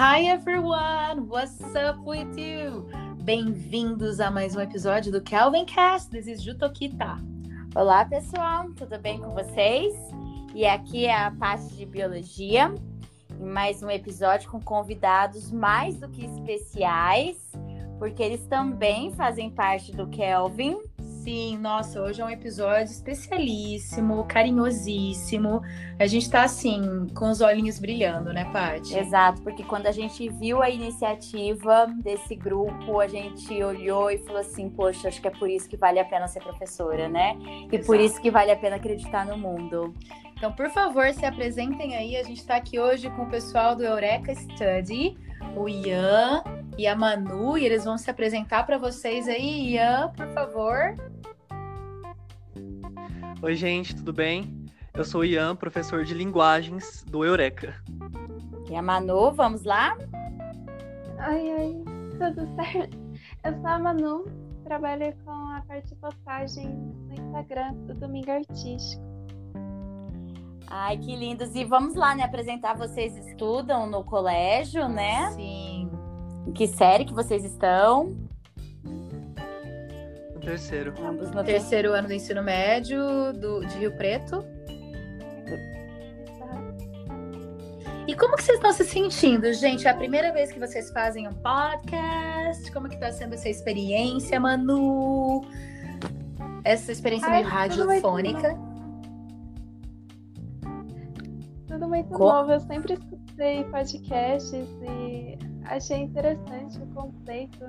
Hi 0.00 0.28
everyone, 0.28 1.28
what's 1.28 1.60
up 1.76 2.00
with 2.06 2.34
you? 2.38 2.88
Bem-vindos 3.22 4.18
a 4.18 4.30
mais 4.30 4.56
um 4.56 4.60
episódio 4.62 5.12
do 5.12 5.20
Kelvin 5.20 5.66
Cast. 5.66 6.08
This 6.10 6.26
is 6.26 6.42
Jutokita. 6.42 7.18
Olá 7.74 8.06
pessoal, 8.06 8.70
tudo 8.70 8.98
bem 8.98 9.18
com 9.18 9.34
vocês? 9.34 9.94
E 10.54 10.64
aqui 10.64 11.04
é 11.04 11.14
a 11.14 11.30
parte 11.30 11.76
de 11.76 11.84
biologia, 11.84 12.74
mais 13.38 13.82
um 13.82 13.90
episódio 13.90 14.50
com 14.50 14.58
convidados 14.58 15.52
mais 15.52 15.98
do 15.98 16.08
que 16.08 16.24
especiais, 16.24 17.36
porque 17.98 18.22
eles 18.22 18.46
também 18.46 19.12
fazem 19.12 19.50
parte 19.50 19.92
do 19.92 20.06
Kelvin. 20.06 20.78
Sim, 21.22 21.58
nossa, 21.58 22.00
hoje 22.00 22.22
é 22.22 22.24
um 22.24 22.30
episódio 22.30 22.90
especialíssimo, 22.90 24.24
carinhosíssimo. 24.24 25.60
A 25.98 26.06
gente 26.06 26.30
tá 26.30 26.44
assim, 26.44 27.08
com 27.14 27.30
os 27.30 27.42
olhinhos 27.42 27.78
brilhando, 27.78 28.32
né, 28.32 28.50
Paty? 28.50 28.96
Exato, 28.96 29.42
porque 29.42 29.62
quando 29.62 29.86
a 29.86 29.92
gente 29.92 30.30
viu 30.30 30.62
a 30.62 30.70
iniciativa 30.70 31.86
desse 32.02 32.34
grupo, 32.34 33.00
a 33.00 33.06
gente 33.06 33.62
olhou 33.62 34.10
e 34.10 34.16
falou 34.16 34.40
assim: 34.40 34.70
poxa, 34.70 35.08
acho 35.08 35.20
que 35.20 35.28
é 35.28 35.30
por 35.30 35.50
isso 35.50 35.68
que 35.68 35.76
vale 35.76 36.00
a 36.00 36.04
pena 36.06 36.26
ser 36.26 36.42
professora, 36.42 37.06
né? 37.06 37.36
E 37.38 37.66
Exato. 37.66 37.84
por 37.84 38.00
isso 38.00 38.18
que 38.22 38.30
vale 38.30 38.50
a 38.50 38.56
pena 38.56 38.76
acreditar 38.76 39.26
no 39.26 39.36
mundo. 39.36 39.94
Então, 40.40 40.50
por 40.50 40.70
favor, 40.70 41.12
se 41.12 41.26
apresentem 41.26 41.94
aí. 41.94 42.16
A 42.16 42.22
gente 42.22 42.38
está 42.38 42.56
aqui 42.56 42.80
hoje 42.80 43.10
com 43.10 43.24
o 43.24 43.28
pessoal 43.28 43.76
do 43.76 43.84
Eureka 43.84 44.34
Study, 44.34 45.14
o 45.54 45.68
Ian 45.68 46.42
e 46.78 46.86
a 46.86 46.96
Manu, 46.96 47.58
e 47.58 47.66
eles 47.66 47.84
vão 47.84 47.98
se 47.98 48.10
apresentar 48.10 48.64
para 48.64 48.78
vocês 48.78 49.28
aí. 49.28 49.74
Ian, 49.74 50.10
por 50.16 50.26
favor. 50.28 50.94
Oi, 53.42 53.54
gente, 53.54 53.94
tudo 53.94 54.14
bem? 54.14 54.64
Eu 54.94 55.04
sou 55.04 55.20
o 55.20 55.24
Ian, 55.26 55.54
professor 55.54 56.04
de 56.04 56.14
linguagens 56.14 57.04
do 57.04 57.22
Eureka. 57.22 57.74
E 58.70 58.74
a 58.74 58.80
Manu, 58.80 59.32
vamos 59.32 59.64
lá? 59.64 59.94
Oi, 61.28 61.52
oi, 61.52 61.84
tudo 62.18 62.48
certo? 62.54 62.96
Eu 63.44 63.52
sou 63.60 63.66
a 63.66 63.78
Manu, 63.78 64.24
trabalho 64.64 65.14
com 65.22 65.32
a 65.32 65.62
parte 65.68 65.88
de 65.88 65.96
postagem 65.96 66.66
no 66.70 67.12
Instagram 67.12 67.74
do 67.86 67.92
Domingo 67.92 68.30
Artístico. 68.30 69.09
Ai, 70.70 70.96
que 70.98 71.16
lindos. 71.16 71.54
E 71.56 71.64
vamos 71.64 71.96
lá, 71.96 72.14
né? 72.14 72.22
Apresentar. 72.22 72.74
Vocês 72.74 73.16
estudam 73.16 73.88
no 73.88 74.04
colégio, 74.04 74.88
né? 74.88 75.32
Sim. 75.32 75.90
Em 76.46 76.52
que 76.52 76.68
série 76.68 77.04
que 77.04 77.12
vocês 77.12 77.44
estão? 77.44 78.16
No 80.32 80.40
terceiro. 80.40 80.94
Ambos 81.04 81.32
no 81.32 81.42
Terceiro 81.42 81.92
ano 81.92 82.06
do 82.06 82.14
ensino 82.14 82.42
médio 82.42 82.98
do, 83.32 83.66
de 83.66 83.78
Rio 83.78 83.96
Preto. 83.96 84.44
E 88.06 88.14
como 88.14 88.36
que 88.36 88.42
vocês 88.42 88.56
estão 88.56 88.72
se 88.72 88.84
sentindo, 88.84 89.52
gente? 89.52 89.86
É 89.86 89.90
a 89.90 89.94
primeira 89.94 90.32
vez 90.32 90.50
que 90.50 90.58
vocês 90.58 90.90
fazem 90.90 91.28
um 91.28 91.34
podcast? 91.34 92.72
Como 92.72 92.88
que 92.88 92.96
tá 92.96 93.12
sendo 93.12 93.34
essa 93.34 93.48
experiência, 93.48 94.40
Manu? 94.40 95.42
Essa 96.64 96.90
experiência 96.92 97.28
Ai, 97.28 97.42
meio 97.42 97.48
radiofônica. 97.48 98.69
Co- 102.20 102.32
novo, 102.34 102.52
eu 102.52 102.60
sempre 102.60 102.92
escutei 102.92 103.64
podcasts 103.64 104.52
e 104.52 105.38
achei 105.64 105.96
interessante 106.02 106.78
o 106.78 106.86
conceito. 106.88 107.64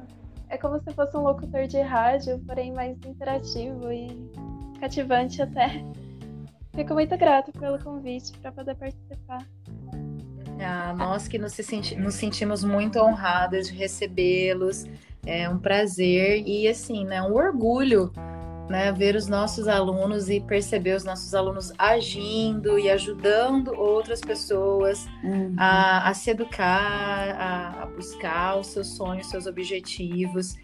É 0.49 0.57
como 0.57 0.77
se 0.81 0.91
fosse 0.93 1.15
um 1.15 1.21
locutor 1.21 1.67
de 1.67 1.79
rádio, 1.79 2.37
porém 2.45 2.73
mais 2.73 2.97
interativo 3.05 3.89
e 3.89 4.29
cativante 4.77 5.41
até. 5.41 5.81
Fico 6.75 6.93
muito 6.93 7.17
grata 7.17 7.49
pelo 7.53 7.79
convite 7.79 8.37
para 8.39 8.51
poder 8.51 8.75
participar. 8.75 9.47
Ah, 10.59 10.93
nós 10.97 11.29
que 11.29 11.37
nos, 11.37 11.53
se 11.53 11.63
senti- 11.63 11.95
nos 11.95 12.15
sentimos 12.15 12.61
muito 12.61 12.99
honradas 12.99 13.67
de 13.67 13.73
recebê-los. 13.73 14.85
É 15.25 15.47
um 15.47 15.59
prazer 15.59 16.43
e 16.45 16.67
assim, 16.67 17.05
né, 17.05 17.21
um 17.21 17.33
orgulho, 17.33 18.11
né, 18.71 18.91
ver 18.91 19.15
os 19.15 19.27
nossos 19.27 19.67
alunos 19.67 20.29
e 20.29 20.39
perceber 20.39 20.95
os 20.95 21.03
nossos 21.03 21.35
alunos 21.35 21.71
agindo 21.77 22.79
e 22.79 22.89
ajudando 22.89 23.73
outras 23.77 24.21
pessoas 24.21 25.05
Uhum. 25.23 25.53
a, 25.57 26.09
a 26.09 26.13
se 26.13 26.31
educar, 26.31 27.35
a, 27.37 27.83
a 27.83 27.85
buscar 27.85 28.57
os 28.57 28.67
seus 28.67 28.87
sonhos, 28.95 29.27
seus 29.27 29.45
objetivos. 29.45 30.55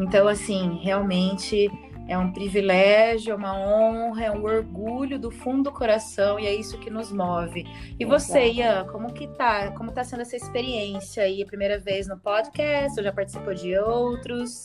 Então, 0.00 0.26
assim, 0.26 0.80
realmente 0.82 1.70
é 2.08 2.18
um 2.18 2.32
privilégio, 2.32 3.32
é 3.32 3.34
uma 3.34 3.56
honra, 3.56 4.24
é 4.24 4.30
um 4.30 4.42
orgulho 4.42 5.18
do 5.18 5.30
fundo 5.30 5.64
do 5.64 5.72
coração 5.72 6.38
e 6.40 6.46
é 6.46 6.54
isso 6.54 6.78
que 6.78 6.90
nos 6.90 7.12
move. 7.12 7.64
E 7.98 8.04
você, 8.04 8.50
Ian, 8.50 8.86
como 8.90 9.12
que 9.12 9.28
tá? 9.28 9.70
Como 9.72 9.92
tá 9.92 10.02
sendo 10.02 10.22
essa 10.22 10.36
experiência 10.36 11.22
aí? 11.22 11.42
A 11.42 11.46
primeira 11.46 11.78
vez 11.78 12.08
no 12.08 12.18
podcast, 12.18 12.98
ou 12.98 13.04
já 13.04 13.12
participou 13.12 13.54
de 13.54 13.78
outros? 13.78 14.64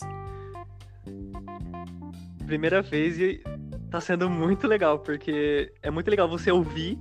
Primeira 2.47 2.81
vez 2.81 3.19
e 3.19 3.44
tá 3.91 4.00
sendo 4.00 4.30
muito 4.30 4.68
legal, 4.68 5.00
porque 5.00 5.72
é 5.84 5.91
muito 5.91 6.09
legal 6.09 6.30
você 6.30 6.50
ouvir, 6.50 6.97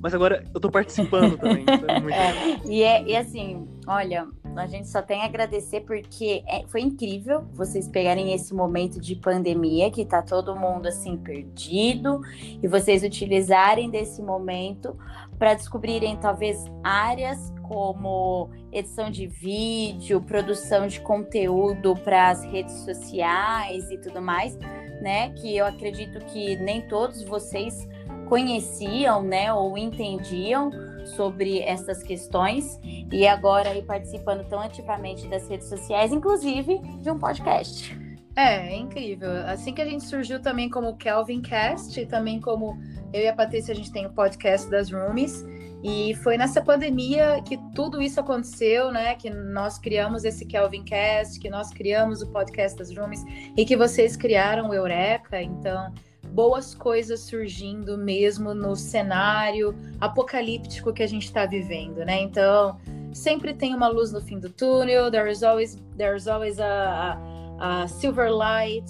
mas 0.00 0.14
agora 0.14 0.42
eu 0.54 0.60
tô 0.60 0.70
participando 0.70 1.36
também. 1.36 1.62
então 1.62 1.96
é 1.96 2.00
muito 2.00 2.14
legal. 2.16 2.34
É, 2.34 2.60
e, 2.66 2.82
é, 2.82 3.04
e 3.06 3.16
assim, 3.16 3.68
olha, 3.86 4.26
a 4.58 4.66
gente 4.66 4.88
só 4.88 5.02
tem 5.02 5.22
a 5.22 5.24
agradecer 5.24 5.80
porque 5.82 6.42
é- 6.46 6.64
foi 6.66 6.80
incrível 6.80 7.44
vocês 7.52 7.88
pegarem 7.88 8.32
esse 8.32 8.54
momento 8.54 9.00
de 9.00 9.14
pandemia, 9.16 9.90
que 9.90 10.04
tá 10.04 10.22
todo 10.22 10.56
mundo 10.56 10.86
assim 10.86 11.16
perdido, 11.16 12.20
e 12.62 12.66
vocês 12.66 13.02
utilizarem 13.02 13.90
desse 13.90 14.22
momento 14.22 14.96
para 15.38 15.54
descobrirem 15.54 16.16
talvez 16.16 16.64
áreas 16.82 17.52
como 17.62 18.48
edição 18.72 19.10
de 19.10 19.26
vídeo, 19.26 20.20
produção 20.20 20.86
de 20.86 21.00
conteúdo 21.00 21.94
para 21.96 22.30
as 22.30 22.44
redes 22.44 22.74
sociais 22.84 23.90
e 23.90 23.98
tudo 23.98 24.22
mais, 24.22 24.56
né? 25.00 25.30
Que 25.30 25.56
eu 25.56 25.66
acredito 25.66 26.24
que 26.26 26.56
nem 26.56 26.82
todos 26.82 27.22
vocês 27.24 27.88
conheciam, 28.28 29.22
né, 29.22 29.52
ou 29.52 29.78
entendiam 29.78 30.70
sobre 31.06 31.60
essas 31.60 32.02
questões 32.02 32.78
e 33.12 33.26
agora 33.26 33.70
aí 33.70 33.82
participando 33.82 34.46
tão 34.48 34.60
ativamente 34.60 35.26
das 35.28 35.48
redes 35.48 35.68
sociais, 35.68 36.12
inclusive 36.12 36.78
de 37.00 37.10
um 37.10 37.18
podcast. 37.18 37.96
É, 38.36 38.74
é 38.74 38.76
incrível. 38.76 39.30
Assim 39.46 39.72
que 39.72 39.80
a 39.80 39.86
gente 39.86 40.04
surgiu 40.04 40.40
também 40.40 40.68
como 40.68 40.96
Kelvin 40.96 41.40
Cast, 41.40 42.04
também 42.06 42.38
como 42.38 42.78
eu 43.12 43.22
e 43.22 43.28
a 43.28 43.34
Patrícia, 43.34 43.72
a 43.72 43.76
gente 43.76 43.90
tem 43.90 44.04
o 44.04 44.12
podcast 44.12 44.70
das 44.70 44.92
Roomies. 44.92 45.42
E 45.82 46.14
foi 46.16 46.36
nessa 46.36 46.60
pandemia 46.60 47.40
que 47.42 47.58
tudo 47.74 48.02
isso 48.02 48.20
aconteceu, 48.20 48.90
né? 48.90 49.14
Que 49.14 49.30
nós 49.30 49.78
criamos 49.78 50.24
esse 50.24 50.44
Kelvin 50.44 50.84
Cast, 50.84 51.38
que 51.40 51.48
nós 51.48 51.70
criamos 51.70 52.20
o 52.20 52.30
podcast 52.30 52.76
das 52.76 52.94
Roomies 52.94 53.24
e 53.56 53.64
que 53.64 53.76
vocês 53.76 54.16
criaram 54.16 54.68
o 54.68 54.74
Eureka. 54.74 55.40
Então, 55.40 55.94
boas 56.32 56.74
coisas 56.74 57.20
surgindo 57.20 57.96
mesmo 57.96 58.54
no 58.54 58.76
cenário 58.76 59.74
apocalíptico 60.00 60.92
que 60.92 61.02
a 61.02 61.06
gente 61.06 61.24
está 61.24 61.46
vivendo, 61.46 61.98
né? 62.04 62.20
Então, 62.20 62.78
sempre 63.12 63.54
tem 63.54 63.74
uma 63.74 63.88
luz 63.88 64.12
no 64.12 64.20
fim 64.20 64.38
do 64.38 64.50
túnel. 64.50 65.10
There 65.10 65.30
is 65.30 65.42
always, 65.42 65.76
there 65.96 66.16
is 66.16 66.26
always 66.28 66.60
a, 66.60 67.12
a 67.12 67.36
a 67.58 67.88
silver 67.88 68.30
light 68.30 68.88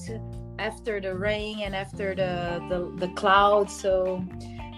after 0.58 1.00
the 1.00 1.14
rain 1.14 1.62
and 1.62 1.74
after 1.74 2.14
the, 2.14 2.60
the, 2.68 3.06
the 3.06 3.12
cloud. 3.14 3.70
So 3.70 4.24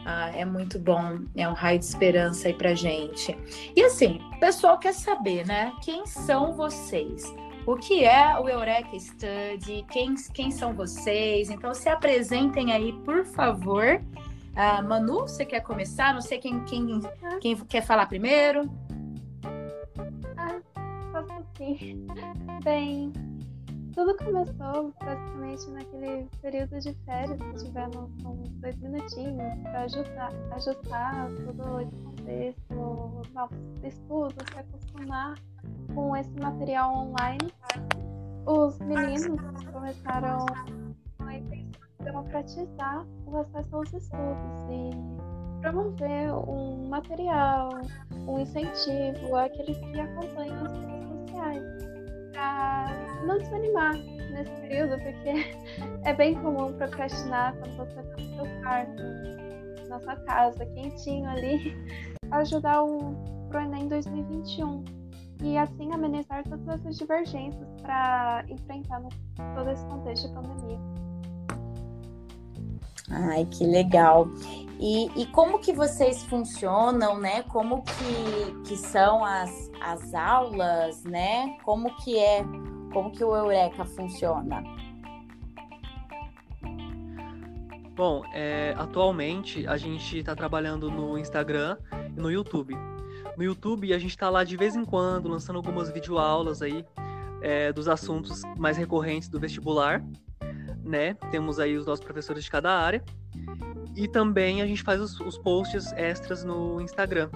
ah, 0.06 0.30
é 0.34 0.44
muito 0.44 0.78
bom, 0.78 1.20
é 1.36 1.48
um 1.48 1.52
raio 1.52 1.78
de 1.78 1.84
esperança 1.84 2.48
aí 2.48 2.54
pra 2.54 2.74
gente. 2.74 3.36
E 3.76 3.82
assim, 3.82 4.20
o 4.36 4.40
pessoal 4.40 4.78
quer 4.78 4.94
saber, 4.94 5.46
né? 5.46 5.72
Quem 5.82 6.06
são 6.06 6.54
vocês? 6.54 7.24
O 7.68 7.76
que 7.76 8.02
é 8.02 8.34
o 8.40 8.48
Eureka 8.48 8.98
Study? 8.98 9.84
Quem, 9.90 10.14
quem 10.32 10.50
são 10.50 10.72
vocês? 10.72 11.50
Então 11.50 11.74
se 11.74 11.86
apresentem 11.86 12.72
aí, 12.72 12.94
por 13.04 13.26
favor. 13.26 14.00
Ah, 14.56 14.80
Manu, 14.80 15.20
você 15.20 15.44
quer 15.44 15.60
começar? 15.60 16.14
Não 16.14 16.22
sei 16.22 16.38
quem, 16.38 16.64
quem, 16.64 16.98
quem 17.42 17.54
quer 17.66 17.82
falar 17.82 18.06
primeiro. 18.06 18.62
Posso 21.12 21.44
sim. 21.58 22.06
Bem, 22.64 23.12
tudo 23.94 24.16
começou 24.16 24.94
basicamente 25.04 25.68
naquele 25.68 26.26
período 26.40 26.78
de 26.80 26.94
férias 27.04 27.38
que 27.38 27.66
tivemos 27.66 28.10
uns 28.24 28.48
dois 28.62 28.76
minutinhos 28.78 29.58
para 29.64 29.82
ajudar, 29.82 30.32
ajustar 30.52 31.28
todo 31.44 31.80
esse 31.82 31.96
contexto, 31.96 32.74
novos 33.34 33.58
estudos, 33.84 34.46
se 34.54 34.58
acostumar 34.58 35.34
com 35.94 36.16
esse 36.16 36.40
material 36.40 36.94
online. 36.94 37.52
Os 38.46 38.78
meninos 38.80 39.64
começaram 39.72 40.46
a 40.54 40.88
democratizar 42.04 43.06
o 43.26 43.36
acesso 43.38 43.76
aos 43.76 43.92
estudos 43.92 44.64
e 44.70 45.60
promover 45.60 46.32
um 46.48 46.88
material, 46.88 47.68
um 48.26 48.38
incentivo 48.38 49.36
àqueles 49.36 49.76
que 49.78 50.00
acompanham 50.00 50.64
as 50.64 50.72
redes 50.72 51.08
sociais 51.08 51.64
para 52.32 53.26
não 53.26 53.38
desanimar 53.38 53.94
nesse 53.94 54.50
período, 54.60 55.02
porque 55.02 55.52
é 56.08 56.14
bem 56.14 56.34
comum 56.40 56.72
procrastinar 56.74 57.54
quando 57.56 57.76
você 57.76 58.00
está 58.00 58.16
no 58.16 58.34
seu 58.34 58.62
quarto, 58.62 59.02
na 59.88 60.00
sua 60.00 60.16
casa, 60.16 60.66
quentinho 60.66 61.28
ali, 61.28 61.74
ajudar 62.30 62.84
o 62.84 63.14
pro 63.48 63.60
Enem 63.60 63.88
2021. 63.88 64.97
E 65.42 65.56
assim 65.56 65.92
amenizar 65.92 66.42
todas 66.44 66.68
essas 66.68 66.98
divergências 66.98 67.68
para 67.80 68.44
enfrentar 68.48 69.02
todo 69.54 69.70
esse 69.70 69.84
contexto 69.86 70.28
de 70.28 70.34
pandemia. 70.34 70.78
Ai, 73.10 73.46
que 73.46 73.64
legal. 73.64 74.28
E, 74.80 75.10
e 75.20 75.26
como 75.26 75.58
que 75.58 75.72
vocês 75.72 76.22
funcionam, 76.24 77.18
né? 77.18 77.42
Como 77.44 77.82
que, 77.82 78.68
que 78.68 78.76
são 78.76 79.24
as, 79.24 79.70
as 79.80 80.14
aulas, 80.14 81.02
né? 81.04 81.56
Como 81.64 81.94
que 81.96 82.18
é, 82.18 82.44
como 82.92 83.10
que 83.10 83.24
o 83.24 83.34
Eureka 83.34 83.84
funciona? 83.84 84.62
Bom, 87.96 88.22
é, 88.32 88.74
atualmente 88.78 89.66
a 89.66 89.76
gente 89.76 90.18
está 90.18 90.36
trabalhando 90.36 90.88
no 90.88 91.18
Instagram 91.18 91.76
e 92.14 92.20
no 92.20 92.30
YouTube. 92.30 92.76
No 93.38 93.44
YouTube 93.44 93.94
a 93.94 93.98
gente 94.00 94.10
está 94.10 94.28
lá 94.28 94.42
de 94.42 94.56
vez 94.56 94.74
em 94.74 94.84
quando 94.84 95.28
lançando 95.28 95.54
algumas 95.54 95.88
videoaulas 95.88 96.60
aí 96.60 96.84
é, 97.40 97.72
dos 97.72 97.86
assuntos 97.86 98.42
mais 98.58 98.76
recorrentes 98.76 99.28
do 99.28 99.38
vestibular, 99.38 100.04
né? 100.82 101.14
Temos 101.30 101.60
aí 101.60 101.76
os 101.76 101.86
nossos 101.86 102.04
professores 102.04 102.42
de 102.42 102.50
cada 102.50 102.76
área 102.76 103.00
e 103.94 104.08
também 104.08 104.60
a 104.60 104.66
gente 104.66 104.82
faz 104.82 105.00
os, 105.00 105.20
os 105.20 105.38
posts 105.38 105.92
extras 105.92 106.42
no 106.42 106.80
Instagram, 106.80 107.30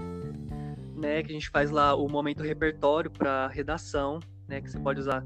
né? 0.97 1.23
Que 1.23 1.31
a 1.31 1.35
gente 1.35 1.49
faz 1.51 1.71
lá 1.71 1.95
o 1.95 2.09
momento 2.09 2.43
repertório 2.43 3.09
para 3.09 3.47
redação, 3.47 4.19
né? 4.49 4.61
Que 4.61 4.69
você 4.73 4.81
pode 4.81 4.99
usar 4.99 5.23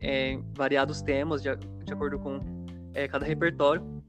é, 0.00 0.40
variados 0.54 1.02
temas 1.02 1.42
de, 1.42 1.54
de 1.84 1.92
acordo 1.92 2.18
com 2.18 2.40
é, 2.94 3.06
cada 3.06 3.26
repertório. 3.26 4.02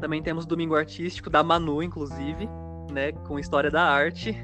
Também 0.00 0.20
temos 0.20 0.44
Domingo 0.44 0.74
Artístico, 0.74 1.30
da 1.30 1.40
Manu, 1.40 1.84
inclusive, 1.84 2.48
né? 2.90 3.12
Com 3.12 3.38
história 3.38 3.70
da 3.70 3.84
arte 3.84 4.36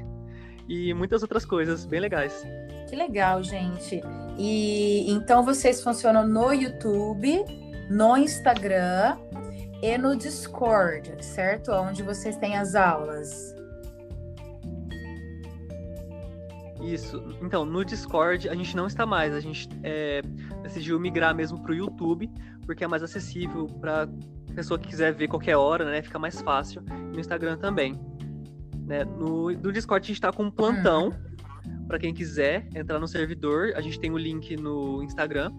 e 0.67 0.93
muitas 0.93 1.21
outras 1.21 1.45
coisas 1.45 1.85
bem 1.85 1.99
legais. 1.99 2.45
Que 2.89 2.95
legal, 2.95 3.43
gente. 3.43 4.01
E 4.37 5.09
então 5.11 5.43
vocês 5.43 5.81
funcionam 5.81 6.27
no 6.27 6.53
YouTube, 6.53 7.45
no 7.89 8.17
Instagram 8.17 9.17
e 9.81 9.97
no 9.97 10.15
Discord, 10.15 11.23
certo? 11.23 11.71
Onde 11.71 12.03
vocês 12.03 12.37
têm 12.37 12.57
as 12.57 12.75
aulas. 12.75 13.55
Isso. 16.81 17.23
Então, 17.41 17.63
no 17.63 17.85
Discord 17.85 18.49
a 18.49 18.55
gente 18.55 18.75
não 18.75 18.87
está 18.87 19.05
mais. 19.05 19.33
A 19.33 19.39
gente 19.39 19.69
é, 19.83 20.21
decidiu 20.63 20.99
migrar 20.99 21.35
mesmo 21.35 21.61
para 21.61 21.71
o 21.71 21.75
YouTube, 21.75 22.29
porque 22.65 22.83
é 22.83 22.87
mais 22.87 23.03
acessível 23.03 23.67
para 23.79 24.07
pessoa 24.55 24.79
que 24.79 24.87
quiser 24.87 25.13
ver 25.13 25.27
qualquer 25.27 25.55
hora, 25.55 25.85
né? 25.85 26.01
Fica 26.01 26.19
mais 26.19 26.41
fácil. 26.41 26.81
No 26.81 27.19
Instagram 27.19 27.57
também. 27.57 27.99
Né? 28.91 29.05
No, 29.05 29.49
no 29.49 29.71
Discord 29.71 30.03
a 30.03 30.07
gente 30.07 30.17
está 30.17 30.33
com 30.33 30.43
um 30.43 30.51
plantão. 30.51 31.13
Para 31.87 31.97
quem 31.97 32.13
quiser 32.13 32.67
entrar 32.75 32.99
no 32.99 33.07
servidor, 33.07 33.71
a 33.75 33.81
gente 33.81 33.97
tem 33.97 34.11
o 34.11 34.17
link 34.17 34.57
no 34.57 35.01
Instagram. 35.01 35.53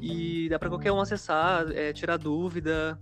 E 0.00 0.48
dá 0.48 0.58
para 0.58 0.68
qualquer 0.68 0.92
um 0.92 1.00
acessar, 1.00 1.66
é, 1.72 1.92
tirar 1.92 2.16
dúvida, 2.16 2.96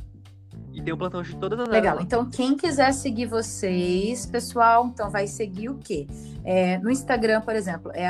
e 0.73 0.81
tem 0.83 0.95
o 0.95 0.97
plantão 0.97 1.23
de 1.23 1.37
todas 1.37 1.61
as 1.61 1.69
Legal. 1.69 2.01
Então, 2.01 2.29
quem 2.29 2.57
quiser 2.57 2.93
seguir 2.93 3.27
vocês, 3.27 4.25
pessoal, 4.25 4.87
então 4.87 5.11
vai 5.11 5.27
seguir 5.27 5.69
o 5.69 5.77
quê? 5.77 6.07
É, 6.43 6.79
no 6.79 6.91
Instagram, 6.91 7.43
por 7.43 7.55
exemplo, 7.55 7.93
é 7.95 8.09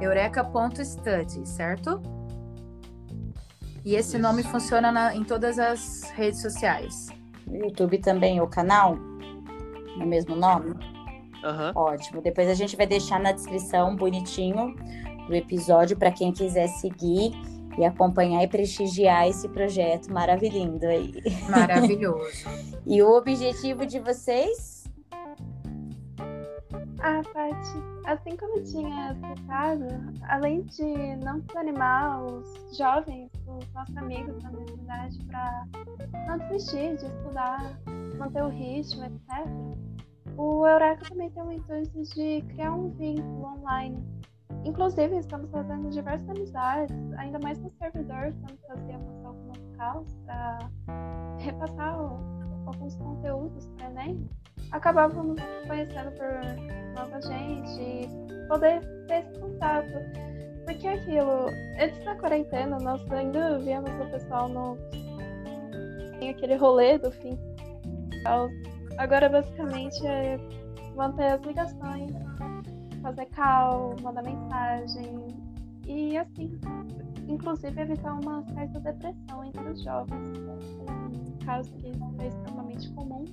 eureka.study, 0.00 1.48
certo? 1.48 2.02
E 3.84 3.94
esse 3.94 4.16
Isso. 4.16 4.18
nome 4.18 4.42
funciona 4.42 4.90
na, 4.90 5.14
em 5.14 5.24
todas 5.24 5.58
as 5.58 6.10
redes 6.14 6.42
sociais. 6.42 7.06
No 7.46 7.56
YouTube 7.56 7.98
também, 7.98 8.40
o 8.40 8.46
canal? 8.46 8.98
No 9.98 10.06
mesmo 10.06 10.36
nome? 10.36 10.70
Uhum. 11.44 11.72
Ótimo. 11.74 12.20
Depois 12.20 12.48
a 12.48 12.54
gente 12.54 12.76
vai 12.76 12.86
deixar 12.86 13.20
na 13.20 13.32
descrição 13.32 13.94
bonitinho 13.96 14.74
do 15.26 15.34
episódio 15.34 15.96
para 15.96 16.10
quem 16.10 16.32
quiser 16.32 16.68
seguir 16.68 17.32
e 17.78 17.84
acompanhar 17.84 18.42
e 18.42 18.48
prestigiar 18.48 19.28
esse 19.28 19.48
projeto 19.48 20.12
maravilhoso 20.12 20.84
aí. 20.86 21.12
Maravilhoso. 21.48 22.48
e 22.84 23.00
o 23.02 23.16
objetivo 23.16 23.86
de 23.86 24.00
vocês? 24.00 24.78
Ah, 27.00 27.22
Paty, 27.32 27.78
assim 28.06 28.36
como 28.36 28.58
eu 28.58 28.64
tinha 28.64 29.14
citado, 29.14 29.86
além 30.28 30.62
de 30.62 31.16
não 31.24 31.38
desanimar 31.38 32.24
os 32.24 32.76
jovens, 32.76 33.30
os 33.46 33.72
nossos 33.72 33.96
amigos 33.96 34.42
da 34.42 34.50
universidade, 34.50 35.24
para 35.26 35.66
não 36.26 36.38
desistir 36.38 36.96
de 36.96 37.06
estudar, 37.06 37.80
manter 38.18 38.42
o 38.42 38.48
ritmo, 38.48 39.04
etc., 39.04 39.46
o 40.36 40.66
Eureka 40.66 41.08
também 41.08 41.30
tem 41.30 41.42
o 41.42 41.52
intuito 41.52 42.02
de 42.14 42.42
criar 42.42 42.72
um 42.72 42.90
vínculo 42.90 43.44
online 43.44 44.04
Inclusive, 44.64 45.16
estamos 45.18 45.50
fazendo 45.50 45.88
diversas 45.90 46.28
amizades, 46.28 46.96
ainda 47.16 47.38
mais 47.38 47.58
no 47.58 47.70
servidor, 47.70 48.32
quando 48.40 48.58
fazíamos 48.66 49.24
algumas 49.24 49.58
calls 49.76 50.14
para 50.24 50.58
repassar 51.38 51.94
alguns 52.66 52.96
conteúdos 52.96 53.66
para 53.76 53.90
Enem. 53.90 54.28
Acabávamos 54.72 55.40
conhecendo 55.66 56.10
por 56.12 56.28
nova 56.94 57.20
gente 57.20 57.80
e 57.80 58.48
poder 58.48 58.80
ter 59.06 59.20
esse 59.20 59.40
contato. 59.40 59.92
Porque 60.66 60.86
é 60.86 60.94
aquilo, 60.94 61.46
antes 61.80 62.04
da 62.04 62.14
quarentena, 62.16 62.78
nós 62.78 63.10
ainda 63.10 63.58
víamos 63.60 63.90
o 63.90 64.10
pessoal 64.10 64.48
no. 64.48 64.76
Tem 66.18 66.30
aquele 66.30 66.56
rolê 66.56 66.98
do 66.98 67.10
fim. 67.10 67.38
Agora, 68.98 69.28
basicamente, 69.28 70.06
é 70.06 70.38
manter 70.96 71.32
as 71.32 71.42
ligações 71.42 72.12
fazer 73.02 73.26
call, 73.26 73.96
mandar 74.02 74.22
mensagem 74.22 75.26
e 75.86 76.16
assim, 76.16 76.58
inclusive 77.26 77.80
evitar 77.80 78.14
uma 78.14 78.44
certa 78.52 78.80
depressão 78.80 79.44
entre 79.44 79.68
os 79.70 79.82
jovens. 79.82 80.38
Né? 80.38 80.56
Um 80.84 81.46
caso 81.46 81.72
que 81.72 81.86
é 81.86 82.26
extremamente 82.26 82.90
comum 82.92 83.24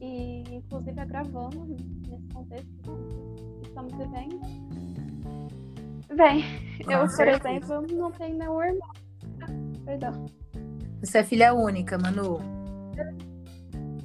e 0.00 0.44
inclusive 0.56 1.00
agravando 1.00 1.66
nesse 2.08 2.28
contexto 2.32 2.98
que 3.62 3.68
estamos 3.68 3.92
vivendo. 3.94 4.40
Bem, 6.14 6.44
Com 6.84 6.92
eu, 6.92 7.08
certeza. 7.08 7.40
por 7.40 7.74
exemplo, 7.74 7.96
não 7.96 8.12
tenho 8.12 8.38
nenhum 8.38 8.62
irmão. 8.62 8.90
Perdão. 9.84 10.26
Você 11.02 11.18
é 11.18 11.24
filha 11.24 11.52
única, 11.52 11.98
Manu? 11.98 12.38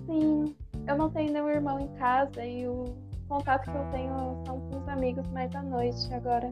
Sim, 0.10 0.56
eu 0.88 0.98
não 0.98 1.08
tenho 1.12 1.32
nenhum 1.32 1.50
irmão 1.50 1.80
em 1.80 1.88
casa 2.00 2.44
e 2.44 2.68
o 2.68 2.86
contato 3.28 3.70
que 3.70 3.78
eu 3.78 3.92
tenho 3.92 4.44
são 4.44 4.60
com 4.60 4.82
os 4.82 4.90
amigos 4.90 5.28
mais 5.28 5.54
à 5.54 5.62
noite 5.62 6.12
agora, 6.12 6.52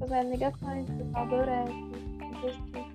fazendo 0.00 0.30
ligações, 0.30 0.90
pessoal 0.90 1.26
do 1.28 1.36
tal. 1.36 2.85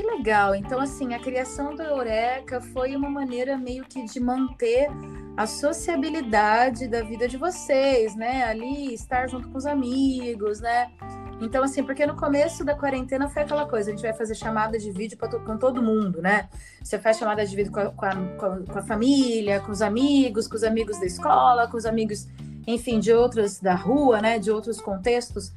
Que 0.00 0.06
legal! 0.06 0.54
Então, 0.54 0.80
assim, 0.80 1.12
a 1.12 1.18
criação 1.18 1.74
do 1.74 1.82
Eureka 1.82 2.58
foi 2.58 2.96
uma 2.96 3.10
maneira 3.10 3.58
meio 3.58 3.84
que 3.84 4.02
de 4.06 4.18
manter 4.18 4.88
a 5.36 5.46
sociabilidade 5.46 6.88
da 6.88 7.02
vida 7.02 7.28
de 7.28 7.36
vocês, 7.36 8.16
né? 8.16 8.44
Ali, 8.44 8.94
estar 8.94 9.28
junto 9.28 9.50
com 9.50 9.58
os 9.58 9.66
amigos, 9.66 10.58
né? 10.58 10.90
Então, 11.38 11.62
assim, 11.62 11.84
porque 11.84 12.06
no 12.06 12.16
começo 12.16 12.64
da 12.64 12.74
quarentena 12.74 13.28
foi 13.28 13.42
aquela 13.42 13.66
coisa, 13.68 13.90
a 13.90 13.94
gente 13.94 14.00
vai 14.00 14.14
fazer 14.14 14.34
chamada 14.34 14.78
de 14.78 14.90
vídeo 14.90 15.18
pra, 15.18 15.28
com 15.28 15.58
todo 15.58 15.82
mundo, 15.82 16.22
né? 16.22 16.48
Você 16.82 16.98
faz 16.98 17.18
chamada 17.18 17.44
de 17.44 17.54
vídeo 17.54 17.70
com 17.70 17.80
a, 17.80 17.90
com, 17.90 18.06
a, 18.06 18.56
com 18.72 18.78
a, 18.78 18.82
família, 18.82 19.60
com 19.60 19.70
os 19.70 19.82
amigos, 19.82 20.48
com 20.48 20.56
os 20.56 20.64
amigos 20.64 20.98
da 20.98 21.04
escola, 21.04 21.68
com 21.68 21.76
os 21.76 21.84
amigos, 21.84 22.26
enfim, 22.66 23.00
de 23.00 23.12
outros 23.12 23.60
da 23.60 23.74
rua, 23.74 24.22
né? 24.22 24.38
De 24.38 24.50
outros 24.50 24.80
contextos. 24.80 25.52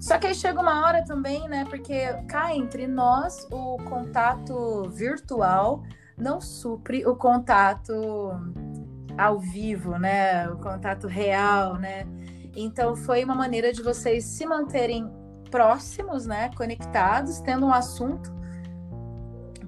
Só 0.00 0.18
que 0.18 0.26
aí 0.26 0.34
chega 0.34 0.60
uma 0.60 0.86
hora 0.86 1.04
também, 1.04 1.48
né? 1.48 1.64
Porque 1.64 2.12
cá 2.28 2.54
entre 2.54 2.86
nós 2.86 3.46
o 3.50 3.76
contato 3.84 4.88
virtual 4.90 5.82
não 6.16 6.40
supre 6.40 7.06
o 7.06 7.14
contato 7.16 8.30
ao 9.16 9.38
vivo, 9.38 9.98
né? 9.98 10.48
O 10.48 10.56
contato 10.58 11.06
real, 11.06 11.76
né? 11.76 12.06
Então 12.54 12.96
foi 12.96 13.22
uma 13.24 13.34
maneira 13.34 13.72
de 13.72 13.82
vocês 13.82 14.24
se 14.24 14.46
manterem 14.46 15.10
próximos, 15.50 16.26
né, 16.26 16.50
conectados, 16.56 17.40
tendo 17.40 17.66
um 17.66 17.72
assunto 17.72 18.34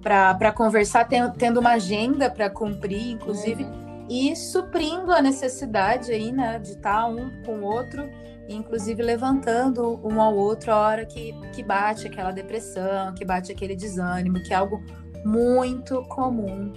para 0.02 0.52
conversar, 0.52 1.06
tendo 1.36 1.60
uma 1.60 1.72
agenda 1.72 2.30
para 2.30 2.48
cumprir, 2.48 3.10
inclusive, 3.12 3.64
uhum. 3.64 4.06
e 4.08 4.34
suprindo 4.34 5.12
a 5.12 5.20
necessidade 5.20 6.10
aí, 6.12 6.32
né, 6.32 6.58
de 6.58 6.72
estar 6.72 7.06
um 7.06 7.42
com 7.44 7.58
o 7.58 7.64
outro, 7.64 8.08
inclusive 8.48 9.02
levantando 9.02 10.00
um 10.02 10.20
ao 10.20 10.34
outro 10.34 10.72
a 10.72 10.76
hora 10.76 11.06
que, 11.06 11.34
que 11.52 11.62
bate 11.62 12.06
aquela 12.06 12.30
depressão, 12.30 13.14
que 13.14 13.24
bate 13.24 13.52
aquele 13.52 13.76
desânimo, 13.76 14.42
que 14.42 14.52
é 14.52 14.56
algo 14.56 14.82
muito 15.24 16.02
comum 16.04 16.72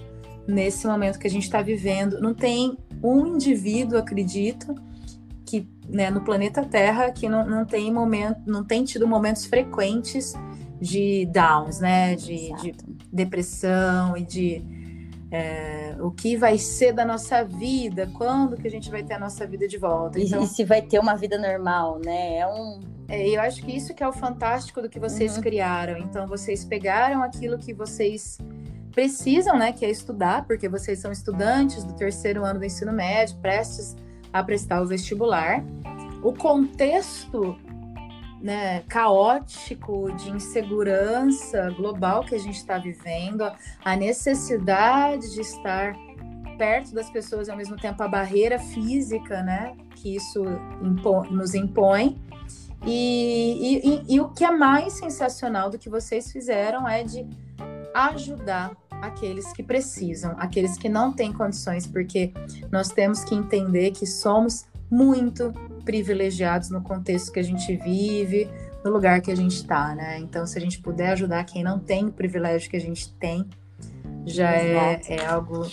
nesse 0.48 0.86
momento 0.88 1.20
que 1.20 1.28
a 1.28 1.30
gente 1.30 1.44
está 1.44 1.62
vivendo. 1.62 2.20
Não 2.20 2.34
tem 2.34 2.78
um 3.02 3.26
indivíduo, 3.28 3.98
acredito, 3.98 4.76
que 5.46 5.68
né, 5.88 6.10
no 6.10 6.22
planeta 6.22 6.64
Terra 6.64 7.12
que 7.12 7.28
não, 7.28 7.46
não 7.48 7.66
tem 7.66 7.92
momento, 7.92 8.40
não 8.46 8.64
tem 8.64 8.84
tido 8.84 9.08
momentos 9.08 9.46
frequentes 9.46 10.34
de 10.80 11.28
downs, 11.28 11.80
né? 11.80 12.16
De, 12.16 12.54
de 12.62 12.74
depressão 13.12 14.18
e 14.18 14.24
de 14.24 14.81
É, 15.32 15.96
o 16.02 16.12
que 16.12 16.36
vai 16.36 16.58
ser 16.58 16.92
da 16.92 17.06
nossa 17.06 17.42
vida? 17.44 18.12
Quando 18.18 18.58
que 18.58 18.68
a 18.68 18.72
gente 18.72 18.92
vai 18.92 19.02
ter 19.02 19.14
a 19.14 19.20
nossa 19.20 19.48
vida 19.48 19.66
de 19.66 19.78
volta? 19.78 20.20
Então, 20.20 20.44
e, 20.44 20.48
se 20.48 20.66
vai 20.66 20.82
ter 20.82 21.00
uma 21.00 21.16
vida 21.16 21.38
normal, 21.38 22.00
né? 22.04 22.40
É 22.40 22.48
um. 22.48 22.82
É, 23.08 23.30
eu 23.30 23.42
acho 23.42 23.62
que 23.64 23.72
isso 23.76 23.94
que 23.94 24.04
é 24.04 24.08
o 24.08 24.12
fantástico 24.12 24.82
do 24.82 24.90
que 24.90 25.00
vocês 25.00 25.38
uhum. 25.38 25.42
criaram. 25.42 25.98
Então, 25.98 26.28
vocês 26.28 26.66
pegaram 26.66 27.24
aquilo 27.24 27.58
que 27.58 27.74
vocês 27.74 28.40
precisam, 28.92 29.58
né? 29.58 29.72
Que 29.72 29.86
é 29.86 29.90
estudar, 29.90 30.46
porque 30.46 30.68
vocês 30.68 31.00
são 31.00 31.14
estudantes 31.14 31.86
do 31.86 31.94
terceiro 31.94 32.44
ano 32.44 32.60
do 32.60 32.66
ensino 32.66 32.92
médio, 32.92 33.38
prestes 33.38 33.96
a 34.34 34.44
prestar 34.44 34.82
o 34.82 34.86
vestibular. 34.86 35.64
O 36.22 36.34
contexto 36.34 37.58
né, 38.42 38.82
caótico 38.88 40.12
de 40.14 40.32
insegurança 40.32 41.70
global 41.72 42.24
que 42.24 42.34
a 42.34 42.40
gente 42.40 42.58
está 42.58 42.78
vivendo, 42.78 43.44
a 43.84 43.96
necessidade 43.96 45.34
de 45.34 45.42
estar 45.42 45.96
perto 46.58 46.94
das 46.94 47.10
pessoas 47.10 47.50
ao 47.50 47.58
mesmo 47.58 47.76
tempo 47.78 48.02
a 48.04 48.08
barreira 48.08 48.60
física, 48.60 49.42
né, 49.42 49.76
que 49.96 50.16
isso 50.16 50.44
nos 51.30 51.54
impõe. 51.54 52.22
E, 52.86 54.04
e, 54.08 54.16
e, 54.16 54.20
o 54.20 54.30
que 54.30 54.44
é 54.44 54.50
mais 54.50 54.94
sensacional 54.94 55.70
do 55.70 55.78
que 55.78 55.88
vocês 55.88 56.32
fizeram 56.32 56.88
é 56.88 57.04
de 57.04 57.28
ajudar 57.94 58.76
aqueles 59.02 59.54
que 59.54 59.62
precisam, 59.62 60.36
aqueles 60.38 60.78
que 60.78 60.90
não 60.90 61.14
têm 61.14 61.32
condições, 61.32 61.86
porque 61.86 62.34
nós 62.72 62.90
temos 62.90 63.24
que 63.24 63.36
entender 63.36 63.92
que 63.92 64.08
somos 64.08 64.66
muito 64.92 65.54
privilegiados 65.86 66.70
no 66.70 66.82
contexto 66.84 67.32
que 67.32 67.40
a 67.40 67.44
gente 67.44 67.76
vive, 67.78 68.50
no 68.84 68.92
lugar 68.92 69.22
que 69.22 69.32
a 69.32 69.36
gente 69.36 69.56
está, 69.56 69.96
né? 69.96 70.20
Então, 70.20 70.46
se 70.46 70.58
a 70.58 70.62
gente 70.62 70.82
puder 70.82 71.12
ajudar 71.12 71.46
quem 71.46 71.64
não 71.64 71.80
tem 71.80 72.06
o 72.06 72.12
privilégio 72.12 72.70
que 72.70 72.76
a 72.76 72.82
gente 72.82 73.12
tem, 73.14 73.48
já 74.26 74.52
é, 74.52 75.02
é, 75.08 75.26
algo 75.26 75.66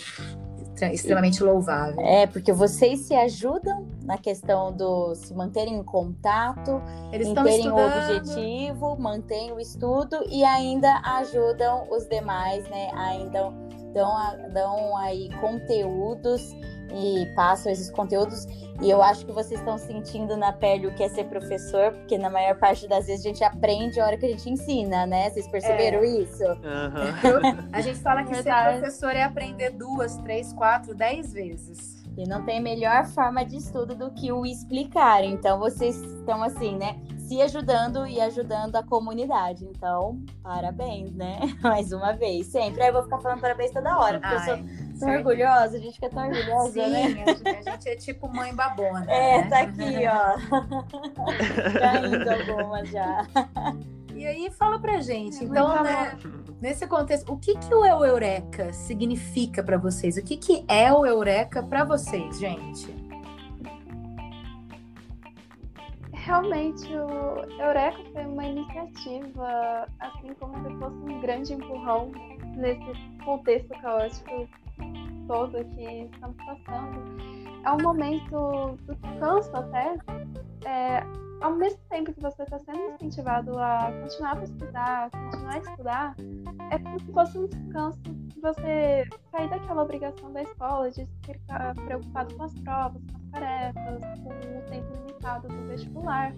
extremamente 0.93 1.43
louvável. 1.43 1.99
É, 1.99 2.25
porque 2.25 2.53
vocês 2.53 3.01
se 3.01 3.13
ajudam 3.13 3.85
na 4.05 4.17
questão 4.17 4.71
do 4.71 5.13
se 5.13 5.33
manterem 5.33 5.75
em 5.75 5.83
contato, 5.83 6.81
Eles 7.11 7.27
em 7.27 7.35
terem 7.35 7.69
o 7.69 7.75
objetivo, 7.75 8.95
mantêm 8.97 9.51
o 9.51 9.59
estudo 9.59 10.17
e 10.29 10.43
ainda 10.45 11.01
ajudam 11.03 11.87
os 11.91 12.07
demais, 12.07 12.63
né? 12.69 12.89
Ainda 12.93 13.51
dão, 13.93 14.53
dão 14.53 14.97
aí 14.97 15.29
conteúdos 15.41 16.55
e 16.93 17.25
passam 17.35 17.71
esses 17.71 17.89
conteúdos. 17.89 18.45
E 18.81 18.89
eu 18.89 19.01
acho 19.01 19.25
que 19.25 19.31
vocês 19.31 19.59
estão 19.59 19.77
sentindo 19.77 20.37
na 20.37 20.53
pele 20.53 20.87
o 20.87 20.95
que 20.95 21.03
é 21.03 21.09
ser 21.09 21.25
professor, 21.25 21.91
porque 21.91 22.17
na 22.17 22.29
maior 22.29 22.55
parte 22.57 22.87
das 22.87 23.07
vezes 23.07 23.25
a 23.25 23.27
gente 23.27 23.43
aprende 23.43 23.99
a 23.99 24.05
hora 24.05 24.17
que 24.17 24.25
a 24.25 24.29
gente 24.29 24.49
ensina, 24.49 25.05
né? 25.05 25.29
Vocês 25.29 25.47
perceberam 25.47 25.99
é. 25.99 26.07
isso? 26.07 26.43
Uhum. 26.43 27.67
a 27.73 27.81
gente 27.81 27.99
fala 27.99 28.23
que 28.23 28.35
ser 28.35 28.43
professor 28.43 29.11
é 29.11 29.23
aprender 29.23 29.71
duas, 29.71 30.15
três, 30.17 30.53
quatro, 30.53 30.95
dez 30.95 31.33
vezes. 31.33 31.98
E 32.19 32.27
não 32.27 32.43
tem 32.43 32.59
melhor 32.59 33.05
forma 33.05 33.45
de 33.45 33.55
estudo 33.55 33.95
do 33.95 34.11
que 34.11 34.29
o 34.29 34.45
explicar. 34.45 35.23
Então 35.23 35.57
vocês 35.57 35.95
estão 36.01 36.43
assim, 36.43 36.77
né? 36.77 36.99
Se 37.17 37.41
ajudando 37.41 38.05
e 38.05 38.19
ajudando 38.19 38.75
a 38.75 38.83
comunidade. 38.83 39.63
Então, 39.63 40.21
parabéns, 40.43 41.15
né? 41.15 41.39
Mais 41.63 41.93
uma 41.93 42.11
vez. 42.11 42.47
Sempre. 42.47 42.81
Aí 42.81 42.89
eu 42.89 42.93
vou 42.93 43.03
ficar 43.03 43.19
falando 43.19 43.39
parabéns 43.39 43.71
toda 43.71 43.97
hora, 43.97 44.19
porque 44.19 44.35
Ai. 44.35 44.51
eu 44.51 44.57
sou 44.57 44.99
tão 44.99 45.15
orgulhosa, 45.15 45.77
a 45.77 45.79
gente 45.79 45.93
fica 45.93 46.09
tão 46.09 46.27
orgulhosa, 46.27 46.71
Sim, 46.73 46.89
né? 46.89 47.25
A 47.45 47.71
gente 47.71 47.87
é 47.87 47.95
tipo 47.95 48.27
mãe 48.27 48.53
babona. 48.53 49.05
É, 49.09 49.37
né? 49.37 49.49
tá 49.49 49.59
aqui, 49.61 50.05
ó. 50.05 50.59
tá 51.79 52.05
indo 52.05 52.29
algumas 52.29 52.89
já. 52.89 53.25
E 54.19 54.27
aí 54.27 54.51
fala 54.51 54.77
pra 54.77 54.99
gente, 54.99 55.45
então, 55.45 55.81
né, 55.81 56.19
nesse 56.59 56.85
contexto, 56.85 57.31
o 57.31 57.37
que 57.37 57.57
que 57.57 57.73
o 57.73 57.85
Eureka 57.85 58.73
significa 58.73 59.63
para 59.63 59.77
vocês? 59.77 60.17
O 60.17 60.21
que 60.21 60.35
que 60.35 60.65
é 60.67 60.91
o 60.91 61.05
Eureka 61.05 61.63
para 61.63 61.85
vocês, 61.85 62.37
gente? 62.37 62.93
Realmente, 66.11 66.85
o 66.93 67.61
Eureka 67.61 67.97
foi 68.11 68.25
uma 68.25 68.45
iniciativa, 68.45 69.87
assim 70.01 70.33
como 70.37 70.67
se 70.67 70.75
fosse 70.79 70.97
um 70.97 71.21
grande 71.21 71.53
empurrão 71.53 72.11
nesse 72.57 72.91
contexto 73.23 73.69
caótico 73.81 74.49
todo 75.29 75.63
que 75.63 76.09
estamos 76.13 76.35
passando. 76.45 77.21
É 77.63 77.71
um 77.71 77.81
momento 77.81 78.77
do 78.85 78.95
descanso 78.95 79.49
até, 79.55 79.97
é, 80.65 81.03
ao 81.41 81.55
mesmo 81.55 81.79
tempo 81.89 82.13
que 82.13 82.21
você 82.21 82.43
está 82.43 82.59
sendo 82.59 82.93
incentivado 82.93 83.57
a 83.57 83.91
continuar 84.01 84.31
a 84.31 84.35
pesquisar, 84.37 85.09
continuar 85.11 85.53
a 85.53 85.57
estudar, 85.57 86.15
é 86.71 86.79
como 86.79 86.99
se 86.99 87.11
fosse 87.11 87.37
um 87.37 87.47
descanso 87.47 88.01
de 88.01 88.41
você 88.41 89.07
sair 89.31 89.49
daquela 89.49 89.83
obrigação 89.83 90.31
da 90.31 90.43
escola 90.43 90.91
de 90.91 91.07
ficar 91.25 91.73
preocupado 91.75 92.35
com 92.35 92.43
as 92.43 92.53
provas, 92.59 93.01
com 93.05 93.17
as 93.17 93.31
tarefas, 93.31 94.03
com 94.23 94.29
o 94.29 94.61
tempo 94.69 94.93
limitado 94.93 95.47
do 95.47 95.67
vestibular 95.67 96.33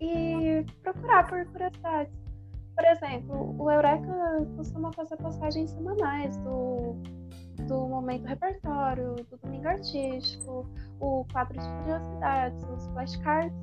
e 0.00 0.64
procurar 0.82 1.26
por 1.26 1.44
curiosidades. 1.46 2.14
Por 2.74 2.84
exemplo, 2.84 3.56
o 3.58 3.70
Eureka 3.70 4.46
costuma 4.56 4.92
fazer 4.92 5.16
postagens 5.16 5.70
semanais 5.70 6.36
do 6.38 6.94
do 7.66 7.88
momento 7.88 8.26
repertório, 8.26 9.14
do 9.30 9.38
domingo 9.38 9.68
artístico, 9.68 10.68
o 11.00 11.24
quadro 11.32 11.58
de 11.58 11.68
curiosidades, 11.68 12.62
os 12.64 12.86
flashcards. 12.88 13.56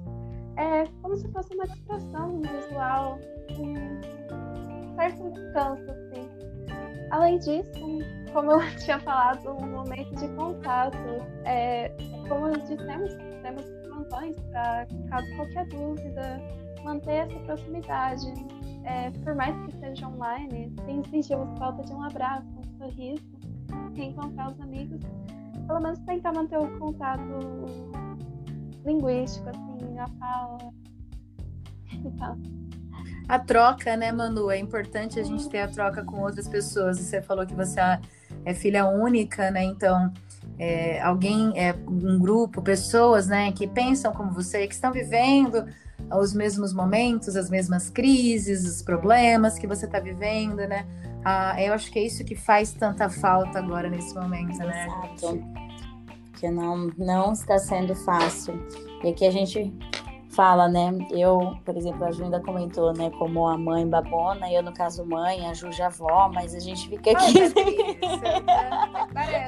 É 0.57 0.85
como 1.01 1.15
se 1.15 1.27
fosse 1.31 1.53
uma 1.55 1.65
distração 1.65 2.41
visual, 2.41 3.19
um 3.59 4.95
certo 4.95 5.31
descanso, 5.31 5.83
assim. 5.91 6.29
Além 7.11 7.37
disso, 7.39 7.71
como 8.31 8.51
eu 8.51 8.59
tinha 8.77 8.99
falado, 8.99 9.51
um 9.51 9.67
momento 9.67 10.15
de 10.15 10.27
contato. 10.35 10.97
É, 11.45 11.89
como 12.27 12.51
dissemos, 12.51 13.13
temos 13.41 13.65
plantões 13.87 14.35
para 14.51 14.87
caso 15.09 15.35
qualquer 15.35 15.67
dúvida, 15.67 16.41
manter 16.83 17.27
essa 17.27 17.39
proximidade. 17.39 18.33
É, 18.85 19.09
por 19.23 19.33
mais 19.35 19.55
que 19.65 19.79
seja 19.79 20.07
online, 20.07 20.69
tem 20.85 21.03
sentimos 21.05 21.57
falta 21.57 21.83
de 21.83 21.93
um 21.93 22.03
abraço, 22.03 22.45
um 22.57 22.77
sorriso 22.77 23.33
reencontrar 23.95 24.51
os 24.51 24.59
amigos, 24.59 24.99
pelo 25.67 25.79
menos 25.79 25.99
tentar 25.99 26.33
manter 26.33 26.57
o 26.57 26.79
contato 26.79 27.21
linguístico, 28.85 29.49
assim, 29.49 29.99
a 29.99 30.07
fala 30.19 30.57
e 31.91 32.11
tal. 32.17 32.37
A 33.27 33.39
troca, 33.39 33.95
né, 33.95 34.11
Manu? 34.11 34.51
É 34.51 34.57
importante 34.57 35.19
a 35.19 35.23
gente 35.23 35.47
ter 35.49 35.59
a 35.59 35.67
troca 35.67 36.03
com 36.03 36.21
outras 36.21 36.47
pessoas. 36.47 36.99
Você 36.99 37.21
falou 37.21 37.45
que 37.45 37.53
você 37.53 37.79
é 38.45 38.53
filha 38.53 38.85
única, 38.85 39.49
né? 39.49 39.63
Então, 39.63 40.11
é, 40.59 41.01
alguém, 41.01 41.57
é, 41.57 41.73
um 41.87 42.19
grupo, 42.19 42.61
pessoas, 42.61 43.27
né, 43.27 43.51
que 43.51 43.65
pensam 43.65 44.11
como 44.11 44.31
você, 44.31 44.67
que 44.67 44.73
estão 44.73 44.91
vivendo 44.91 45.65
os 46.11 46.33
mesmos 46.33 46.73
momentos, 46.73 47.35
as 47.35 47.49
mesmas 47.49 47.89
crises, 47.89 48.65
os 48.65 48.81
problemas 48.81 49.57
que 49.57 49.65
você 49.65 49.85
está 49.85 49.99
vivendo, 49.99 50.57
né? 50.57 50.85
Ah, 51.23 51.55
eu 51.61 51.73
acho 51.73 51.89
que 51.89 51.99
é 51.99 52.03
isso 52.03 52.23
que 52.25 52.35
faz 52.35 52.73
tanta 52.73 53.09
falta 53.09 53.57
agora 53.57 53.89
nesse 53.89 54.13
momento, 54.13 54.57
né? 54.57 54.87
Exato. 55.15 55.41
Que 56.43 56.51
não, 56.51 56.91
não 56.97 57.31
está 57.31 57.57
sendo 57.57 57.95
fácil. 57.95 58.53
E 59.01 59.07
aqui 59.07 59.25
a 59.25 59.31
gente 59.31 59.73
fala, 60.31 60.67
né? 60.67 60.91
Eu, 61.09 61.57
por 61.63 61.77
exemplo, 61.77 62.03
a 62.03 62.11
Ju 62.11 62.25
ainda 62.25 62.41
comentou, 62.41 62.91
né? 62.91 63.09
Como 63.11 63.47
a 63.47 63.57
mãe 63.57 63.87
babona, 63.87 64.51
eu, 64.51 64.61
no 64.61 64.73
caso, 64.73 65.05
mãe, 65.05 65.47
a 65.47 65.53
Ju 65.53 65.71
já 65.71 65.85
avó, 65.85 66.29
mas 66.33 66.53
a 66.53 66.59
gente 66.59 66.89
fica 66.89 67.11
aqui. 67.11 67.33
Né? 69.13 69.47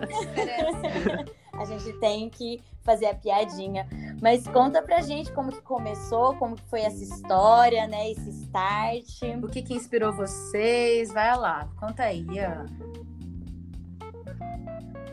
De 0.00 0.18
diferença. 0.26 1.24
A 1.52 1.64
gente 1.64 1.92
tem 2.00 2.28
que 2.28 2.60
fazer 2.82 3.06
a 3.06 3.14
piadinha. 3.14 3.86
Mas 4.20 4.48
conta 4.48 4.82
pra 4.82 5.00
gente 5.02 5.30
como 5.30 5.52
que 5.52 5.62
começou, 5.62 6.34
como 6.34 6.56
que 6.56 6.68
foi 6.68 6.80
essa 6.80 7.00
história, 7.00 7.86
né? 7.86 8.10
Esse 8.10 8.28
start. 8.30 9.22
O 9.40 9.46
que 9.46 9.62
que 9.62 9.74
inspirou 9.74 10.12
vocês? 10.12 11.12
Vai 11.12 11.38
lá, 11.38 11.68
conta 11.78 12.02
aí, 12.02 12.26
Ian. 12.28 12.66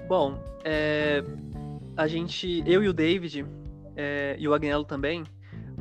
Bom, 0.08 0.40
é, 0.64 1.22
a 1.98 2.08
gente, 2.08 2.64
eu 2.66 2.82
e 2.82 2.88
o 2.88 2.94
David, 2.94 3.46
é, 3.96 4.38
e 4.40 4.48
o 4.48 4.54
Agnello 4.54 4.86
também, 4.86 5.26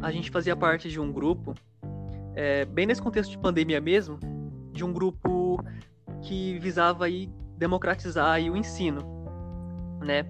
a 0.02 0.10
gente 0.10 0.30
fazia 0.30 0.56
parte 0.56 0.88
de 0.88 0.98
um 0.98 1.12
grupo, 1.12 1.54
é, 2.34 2.64
bem 2.64 2.86
nesse 2.86 3.00
contexto 3.00 3.30
de 3.30 3.38
pandemia 3.38 3.80
mesmo, 3.80 4.18
de 4.72 4.84
um 4.84 4.92
grupo 4.92 5.62
que 6.22 6.58
visava 6.58 7.04
aí 7.04 7.30
democratizar 7.56 8.32
aí 8.32 8.50
o 8.50 8.56
ensino, 8.56 9.00
né? 10.00 10.26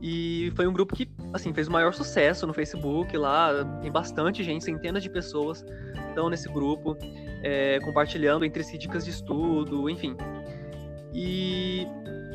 E 0.00 0.52
foi 0.54 0.66
um 0.68 0.72
grupo 0.72 0.94
que, 0.94 1.10
assim, 1.32 1.52
fez 1.52 1.66
o 1.66 1.72
maior 1.72 1.92
sucesso 1.92 2.46
no 2.46 2.52
Facebook 2.52 3.16
lá. 3.16 3.64
Tem 3.82 3.90
bastante 3.90 4.44
gente, 4.44 4.64
centenas 4.64 5.02
de 5.02 5.10
pessoas 5.10 5.64
estão 6.08 6.30
nesse 6.30 6.48
grupo, 6.48 6.96
é, 7.42 7.80
compartilhando 7.80 8.44
entre 8.44 8.62
si 8.62 8.78
dicas 8.78 9.04
de 9.04 9.10
estudo, 9.10 9.90
enfim. 9.90 10.14
E 11.12 11.86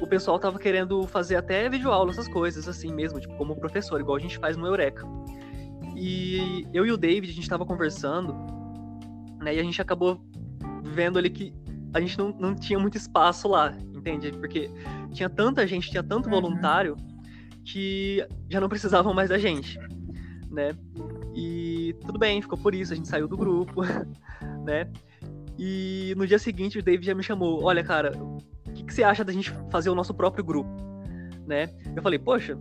o 0.01 0.07
pessoal 0.07 0.39
tava 0.39 0.57
querendo 0.59 1.05
fazer 1.07 1.35
até 1.35 1.69
videoaula, 1.69 2.09
essas 2.11 2.27
coisas, 2.27 2.67
assim 2.67 2.93
mesmo, 2.93 3.19
tipo, 3.19 3.35
como 3.37 3.55
professor, 3.55 3.99
igual 4.01 4.17
a 4.17 4.19
gente 4.19 4.37
faz 4.39 4.57
no 4.57 4.65
Eureka. 4.65 5.05
E 5.95 6.65
eu 6.73 6.85
e 6.85 6.91
o 6.91 6.97
David, 6.97 7.31
a 7.31 7.35
gente 7.35 7.47
tava 7.47 7.65
conversando, 7.65 8.35
né, 9.41 9.55
e 9.55 9.59
a 9.59 9.63
gente 9.63 9.81
acabou 9.81 10.21
vendo 10.83 11.17
ali 11.19 11.29
que 11.29 11.53
a 11.93 11.99
gente 11.99 12.17
não, 12.17 12.29
não 12.29 12.55
tinha 12.55 12.79
muito 12.79 12.97
espaço 12.97 13.47
lá. 13.47 13.73
entende? 13.95 14.31
Porque 14.31 14.67
tinha 15.13 15.29
tanta 15.29 15.67
gente, 15.67 15.91
tinha 15.91 16.01
tanto 16.01 16.25
Uhum. 16.25 16.31
voluntário 16.31 16.95
que 17.63 18.25
já 18.49 18.59
não 18.59 18.67
precisavam 18.67 19.13
mais 19.13 19.29
da 19.29 19.37
gente, 19.37 19.77
né? 20.49 20.75
E 21.35 21.95
tudo 22.03 22.17
bem, 22.17 22.41
ficou 22.41 22.57
por 22.57 22.73
isso, 22.73 22.91
a 22.93 22.95
gente 22.95 23.07
saiu 23.07 23.27
do 23.27 23.37
grupo, 23.37 23.81
né? 24.65 24.89
E 25.59 26.15
no 26.17 26.25
dia 26.25 26.39
seguinte 26.39 26.79
o 26.79 26.83
David 26.83 27.05
já 27.05 27.13
me 27.13 27.21
chamou, 27.21 27.63
olha, 27.63 27.83
cara, 27.83 28.11
que, 28.91 28.95
você 28.95 29.03
acha 29.03 29.23
da 29.23 29.31
gente 29.31 29.53
fazer 29.69 29.89
o 29.89 29.95
nosso 29.95 30.13
próprio 30.13 30.43
grupo, 30.43 30.69
né? 31.47 31.69
Eu 31.95 32.03
falei, 32.03 32.19
poxa, 32.19 32.57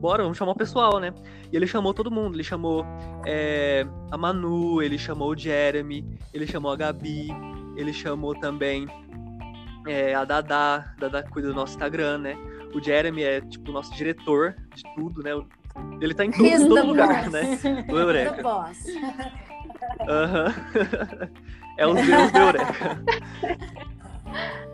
bora, 0.00 0.22
vamos 0.22 0.38
chamar 0.38 0.52
o 0.52 0.56
pessoal, 0.56 0.98
né? 0.98 1.12
E 1.52 1.56
ele 1.56 1.66
chamou 1.66 1.92
todo 1.92 2.10
mundo, 2.10 2.34
ele 2.34 2.42
chamou 2.42 2.84
é, 3.26 3.86
a 4.10 4.16
Manu, 4.16 4.82
ele 4.82 4.98
chamou 4.98 5.30
o 5.30 5.36
Jeremy, 5.36 6.18
ele 6.32 6.46
chamou 6.46 6.72
a 6.72 6.76
Gabi, 6.76 7.28
ele 7.76 7.92
chamou 7.92 8.34
também 8.34 8.88
é, 9.86 10.14
a 10.14 10.24
Dada, 10.24 10.94
Dada 10.98 11.22
cuida 11.22 11.48
do 11.48 11.54
nosso 11.54 11.74
Instagram, 11.74 12.18
né? 12.18 12.36
O 12.74 12.82
Jeremy 12.82 13.22
é, 13.22 13.40
tipo, 13.42 13.70
o 13.70 13.74
nosso 13.74 13.94
diretor 13.94 14.56
de 14.74 14.82
tudo, 14.94 15.22
né? 15.22 15.30
Ele 16.00 16.14
tá 16.14 16.24
em 16.24 16.30
todo, 16.30 16.46
He's 16.46 16.66
todo 16.66 16.86
lugar, 16.86 17.24
boss. 17.24 17.32
né? 17.32 17.82
Do 17.88 17.98
Eureka. 17.98 18.42
Aham. 20.08 20.54
é 21.78 21.86
os 21.86 21.94
deus 22.06 22.32
do 22.32 22.38
Eureka. 22.38 23.02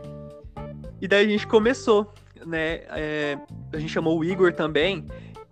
E 1.01 1.09
daí 1.09 1.27
a 1.27 1.29
gente 1.29 1.47
começou, 1.47 2.13
né? 2.45 2.83
é, 2.91 3.39
a 3.73 3.79
gente 3.79 3.93
chamou 3.93 4.19
o 4.19 4.25
Igor 4.25 4.53
também, 4.53 5.07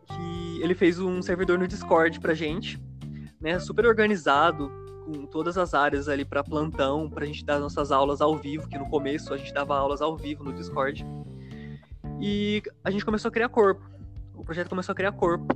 que 0.06 0.62
ele 0.62 0.74
fez 0.74 0.98
um 0.98 1.22
servidor 1.22 1.58
no 1.58 1.66
Discord 1.66 2.20
pra 2.20 2.34
gente, 2.34 2.78
né? 3.40 3.58
Super 3.58 3.86
organizado, 3.86 4.70
com 5.06 5.24
todas 5.24 5.56
as 5.56 5.72
áreas 5.72 6.08
ali 6.08 6.24
pra 6.24 6.44
plantão, 6.44 7.08
pra 7.08 7.24
gente 7.24 7.44
dar 7.44 7.58
nossas 7.58 7.90
aulas 7.90 8.20
ao 8.20 8.36
vivo, 8.36 8.68
que 8.68 8.78
no 8.78 8.88
começo 8.90 9.32
a 9.32 9.38
gente 9.38 9.54
dava 9.54 9.76
aulas 9.76 10.02
ao 10.02 10.16
vivo 10.16 10.44
no 10.44 10.52
Discord. 10.52 11.04
E 12.20 12.62
a 12.84 12.90
gente 12.90 13.04
começou 13.04 13.30
a 13.30 13.32
criar 13.32 13.48
corpo. 13.48 13.88
O 14.34 14.44
projeto 14.44 14.68
começou 14.68 14.92
a 14.92 14.96
criar 14.96 15.12
corpo. 15.12 15.46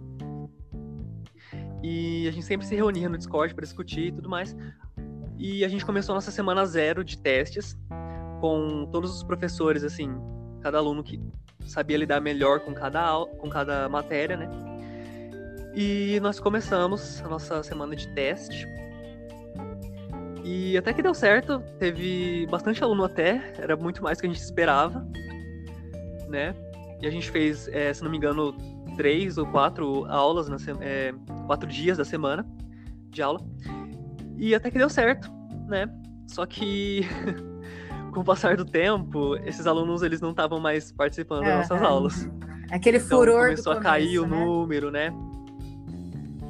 E 1.82 2.26
a 2.28 2.30
gente 2.30 2.46
sempre 2.46 2.66
se 2.66 2.74
reunia 2.74 3.08
no 3.08 3.18
Discord 3.18 3.54
para 3.54 3.64
discutir 3.64 4.06
e 4.06 4.12
tudo 4.12 4.28
mais. 4.28 4.56
E 5.36 5.64
a 5.64 5.68
gente 5.68 5.84
começou 5.84 6.12
a 6.12 6.16
nossa 6.16 6.30
semana 6.30 6.64
zero 6.64 7.04
de 7.04 7.18
testes 7.18 7.76
com 8.42 8.88
todos 8.90 9.14
os 9.14 9.22
professores, 9.22 9.84
assim, 9.84 10.12
cada 10.60 10.76
aluno 10.76 11.04
que 11.04 11.20
sabia 11.64 11.96
lidar 11.96 12.20
melhor 12.20 12.58
com 12.58 12.74
cada, 12.74 13.24
com 13.38 13.48
cada 13.48 13.88
matéria, 13.88 14.36
né? 14.36 14.50
E 15.76 16.18
nós 16.20 16.40
começamos 16.40 17.22
a 17.22 17.28
nossa 17.28 17.62
semana 17.62 17.94
de 17.94 18.08
teste. 18.08 18.66
E 20.42 20.76
até 20.76 20.92
que 20.92 21.04
deu 21.04 21.14
certo, 21.14 21.62
teve 21.78 22.44
bastante 22.50 22.82
aluno 22.82 23.04
até, 23.04 23.54
era 23.58 23.76
muito 23.76 24.02
mais 24.02 24.18
do 24.18 24.22
que 24.22 24.26
a 24.26 24.30
gente 24.30 24.42
esperava, 24.42 25.06
né? 26.28 26.52
E 27.00 27.06
a 27.06 27.10
gente 27.10 27.30
fez, 27.30 27.68
eh, 27.68 27.94
se 27.94 28.02
não 28.02 28.10
me 28.10 28.16
engano, 28.16 28.56
três 28.96 29.38
ou 29.38 29.46
quatro 29.46 30.04
aulas, 30.06 30.48
na 30.48 30.56
eh, 30.80 31.14
quatro 31.46 31.68
dias 31.68 31.96
da 31.96 32.04
semana 32.04 32.44
de 33.08 33.22
aula. 33.22 33.40
E 34.36 34.52
até 34.52 34.68
que 34.68 34.78
deu 34.78 34.90
certo, 34.90 35.30
né? 35.68 35.88
Só 36.26 36.44
que 36.44 37.02
com 38.12 38.20
o 38.20 38.24
passar 38.24 38.56
do 38.56 38.64
tempo, 38.64 39.36
esses 39.44 39.66
alunos 39.66 40.02
eles 40.02 40.20
não 40.20 40.30
estavam 40.30 40.60
mais 40.60 40.92
participando 40.92 41.44
das 41.44 41.68
nossas 41.68 41.82
aulas. 41.82 42.28
Aquele 42.70 42.98
Então 42.98 43.08
furor 43.18 43.44
começou 43.46 43.72
do 43.72 43.78
a 43.78 43.82
cair 43.82 44.18
o 44.18 44.22
começo, 44.22 44.40
né? 44.40 44.44
número, 44.46 44.90
né? 44.90 45.12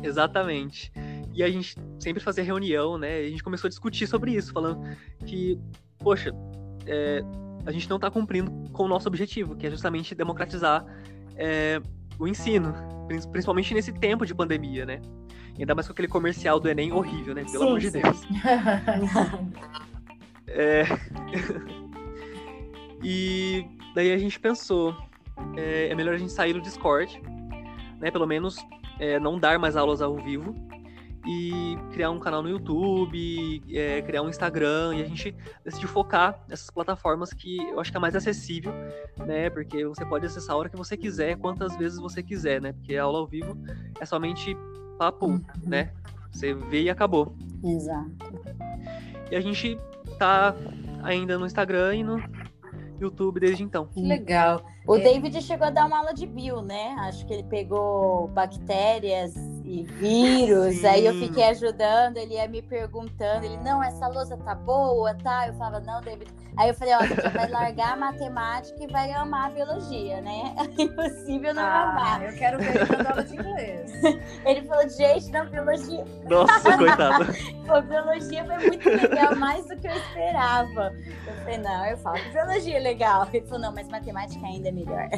Exatamente. 0.02 0.92
E 1.34 1.42
a 1.42 1.50
gente 1.50 1.76
sempre 1.98 2.22
fazia 2.22 2.44
reunião, 2.44 2.98
né? 2.98 3.22
E 3.22 3.26
a 3.26 3.30
gente 3.30 3.42
começou 3.42 3.68
a 3.68 3.70
discutir 3.70 4.06
sobre 4.06 4.32
isso, 4.32 4.52
falando 4.52 4.80
que, 5.24 5.58
poxa, 5.98 6.34
é, 6.86 7.22
a 7.64 7.72
gente 7.72 7.88
não 7.88 7.96
está 7.96 8.10
cumprindo 8.10 8.50
com 8.72 8.84
o 8.84 8.88
nosso 8.88 9.08
objetivo, 9.08 9.56
que 9.56 9.66
é 9.66 9.70
justamente 9.70 10.14
democratizar 10.14 10.84
é, 11.36 11.80
o 12.18 12.26
ensino, 12.28 12.74
prin- 13.06 13.22
principalmente 13.30 13.72
nesse 13.72 13.92
tempo 13.92 14.26
de 14.26 14.34
pandemia, 14.34 14.84
né? 14.84 15.00
Ainda 15.58 15.74
mais 15.74 15.86
com 15.86 15.92
aquele 15.92 16.08
comercial 16.08 16.58
do 16.58 16.68
Enem 16.68 16.92
horrível, 16.92 17.34
né? 17.34 17.44
Pelo 17.44 17.58
Sim, 17.58 17.66
amor 17.66 17.78
de 17.80 17.90
sim. 17.90 18.00
Deus. 18.02 18.20
É... 20.52 20.84
e 23.02 23.66
daí 23.94 24.12
a 24.12 24.18
gente 24.18 24.38
pensou, 24.38 24.96
é, 25.56 25.88
é 25.88 25.94
melhor 25.94 26.14
a 26.14 26.18
gente 26.18 26.32
sair 26.32 26.52
do 26.52 26.60
Discord, 26.60 27.20
né? 28.00 28.10
Pelo 28.10 28.26
menos 28.26 28.56
é, 28.98 29.18
não 29.18 29.38
dar 29.38 29.58
mais 29.58 29.76
aulas 29.76 30.02
ao 30.02 30.16
vivo 30.16 30.54
e 31.26 31.76
criar 31.92 32.10
um 32.10 32.18
canal 32.18 32.42
no 32.42 32.48
YouTube, 32.48 33.62
é, 33.72 34.02
criar 34.02 34.22
um 34.22 34.28
Instagram 34.28 34.96
e 34.96 35.02
a 35.02 35.04
gente 35.04 35.34
decidiu 35.64 35.88
focar 35.88 36.44
nessas 36.48 36.68
plataformas 36.70 37.32
que 37.32 37.58
eu 37.58 37.78
acho 37.78 37.90
que 37.90 37.96
é 37.96 38.00
mais 38.00 38.16
acessível, 38.16 38.72
né? 39.24 39.48
Porque 39.50 39.84
você 39.86 40.04
pode 40.04 40.26
acessar 40.26 40.56
a 40.56 40.58
hora 40.58 40.68
que 40.68 40.76
você 40.76 40.96
quiser, 40.96 41.36
quantas 41.36 41.76
vezes 41.76 41.98
você 41.98 42.22
quiser, 42.22 42.60
né? 42.60 42.72
Porque 42.72 42.96
a 42.96 43.04
aula 43.04 43.18
ao 43.18 43.26
vivo 43.26 43.56
é 44.00 44.04
somente 44.04 44.56
papo, 44.98 45.40
né? 45.62 45.92
Você 46.32 46.54
vê 46.54 46.82
e 46.82 46.90
acabou. 46.90 47.36
Exato. 47.62 48.10
E 49.30 49.36
a 49.36 49.40
gente 49.40 49.78
tá 50.12 50.54
ainda 51.02 51.38
no 51.38 51.46
Instagram 51.46 51.94
e 51.96 52.04
no 52.04 52.22
YouTube 53.00 53.40
desde 53.40 53.62
então. 53.62 53.86
Que 53.86 54.00
legal. 54.00 54.62
O 54.86 54.96
É. 54.96 55.00
David 55.00 55.40
chegou 55.42 55.66
a 55.66 55.70
dar 55.70 55.86
uma 55.86 55.98
aula 55.98 56.14
de 56.14 56.26
bio, 56.26 56.62
né? 56.62 56.94
Acho 57.00 57.26
que 57.26 57.32
ele 57.34 57.44
pegou 57.44 58.28
bactérias 58.28 59.34
e 59.72 59.84
vírus. 59.84 60.76
Sim. 60.76 60.86
Aí 60.86 61.06
eu 61.06 61.14
fiquei 61.14 61.44
ajudando, 61.44 62.18
ele 62.18 62.34
ia 62.34 62.46
me 62.46 62.60
perguntando. 62.60 63.44
Ele, 63.44 63.56
não, 63.58 63.82
essa 63.82 64.06
lousa 64.08 64.36
tá 64.36 64.54
boa, 64.54 65.14
tá? 65.14 65.48
Eu 65.48 65.54
falava, 65.54 65.80
não, 65.80 66.00
David. 66.02 66.30
Aí 66.56 66.68
eu 66.68 66.74
falei, 66.74 66.94
ó, 66.94 66.98
você 66.98 67.28
vai 67.30 67.48
largar 67.48 67.94
a 67.94 67.96
matemática 67.96 68.84
e 68.84 68.86
vai 68.86 69.10
amar 69.12 69.46
a 69.46 69.54
biologia, 69.54 70.20
né? 70.20 70.54
É 70.78 70.82
impossível 70.82 71.54
não 71.54 71.62
Ah, 71.62 71.82
amar. 71.90 72.22
eu 72.24 72.36
quero 72.36 72.58
ver 72.58 72.76
ele 72.76 73.08
aula 73.08 73.24
de 73.24 73.34
inglês. 73.34 73.92
Ele 74.44 74.62
falou, 74.62 74.88
gente, 74.88 75.30
não, 75.30 75.46
biologia. 75.46 76.04
Nossa, 76.28 76.76
coitado. 76.76 77.26
Pô, 77.66 77.80
biologia 77.82 78.44
foi 78.44 78.58
muito 78.68 78.88
legal, 78.88 79.36
mais 79.36 79.66
do 79.66 79.76
que 79.76 79.86
eu 79.86 79.92
esperava. 79.92 80.92
Eu 81.26 81.34
falei, 81.36 81.58
não, 81.58 81.86
eu 81.86 81.96
falo, 81.98 82.18
biologia 82.32 82.76
é 82.76 82.80
legal. 82.80 83.28
Ele 83.32 83.46
falou, 83.46 83.60
não, 83.60 83.72
mas 83.72 83.88
matemática 83.88 84.44
ainda 84.44 84.68
é 84.68 84.72
melhor. 84.72 85.08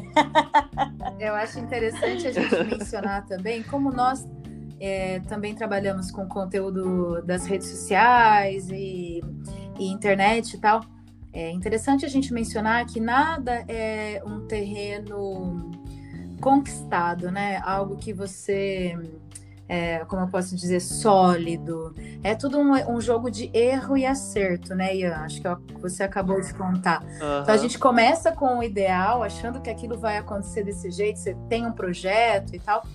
Eu 1.18 1.34
acho 1.34 1.58
interessante 1.58 2.26
a 2.28 2.32
gente 2.32 2.64
mencionar 2.64 3.26
também 3.26 3.62
como 3.64 3.90
nós 3.90 4.24
é, 4.84 5.20
também 5.20 5.54
trabalhamos 5.54 6.10
com 6.10 6.26
conteúdo 6.26 7.22
das 7.22 7.46
redes 7.46 7.68
sociais 7.68 8.68
e, 8.70 9.22
e 9.78 9.86
internet 9.86 10.54
e 10.54 10.58
tal. 10.58 10.84
É 11.32 11.50
interessante 11.50 12.04
a 12.04 12.08
gente 12.08 12.32
mencionar 12.32 12.86
que 12.86 13.00
nada 13.00 13.64
é 13.66 14.22
um 14.24 14.46
terreno 14.46 15.72
conquistado, 16.40 17.30
né? 17.30 17.60
Algo 17.64 17.96
que 17.96 18.12
você, 18.12 18.96
é, 19.68 20.04
como 20.04 20.22
eu 20.22 20.28
posso 20.28 20.54
dizer, 20.54 20.78
sólido. 20.78 21.92
É 22.22 22.36
tudo 22.36 22.58
um, 22.58 22.72
um 22.94 23.00
jogo 23.00 23.30
de 23.30 23.50
erro 23.52 23.96
e 23.96 24.06
acerto, 24.06 24.76
né, 24.76 24.94
Ian? 24.94 25.16
Acho 25.16 25.40
que 25.40 25.48
é 25.48 25.56
você 25.80 26.04
acabou 26.04 26.40
de 26.40 26.54
contar. 26.54 27.02
Então 27.16 27.54
a 27.54 27.56
gente 27.56 27.78
começa 27.78 28.30
com 28.30 28.58
o 28.58 28.62
ideal, 28.62 29.22
achando 29.22 29.60
que 29.60 29.70
aquilo 29.70 29.98
vai 29.98 30.18
acontecer 30.18 30.62
desse 30.62 30.90
jeito, 30.90 31.18
você 31.18 31.34
tem 31.48 31.66
um 31.66 31.72
projeto 31.72 32.54
e 32.54 32.60
tal. 32.60 32.86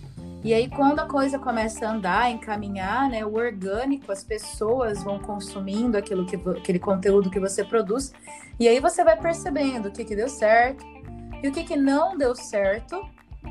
E 0.42 0.54
aí, 0.54 0.70
quando 0.70 1.00
a 1.00 1.06
coisa 1.06 1.38
começa 1.38 1.86
a 1.86 1.92
andar, 1.92 2.32
encaminhar, 2.32 3.10
né, 3.10 3.26
o 3.26 3.36
orgânico, 3.36 4.10
as 4.10 4.24
pessoas 4.24 5.04
vão 5.04 5.20
consumindo 5.20 5.98
aquilo 5.98 6.26
que, 6.26 6.38
aquele 6.38 6.80
conteúdo 6.80 7.30
que 7.30 7.40
você 7.40 7.64
produz, 7.64 8.14
e 8.58 8.68
aí 8.68 8.80
você 8.80 9.04
vai 9.04 9.20
percebendo 9.20 9.90
o 9.90 9.92
que, 9.92 10.06
que 10.06 10.16
deu 10.16 10.30
certo 10.30 10.86
e 11.44 11.48
o 11.48 11.52
que, 11.52 11.64
que 11.64 11.76
não 11.76 12.18
deu 12.18 12.34
certo. 12.36 13.02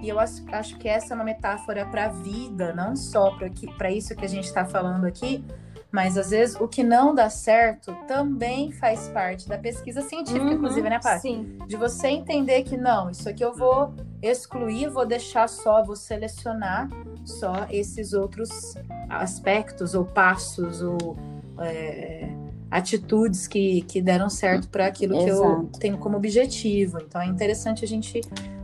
E 0.03 0.09
eu 0.09 0.19
acho, 0.19 0.45
acho 0.51 0.79
que 0.79 0.89
essa 0.89 1.13
é 1.13 1.15
uma 1.15 1.25
metáfora 1.25 1.85
para 1.87 2.07
a 2.07 2.09
vida, 2.09 2.73
não 2.75 2.97
só 2.97 3.37
para 3.77 3.91
isso 3.91 4.15
que 4.15 4.25
a 4.25 4.29
gente 4.29 4.45
está 4.45 4.65
falando 4.65 5.07
aqui, 5.07 5.45
mas 5.91 6.19
às 6.19 6.31
vezes 6.31 6.57
o 6.61 6.69
que 6.69 6.83
não 6.83 7.15
dá 7.15 7.31
certo 7.31 7.95
também 8.07 8.71
faz 8.73 9.09
parte 9.09 9.49
da 9.49 9.57
pesquisa 9.57 10.03
científica, 10.03 10.45
Uhum, 10.45 10.53
inclusive, 10.53 10.89
né, 10.89 10.99
Paty? 11.03 11.21
Sim. 11.23 11.59
de 11.67 11.77
você 11.77 12.09
entender 12.09 12.63
que 12.63 12.77
não, 12.77 13.11
isso 13.11 13.29
aqui 13.29 13.43
eu 13.45 13.55
vou 13.55 13.95
excluir, 14.21 14.89
vou 14.91 15.07
deixar 15.07 15.49
só, 15.49 15.83
vou 15.83 15.97
selecionar 15.97 16.89
só 17.25 17.67
esses 17.71 18.13
outros 18.13 18.75
aspectos 19.09 19.95
ou 19.95 20.05
passos 20.05 20.83
ou 20.83 21.17
é, 21.61 22.29
atitudes 22.71 23.47
que, 23.47 23.83
que 23.83 24.03
deram 24.03 24.29
certo 24.29 24.69
para 24.69 24.87
aquilo 24.87 25.17
que 25.19 25.31
eu 25.31 25.45
Exato. 25.45 25.79
tenho 25.81 25.99
como 25.99 26.17
objetivo. 26.17 26.99
Então 27.01 27.21
é 27.21 27.27
interessante 27.27 27.85
a 27.85 27.89
gente 27.89 28.21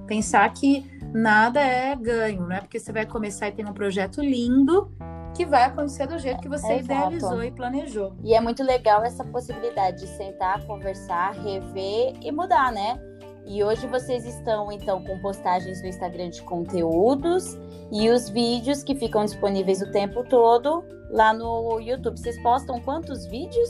pensar 0.06 0.52
que 0.52 0.84
nada 1.12 1.60
é 1.60 1.96
ganho, 1.96 2.42
não 2.42 2.52
é 2.52 2.60
porque 2.60 2.78
você 2.78 2.92
vai 2.92 3.06
começar 3.06 3.48
e 3.48 3.52
tem 3.52 3.64
um 3.66 3.72
projeto 3.72 4.20
lindo 4.20 4.90
que 5.34 5.44
vai 5.44 5.64
acontecer 5.64 6.06
do 6.06 6.18
jeito 6.18 6.40
que 6.40 6.48
você 6.48 6.74
Exato. 6.74 6.84
idealizou 6.84 7.42
e 7.42 7.50
planejou. 7.50 8.12
E 8.22 8.34
é 8.34 8.40
muito 8.40 8.62
legal 8.62 9.02
essa 9.04 9.24
possibilidade 9.24 10.00
de 10.00 10.06
sentar, 10.06 10.64
conversar, 10.66 11.32
rever 11.32 12.14
e 12.22 12.30
mudar, 12.30 12.72
né? 12.72 12.98
E 13.46 13.62
hoje 13.62 13.86
vocês 13.86 14.24
estão 14.24 14.72
então 14.72 15.02
com 15.04 15.18
postagens 15.20 15.82
no 15.82 15.88
Instagram 15.88 16.30
de 16.30 16.40
conteúdos 16.42 17.58
e 17.92 18.08
os 18.08 18.28
vídeos 18.30 18.82
que 18.82 18.94
ficam 18.94 19.24
disponíveis 19.24 19.82
o 19.82 19.90
tempo 19.90 20.24
todo 20.24 20.82
lá 21.10 21.34
no 21.34 21.78
YouTube. 21.80 22.18
Vocês 22.18 22.40
postam 22.42 22.80
quantos 22.80 23.26
vídeos 23.26 23.68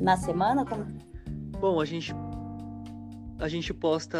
na 0.00 0.16
semana? 0.16 0.64
Como- 0.64 0.86
Bom, 1.60 1.80
a 1.80 1.84
gente 1.84 2.12
a 3.44 3.48
gente 3.48 3.74
posta 3.74 4.18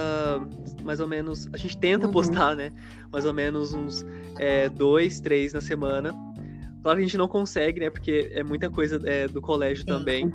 mais 0.82 1.00
ou 1.00 1.08
menos, 1.08 1.48
a 1.52 1.56
gente 1.56 1.76
tenta 1.78 2.06
Uhum. 2.06 2.12
postar, 2.12 2.54
né? 2.54 2.70
Mais 3.10 3.24
ou 3.24 3.32
menos 3.32 3.72
uns 3.72 4.04
é, 4.38 4.68
dois, 4.68 5.18
três 5.18 5.52
na 5.54 5.60
semana. 5.62 6.12
Claro 6.82 6.98
que 6.98 7.04
a 7.04 7.06
gente 7.06 7.16
não 7.16 7.26
consegue, 7.26 7.80
né? 7.80 7.88
Porque 7.88 8.30
é 8.34 8.42
muita 8.42 8.68
coisa 8.68 9.00
é, 9.06 9.26
do 9.26 9.40
colégio 9.40 9.86
também. 9.86 10.30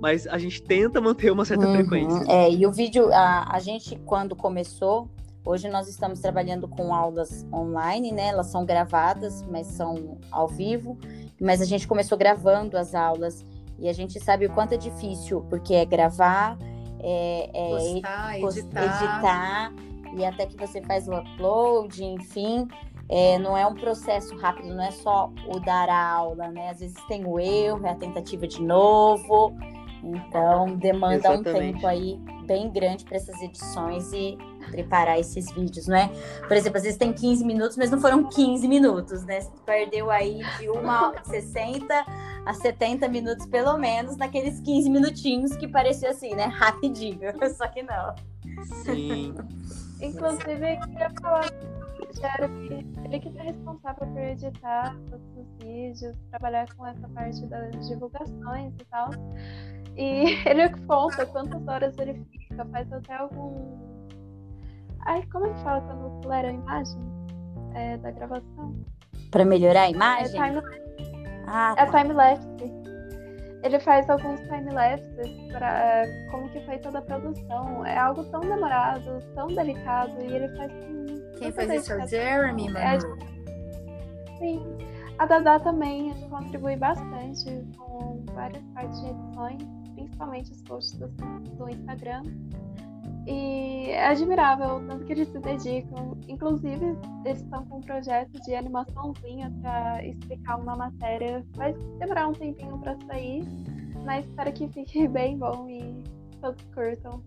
Mas 0.00 0.26
a 0.26 0.38
gente 0.38 0.62
tenta 0.62 1.00
manter 1.00 1.30
uma 1.30 1.44
certa 1.44 1.66
Uhum. 1.66 1.72
frequência. 1.74 2.24
É, 2.28 2.50
e 2.50 2.66
o 2.66 2.72
vídeo, 2.72 3.12
a, 3.12 3.46
a 3.54 3.58
gente, 3.58 3.94
quando 4.06 4.34
começou, 4.34 5.10
hoje 5.44 5.68
nós 5.68 5.86
estamos 5.86 6.20
trabalhando 6.20 6.66
com 6.66 6.94
aulas 6.94 7.46
online, 7.52 8.10
né? 8.10 8.28
Elas 8.28 8.46
são 8.46 8.64
gravadas, 8.64 9.42
mas 9.50 9.66
são 9.66 10.18
ao 10.30 10.48
vivo. 10.48 10.98
Mas 11.38 11.60
a 11.60 11.66
gente 11.66 11.86
começou 11.86 12.16
gravando 12.16 12.78
as 12.78 12.94
aulas. 12.94 13.44
E 13.78 13.86
a 13.86 13.92
gente 13.92 14.18
sabe 14.18 14.46
o 14.46 14.50
quanto 14.50 14.72
é 14.72 14.76
difícil, 14.78 15.42
porque 15.50 15.74
é 15.74 15.84
gravar, 15.84 16.56
é, 17.04 17.50
é 17.52 17.68
Postar, 17.68 18.40
pos- 18.40 18.56
editar. 18.56 18.82
editar, 18.84 19.72
e 20.16 20.24
até 20.24 20.46
que 20.46 20.56
você 20.56 20.80
faz 20.82 21.06
o 21.08 21.12
upload, 21.14 22.02
enfim. 22.04 22.66
é, 23.10 23.38
não 23.38 23.54
é 23.56 23.66
um 23.66 23.74
processo 23.74 24.34
rápido, 24.38 24.74
não 24.74 24.82
é 24.82 24.90
só 24.90 25.30
o 25.46 25.60
dar 25.60 25.90
a 25.90 26.08
aula, 26.14 26.48
né? 26.48 26.70
Às 26.70 26.80
vezes 26.80 26.96
tem 27.06 27.24
o 27.26 27.38
erro, 27.38 27.84
é 27.86 27.90
a 27.90 27.94
tentativa 27.96 28.46
de 28.48 28.62
novo. 28.62 29.54
Então, 30.02 30.66
demanda 30.76 31.30
um 31.30 31.34
Exatamente. 31.34 31.72
tempo 31.74 31.86
aí 31.86 32.18
bem 32.46 32.70
grande 32.70 33.04
para 33.04 33.16
essas 33.16 33.40
edições 33.42 34.10
e 34.12 34.36
preparar 34.70 35.18
esses 35.18 35.50
vídeos, 35.52 35.86
não 35.86 35.96
é? 35.96 36.08
Por 36.46 36.56
exemplo, 36.56 36.78
às 36.78 36.84
vezes 36.84 36.98
tem 36.98 37.12
15 37.12 37.44
minutos, 37.44 37.76
mas 37.76 37.90
não 37.90 38.00
foram 38.00 38.28
15 38.28 38.66
minutos, 38.68 39.24
né? 39.24 39.40
Você 39.40 39.50
perdeu 39.64 40.10
aí 40.10 40.40
de 40.58 40.68
uma 40.68 41.14
60 41.24 41.94
a 42.46 42.54
70 42.54 43.08
minutos, 43.08 43.46
pelo 43.46 43.76
menos, 43.78 44.16
naqueles 44.16 44.60
15 44.60 44.90
minutinhos 44.90 45.56
que 45.56 45.66
parecia 45.66 46.10
assim, 46.10 46.34
né? 46.34 46.44
Rapidinho. 46.44 47.20
Só 47.56 47.66
que 47.68 47.82
não. 47.82 48.14
Sim. 48.84 49.34
Inclusive, 50.00 50.74
eu 50.74 50.80
queria 50.88 51.10
falar 51.20 51.50
ele 53.04 53.20
que 53.20 53.30
tá 53.30 53.42
responsável 53.42 54.06
por 54.06 54.18
editar 54.18 54.96
todos 55.10 55.36
os 55.36 55.46
vídeos, 55.58 56.16
trabalhar 56.30 56.66
com 56.74 56.86
essa 56.86 57.08
parte 57.08 57.44
das 57.46 57.88
divulgações 57.88 58.72
e 58.80 58.84
tal. 58.84 59.10
E 59.96 60.36
ele 60.48 60.68
conta 60.86 61.26
quantas 61.26 61.66
horas 61.66 61.96
ele 61.98 62.24
fica, 62.30 62.64
faz 62.66 62.92
até 62.92 63.14
algum. 63.14 63.93
Ai, 65.06 65.22
como 65.30 65.46
é 65.46 65.52
que 65.52 65.60
fala 65.62 65.80
quando 65.82 66.18
acelera 66.18 66.48
a 66.48 66.52
imagem 66.52 66.98
é, 67.74 67.96
da 67.98 68.10
gravação? 68.10 68.74
Para 69.30 69.44
melhorar 69.44 69.82
a 69.82 69.86
É 69.86 69.90
imagem? 69.90 70.40
time, 70.40 70.62
Ah, 71.46 71.74
é 71.76 71.86
tá. 71.86 71.98
time-lapse. 72.00 72.48
Ele 73.62 73.80
faz 73.80 74.08
alguns 74.10 74.40
time-lapses 74.42 75.28
para 75.50 76.02
como 76.30 76.48
que 76.50 76.60
foi 76.66 76.78
toda 76.78 76.98
a 76.98 77.02
produção. 77.02 77.84
É 77.86 77.96
algo 77.98 78.22
tão 78.24 78.40
demorado, 78.40 79.22
tão 79.34 79.46
delicado, 79.48 80.12
e 80.22 80.26
ele 80.36 80.48
faz 80.56 80.70
com 80.72 81.38
Quem 81.38 81.52
faz 81.52 81.70
isso 81.70 81.92
é 81.94 82.04
o. 82.04 82.06
Jeremy, 82.06 82.68
É, 82.68 82.70
mano. 82.98 83.18
Sim. 84.38 84.78
A 85.18 85.26
Dada 85.26 85.60
também 85.60 86.12
contribui 86.28 86.76
bastante 86.76 87.64
com 87.78 88.22
várias 88.34 88.62
partes 88.74 89.00
de 89.00 89.08
edições, 89.10 89.62
principalmente 89.94 90.50
os 90.52 90.62
posts 90.62 90.98
do, 90.98 91.08
do 91.56 91.68
Instagram. 91.70 92.22
E 93.26 93.90
é 93.90 94.06
admirável 94.08 94.76
o 94.76 94.80
tanto 94.86 95.04
que 95.04 95.12
eles 95.12 95.28
se 95.28 95.38
dedicam. 95.38 96.16
Inclusive, 96.28 96.96
eles 97.24 97.40
estão 97.40 97.64
com 97.66 97.78
um 97.78 97.80
projeto 97.80 98.32
de 98.42 98.54
animaçãozinha 98.54 99.52
para 99.62 100.04
explicar 100.04 100.56
uma 100.56 100.76
matéria. 100.76 101.44
Vai 101.56 101.72
demorar 101.98 102.28
um 102.28 102.32
tempinho 102.32 102.78
para 102.78 102.96
sair, 103.06 103.42
mas 104.04 104.26
espero 104.26 104.52
que 104.52 104.68
fique 104.68 105.06
bem 105.08 105.38
bom 105.38 105.68
e 105.68 106.02
todos 106.40 106.62
curtam. 106.74 107.22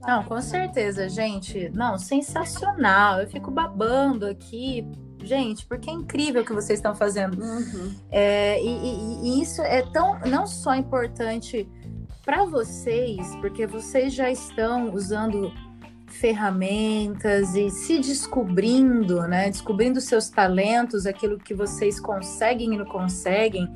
Não, 0.00 0.22
com 0.22 0.40
certeza, 0.40 1.08
gente. 1.08 1.70
Não, 1.70 1.98
sensacional. 1.98 3.20
Eu 3.20 3.28
fico 3.28 3.50
babando 3.50 4.26
aqui, 4.26 4.86
gente, 5.24 5.66
porque 5.66 5.90
é 5.90 5.92
incrível 5.92 6.42
o 6.42 6.44
que 6.44 6.52
vocês 6.52 6.78
estão 6.78 6.94
fazendo. 6.94 7.42
Uhum. 7.42 7.94
É, 8.10 8.62
e, 8.62 8.66
e- 8.68 9.20
e 9.38 9.42
isso 9.42 9.60
é 9.62 9.82
tão 9.90 10.20
não 10.20 10.46
só 10.46 10.74
importante 10.76 11.68
para 12.28 12.44
vocês, 12.44 13.34
porque 13.36 13.66
vocês 13.66 14.12
já 14.12 14.30
estão 14.30 14.92
usando 14.92 15.50
ferramentas 16.08 17.54
e 17.54 17.70
se 17.70 18.00
descobrindo, 18.00 19.22
né? 19.22 19.48
Descobrindo 19.48 19.98
seus 19.98 20.28
talentos, 20.28 21.06
aquilo 21.06 21.38
que 21.38 21.54
vocês 21.54 21.98
conseguem 21.98 22.74
e 22.74 22.76
não 22.76 22.84
conseguem. 22.84 23.66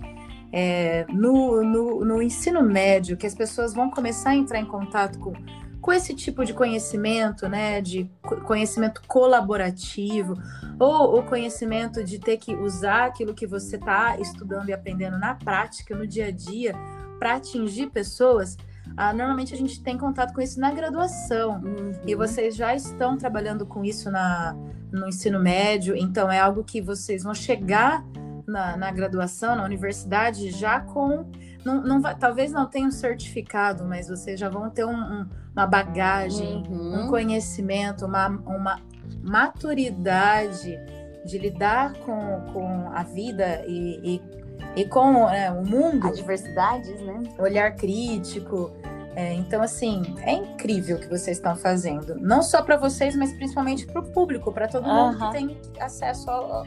é, 0.52 1.06
no, 1.08 1.64
no, 1.64 2.04
no 2.04 2.20
ensino 2.20 2.62
médio, 2.62 3.16
que 3.16 3.26
as 3.26 3.34
pessoas 3.34 3.72
vão 3.72 3.90
começar 3.90 4.30
a 4.32 4.36
entrar 4.36 4.58
em 4.58 4.66
contato 4.66 5.18
com, 5.18 5.32
com 5.80 5.90
esse 5.90 6.14
tipo 6.14 6.44
de 6.44 6.52
conhecimento, 6.52 7.48
né? 7.48 7.80
De 7.80 8.06
co- 8.20 8.36
conhecimento 8.42 9.00
colaborativo, 9.08 10.34
ou 10.78 11.18
o 11.18 11.22
conhecimento 11.22 12.04
de 12.04 12.18
ter 12.18 12.36
que 12.36 12.54
usar 12.54 13.06
aquilo 13.06 13.32
que 13.32 13.46
você 13.46 13.76
está 13.76 14.18
estudando 14.18 14.68
e 14.68 14.74
aprendendo 14.74 15.18
na 15.18 15.34
prática, 15.36 15.96
no 15.96 16.06
dia 16.06 16.26
a 16.26 16.30
dia, 16.30 16.74
para 17.22 17.36
atingir 17.36 17.86
pessoas. 17.90 18.56
Ah, 18.96 19.12
normalmente 19.12 19.54
a 19.54 19.56
gente 19.56 19.80
tem 19.80 19.96
contato 19.96 20.34
com 20.34 20.40
isso 20.40 20.58
na 20.58 20.72
graduação. 20.72 21.60
Uhum. 21.62 21.92
E 22.04 22.16
vocês 22.16 22.56
já 22.56 22.74
estão 22.74 23.16
trabalhando 23.16 23.64
com 23.64 23.84
isso 23.84 24.10
na, 24.10 24.56
no 24.90 25.06
ensino 25.06 25.38
médio, 25.38 25.94
então 25.96 26.32
é 26.32 26.40
algo 26.40 26.64
que 26.64 26.80
vocês 26.82 27.22
vão 27.22 27.32
chegar 27.32 28.04
na, 28.44 28.76
na 28.76 28.90
graduação, 28.90 29.54
na 29.54 29.64
universidade, 29.64 30.50
já 30.50 30.80
com. 30.80 31.30
Não, 31.64 31.80
não 31.80 32.00
vai- 32.00 32.16
talvez 32.16 32.50
não 32.50 32.66
tenha 32.66 32.88
um 32.88 32.90
certificado, 32.90 33.84
mas 33.84 34.08
vocês 34.08 34.40
já 34.40 34.48
vão 34.48 34.68
ter 34.68 34.84
um- 34.84 34.90
um- 34.90 35.28
uma 35.54 35.64
bagagem, 35.64 36.64
Uhum. 36.68 37.04
um 37.04 37.08
conhecimento, 37.08 38.04
uma, 38.04 38.26
uma 38.26 38.80
maturidade 39.22 40.76
de 41.24 41.38
lidar 41.38 41.92
com, 41.98 42.40
com 42.52 42.90
a 42.92 43.04
vida 43.04 43.62
e, 43.64 44.16
e, 44.16 44.41
e 44.76 44.84
com 44.84 45.28
é, 45.28 45.50
o 45.50 45.64
mundo 45.64 46.06
Adversidades, 46.06 47.00
né? 47.00 47.22
olhar 47.38 47.74
crítico. 47.74 48.70
É, 49.14 49.34
então, 49.34 49.60
assim, 49.62 50.02
é 50.22 50.32
incrível 50.32 50.96
o 50.96 51.00
que 51.00 51.06
vocês 51.08 51.36
estão 51.36 51.54
fazendo. 51.54 52.14
Não 52.18 52.42
só 52.42 52.62
para 52.62 52.78
vocês, 52.78 53.14
mas 53.14 53.30
principalmente 53.34 53.86
para 53.86 54.00
o 54.00 54.04
público, 54.10 54.50
para 54.50 54.66
todo 54.68 54.84
mundo 54.88 55.18
que 55.18 55.32
tem 55.32 55.60
acesso 55.78 56.30
ao- 56.30 56.64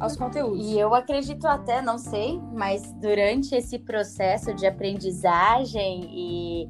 aos 0.00 0.16
conteúdos. 0.16 0.66
E 0.66 0.76
eu 0.76 0.92
acredito 0.92 1.46
até, 1.46 1.80
não 1.80 1.96
sei, 1.96 2.40
mas 2.52 2.92
durante 3.00 3.54
esse 3.54 3.78
processo 3.78 4.52
de 4.54 4.66
aprendizagem 4.66 6.04
e, 6.10 6.68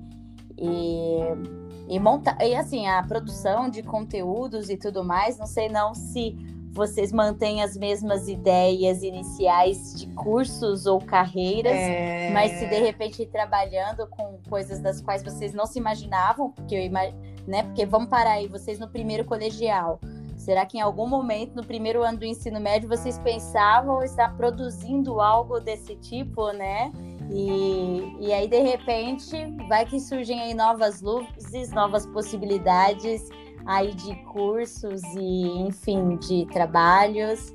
e, 0.58 1.94
e 1.96 1.98
montar, 1.98 2.36
e 2.42 2.54
assim, 2.54 2.86
a 2.86 3.02
produção 3.02 3.70
de 3.70 3.82
conteúdos 3.82 4.68
e 4.68 4.76
tudo 4.76 5.02
mais, 5.02 5.38
não 5.38 5.46
sei 5.46 5.70
não 5.70 5.94
se 5.94 6.36
vocês 6.74 7.12
mantêm 7.12 7.62
as 7.62 7.76
mesmas 7.76 8.28
ideias 8.28 9.02
iniciais 9.02 9.94
de 9.94 10.06
cursos 10.08 10.86
ou 10.86 10.98
carreiras, 11.00 11.72
É, 11.72 12.30
mas 12.32 12.50
se 12.52 12.66
de 12.66 12.78
repente 12.80 13.22
ir 13.22 13.26
trabalhando 13.26 14.06
com 14.08 14.38
coisas 14.50 14.80
das 14.80 15.00
quais 15.00 15.22
vocês 15.22 15.54
não 15.54 15.66
se 15.66 15.78
imaginavam, 15.78 16.50
porque 16.50 16.74
eu 16.74 16.80
ima- 16.82 17.12
né? 17.46 17.62
Porque 17.62 17.86
vamos 17.86 18.08
parar 18.08 18.32
aí, 18.32 18.48
vocês 18.48 18.78
no 18.78 18.88
primeiro 18.88 19.24
colegial. 19.24 20.00
Será 20.36 20.66
que 20.66 20.76
em 20.76 20.80
algum 20.80 21.06
momento, 21.06 21.54
no 21.54 21.64
primeiro 21.64 22.02
ano 22.02 22.18
do 22.18 22.24
ensino 22.24 22.60
médio, 22.60 22.88
vocês 22.88 23.18
pensavam 23.18 24.02
estar 24.02 24.36
produzindo 24.36 25.20
algo 25.20 25.60
desse 25.60 25.94
tipo, 25.96 26.50
né? 26.52 26.90
E, 27.30 28.16
e 28.20 28.32
aí, 28.32 28.46
de 28.48 28.60
repente, 28.60 29.46
vai 29.68 29.86
que 29.86 29.98
surgem 30.00 30.40
aí 30.40 30.52
novas 30.52 31.00
luzes, 31.00 31.70
novas 31.70 32.04
possibilidades 32.06 33.22
aí 33.66 33.94
de 33.94 34.14
cursos 34.24 35.02
e, 35.16 35.58
enfim, 35.60 36.16
de 36.16 36.46
trabalhos. 36.46 37.52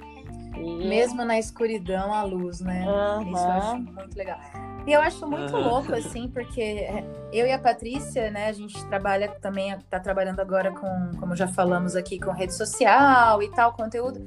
E... 0.56 0.88
mesmo 0.88 1.24
na 1.24 1.40
escuridão, 1.40 2.14
a 2.14 2.24
luz, 2.24 2.60
né? 2.60 2.86
Isso 3.26 3.38
eu 3.38 3.52
acho 3.52 3.78
muito 3.78 4.18
legal. 4.18 4.40
E 4.90 4.92
eu 4.92 5.02
acho 5.02 5.28
muito 5.28 5.56
Aham. 5.56 5.68
louco, 5.68 5.94
assim, 5.94 6.28
porque 6.28 6.60
é, 6.60 7.04
eu 7.32 7.46
e 7.46 7.52
a 7.52 7.60
Patrícia, 7.60 8.32
né, 8.32 8.48
a 8.48 8.52
gente 8.52 8.84
trabalha 8.88 9.28
também, 9.40 9.78
tá 9.88 10.00
trabalhando 10.00 10.40
agora 10.40 10.72
com, 10.72 11.12
como 11.20 11.36
já 11.36 11.48
falamos 11.48 11.96
aqui, 11.96 12.20
com 12.20 12.32
rede 12.32 12.56
social 12.56 13.44
e 13.44 13.52
tal, 13.52 13.74
conteúdo. 13.74 14.20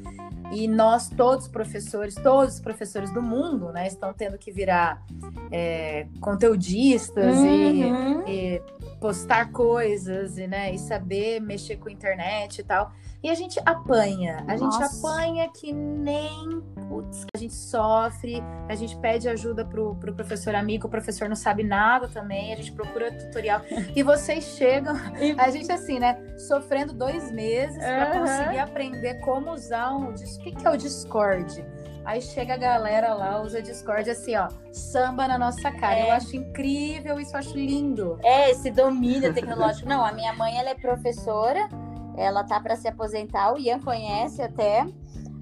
E 0.53 0.68
nós, 0.68 1.09
todos 1.09 1.48
professores, 1.48 2.14
todos 2.14 2.55
os 2.55 2.61
professores 2.61 3.12
do 3.12 3.20
mundo, 3.20 3.72
né, 3.72 3.88
estão 3.88 4.12
tendo 4.14 4.38
que 4.38 4.53
virar 4.53 5.03
é, 5.51 6.07
conteudistas 6.20 7.38
e, 7.42 7.83
Uhum. 7.83 8.22
e 8.29 8.62
postar 9.01 9.51
coisas 9.51 10.38
e, 10.38 10.46
né, 10.46 10.72
e 10.72 10.79
saber 10.79 11.40
mexer 11.40 11.75
com 11.75 11.88
a 11.88 11.92
internet 11.92 12.61
e 12.61 12.62
tal. 12.62 12.92
E 13.22 13.30
a 13.30 13.35
gente 13.35 13.61
apanha, 13.64 14.44
a 14.48 14.56
gente 14.56 14.78
Nossa. 14.78 14.98
apanha 14.98 15.48
que 15.48 15.72
nem 15.72 16.62
putz, 16.92 17.24
a 17.35 17.38
gente 17.38 17.54
sofre, 17.54 18.42
a 18.68 18.74
gente 18.74 18.96
pede 18.98 19.28
ajuda 19.28 19.64
pro, 19.64 19.94
pro 19.94 20.12
professor 20.12 20.54
amigo, 20.54 20.87
o 20.87 20.90
professor 20.90 21.28
não 21.28 21.37
sabe 21.37 21.62
nada 21.62 22.06
também, 22.08 22.52
a 22.52 22.56
gente 22.56 22.72
procura 22.72 23.11
tutorial. 23.12 23.62
E 23.96 24.02
vocês 24.02 24.44
chegam, 24.44 24.94
a 25.38 25.50
gente 25.50 25.70
assim, 25.72 25.98
né, 25.98 26.20
sofrendo 26.37 26.92
dois 26.92 27.30
meses 27.32 27.78
para 27.78 28.11
Aham. 28.11 28.20
conseguir 28.20 28.58
aprender 28.58 29.14
como 29.20 29.52
usar 29.52 29.94
um 29.94 30.11
o 30.11 30.14
que, 30.14 30.52
que 30.52 30.66
é 30.66 30.70
o 30.70 30.76
Discord? 30.76 31.64
Aí 32.04 32.20
chega 32.20 32.54
a 32.54 32.56
galera 32.56 33.14
lá, 33.14 33.40
usa 33.40 33.62
Discord 33.62 34.11
assim, 34.11 34.35
ó, 34.37 34.48
samba 34.72 35.28
na 35.28 35.38
nossa 35.38 35.70
cara. 35.70 35.98
É. 35.98 36.08
Eu 36.08 36.12
acho 36.12 36.37
incrível 36.37 37.20
isso, 37.20 37.32
eu 37.32 37.38
acho 37.38 37.56
lindo. 37.56 38.18
É, 38.24 38.50
esse 38.50 38.70
domínio 38.70 39.32
tecnológico. 39.32 39.88
Não, 39.88 40.04
a 40.04 40.12
minha 40.12 40.32
mãe, 40.32 40.58
ela 40.58 40.70
é 40.70 40.74
professora, 40.74 41.68
ela 42.16 42.44
tá 42.44 42.61
para 42.61 42.77
se 42.77 42.88
aposentar, 42.88 43.53
o 43.53 43.59
Ian 43.59 43.81
conhece 43.81 44.42
até. 44.42 44.87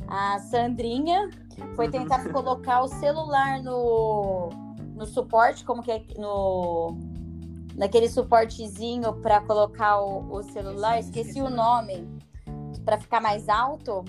A 0.09 0.39
Sandrinha 0.39 1.31
foi 1.77 1.89
tentar 1.89 2.29
colocar 2.33 2.83
o 2.83 2.89
celular 2.89 3.63
no, 3.63 4.49
no 4.95 5.07
suporte, 5.07 5.65
como 5.65 5.83
que 5.83 5.93
é 5.93 6.03
no 6.19 6.97
naquele 7.77 8.09
suportezinho 8.09 9.15
para 9.23 9.41
colocar 9.41 10.01
o, 10.01 10.33
o 10.33 10.43
celular, 10.43 10.99
esqueci 10.99 11.41
o 11.41 11.49
nome, 11.49 12.07
para 12.85 12.99
ficar 12.99 13.21
mais 13.21 13.49
alto 13.49 14.05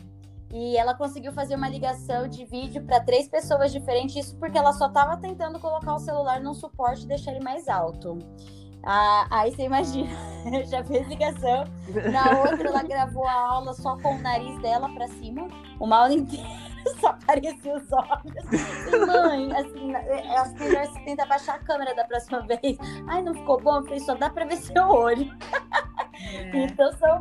e 0.53 0.75
ela 0.75 0.93
conseguiu 0.93 1.31
fazer 1.31 1.55
uma 1.55 1.69
ligação 1.69 2.27
de 2.27 2.43
vídeo 2.43 2.83
para 2.83 2.99
três 2.99 3.27
pessoas 3.27 3.71
diferentes, 3.71 4.25
isso 4.25 4.35
porque 4.37 4.57
ela 4.57 4.73
só 4.73 4.87
estava 4.87 5.15
tentando 5.15 5.59
colocar 5.59 5.95
o 5.95 5.99
celular 5.99 6.41
num 6.41 6.53
suporte 6.53 7.03
e 7.03 7.07
deixar 7.07 7.31
ele 7.31 7.43
mais 7.43 7.69
alto. 7.69 8.19
Ah, 8.83 9.27
aí 9.29 9.51
você 9.51 9.63
imagina, 9.63 10.09
já 10.65 10.83
fez 10.83 11.07
ligação. 11.07 11.65
Na 12.11 12.39
outra, 12.39 12.67
ela 12.67 12.83
gravou 12.83 13.27
a 13.27 13.33
aula 13.33 13.73
só 13.73 13.95
com 13.97 14.15
o 14.15 14.19
nariz 14.19 14.59
dela 14.61 14.89
para 14.89 15.07
cima, 15.07 15.47
uma 15.79 15.97
aula 15.97 16.13
inteira, 16.13 16.47
só 16.99 17.09
aparecia 17.09 17.75
os 17.75 17.91
olhos. 17.91 18.91
E, 18.91 19.05
mãe, 19.05 19.51
assim, 19.53 19.93
é, 19.93 20.43
que 20.55 20.63
melhor 20.63 20.87
você 20.87 20.99
tenta 21.01 21.25
baixar 21.25 21.55
a 21.55 21.59
câmera 21.59 21.93
da 21.93 22.03
próxima 22.05 22.41
vez. 22.41 22.77
Ai, 23.07 23.21
não 23.21 23.33
ficou 23.33 23.61
bom? 23.61 23.77
Eu 23.77 23.83
falei, 23.83 23.99
só 23.99 24.15
dá 24.15 24.29
para 24.29 24.45
ver 24.45 24.57
seu 24.57 24.87
olho. 24.87 25.31
É. 26.33 26.63
Então 26.63 26.91
são, 26.93 27.19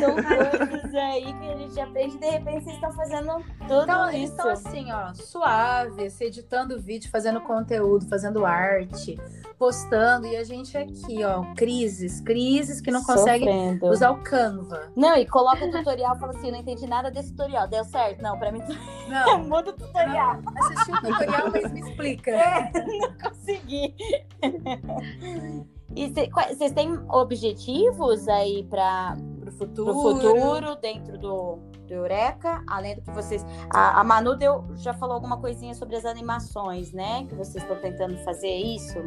são 0.00 0.14
coisas 0.14 0.94
aí 0.94 1.32
que 1.32 1.50
a 1.50 1.56
gente 1.56 1.80
aprende 1.80 2.18
de 2.18 2.26
repente 2.26 2.64
vocês 2.64 2.74
estão 2.74 2.92
fazendo 2.92 3.44
tudo 3.66 3.82
então, 3.82 4.10
isso. 4.10 4.34
Então, 4.34 4.50
assim, 4.50 4.92
ó, 4.92 5.14
suave, 5.14 6.10
se 6.10 6.24
editando 6.24 6.80
vídeo, 6.80 7.10
fazendo 7.10 7.40
conteúdo, 7.40 8.06
fazendo 8.08 8.44
arte, 8.44 9.18
postando, 9.58 10.26
e 10.26 10.36
a 10.36 10.44
gente 10.44 10.76
aqui, 10.76 11.24
ó, 11.24 11.44
crises, 11.54 12.20
crises 12.20 12.80
que 12.80 12.90
não 12.90 13.02
consegue 13.04 13.46
usar 13.82 14.10
o 14.10 14.22
Canva. 14.22 14.90
Não, 14.96 15.16
e 15.16 15.26
coloca 15.26 15.64
o 15.64 15.70
tutorial 15.70 16.16
e 16.16 16.18
fala 16.18 16.32
assim: 16.32 16.50
não 16.50 16.58
entendi 16.58 16.86
nada 16.86 17.10
desse 17.10 17.30
tutorial, 17.30 17.68
deu 17.68 17.84
certo? 17.84 18.22
Não, 18.22 18.38
pra 18.38 18.52
mim. 18.52 18.62
Não. 19.08 19.44
Muda 19.44 19.70
o 19.70 19.72
tutorial. 19.72 20.40
Não, 20.42 20.52
assisti 20.64 20.90
o 20.90 21.00
tutorial, 21.00 21.50
mas 21.52 21.72
me 21.72 21.80
explica. 21.80 22.30
É, 22.30 22.72
não 22.74 23.30
consegui. 23.30 23.94
E 25.94 26.08
vocês 26.08 26.72
têm 26.72 26.98
objetivos 27.10 28.26
aí 28.28 28.64
para 28.64 29.16
o 29.46 29.50
futuro. 29.52 29.92
futuro 29.94 30.76
dentro 30.76 31.18
do, 31.18 31.58
do 31.86 31.94
Eureka? 31.94 32.62
Além 32.66 32.94
do 32.96 33.02
que 33.02 33.10
vocês. 33.10 33.44
A, 33.72 34.00
a 34.00 34.04
Manu 34.04 34.36
deu, 34.36 34.64
já 34.76 34.94
falou 34.94 35.14
alguma 35.14 35.38
coisinha 35.38 35.74
sobre 35.74 35.96
as 35.96 36.04
animações, 36.04 36.92
né? 36.92 37.26
Que 37.28 37.34
vocês 37.34 37.62
estão 37.62 37.78
tentando 37.80 38.16
fazer 38.24 38.54
isso? 38.54 38.98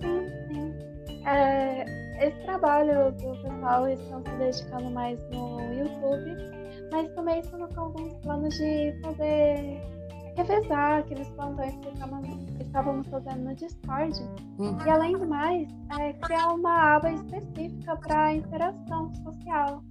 Sim, 0.00 0.28
sim. 0.48 0.74
É, 1.26 2.26
esse 2.26 2.38
trabalho 2.44 3.12
do 3.12 3.32
pessoal 3.42 3.88
estão 3.88 4.22
se 4.22 4.30
dedicando 4.36 4.90
mais 4.90 5.18
no 5.30 5.72
YouTube, 5.72 6.36
mas 6.92 7.08
também 7.14 7.40
estão 7.40 7.66
com 7.68 7.80
alguns 7.80 8.14
planos 8.16 8.54
de 8.54 9.00
fazer 9.02 9.80
revezar 10.36 11.00
aqueles 11.00 11.28
plantões 11.30 11.74
que 11.76 11.88
estávamos 12.62 13.06
fazendo 13.08 13.44
no 13.44 13.54
Discord. 13.54 14.18
Uhum. 14.58 14.78
E 14.84 14.90
além 14.90 15.12
do 15.12 15.26
mais, 15.26 15.68
é, 15.98 16.12
criar 16.14 16.48
uma 16.48 16.96
aba 16.96 17.12
específica 17.12 17.96
para 17.96 18.34
interação 18.34 19.12
social. 19.16 19.82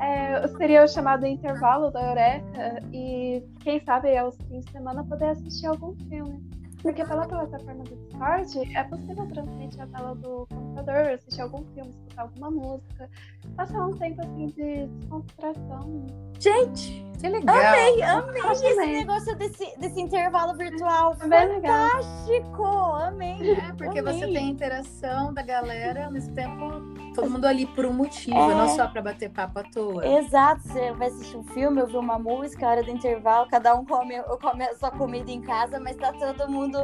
É, 0.00 0.48
seria 0.48 0.84
o 0.84 0.88
chamado 0.88 1.26
intervalo 1.26 1.90
da 1.90 2.02
Eureka 2.02 2.82
e 2.92 3.44
quem 3.60 3.80
sabe 3.84 4.16
aos 4.16 4.36
fins 4.48 4.64
de 4.64 4.72
semana 4.72 5.04
poder 5.04 5.30
assistir 5.30 5.66
algum 5.66 5.94
filme. 6.08 6.40
Porque 6.82 7.04
pela 7.04 7.26
plataforma 7.26 7.84
do 7.84 7.94
Discord 7.94 8.74
é 8.74 8.84
possível 8.84 9.26
transmitir 9.28 9.82
a 9.82 9.86
tela 9.88 10.14
do 10.14 10.46
computador, 10.46 11.12
assistir 11.12 11.42
algum 11.42 11.62
filme, 11.74 11.90
escutar 11.90 12.22
alguma 12.22 12.50
música, 12.50 13.10
passar 13.54 13.86
um 13.86 13.96
tempo 13.98 14.22
assim 14.22 14.46
de 14.46 14.86
descontração. 14.86 16.06
Gente, 16.40 17.04
que 17.20 17.28
legal! 17.28 17.54
Amei, 17.54 18.02
amei 18.02 18.42
esse 18.50 18.74
negócio 18.74 19.36
desse, 19.36 19.78
desse 19.78 20.00
intervalo 20.00 20.56
virtual. 20.56 21.14
É 21.20 21.28
bem 21.28 21.60
Fantástico! 21.60 22.62
Legal. 22.62 22.96
Amei! 22.96 23.50
É, 23.52 23.72
porque 23.76 23.98
amei. 23.98 24.14
você 24.14 24.32
tem 24.32 24.48
interação 24.48 25.34
da 25.34 25.42
galera 25.42 26.06
ao 26.06 26.10
mesmo 26.10 26.34
tempo 26.34 26.80
todo 27.14 27.30
mundo 27.30 27.44
ali 27.44 27.66
por 27.66 27.84
um 27.84 27.92
motivo, 27.92 28.38
é... 28.38 28.54
não 28.54 28.68
só 28.68 28.88
para 28.88 29.02
bater 29.02 29.30
papo 29.30 29.58
à 29.58 29.62
toa. 29.64 30.06
Exato, 30.06 30.62
você 30.62 30.92
vai 30.92 31.08
assistir 31.08 31.36
um 31.36 31.44
filme, 31.44 31.80
ouvir 31.80 31.96
uma 31.96 32.18
música, 32.18 32.66
hora 32.66 32.82
do 32.82 32.90
intervalo, 32.90 33.46
cada 33.48 33.74
um 33.74 33.84
come, 33.84 34.22
come 34.40 34.64
a 34.64 34.74
sua 34.76 34.90
comida 34.90 35.30
em 35.30 35.42
casa, 35.42 35.78
mas 35.78 35.96
tá 35.96 36.12
todo 36.12 36.50
mundo 36.50 36.78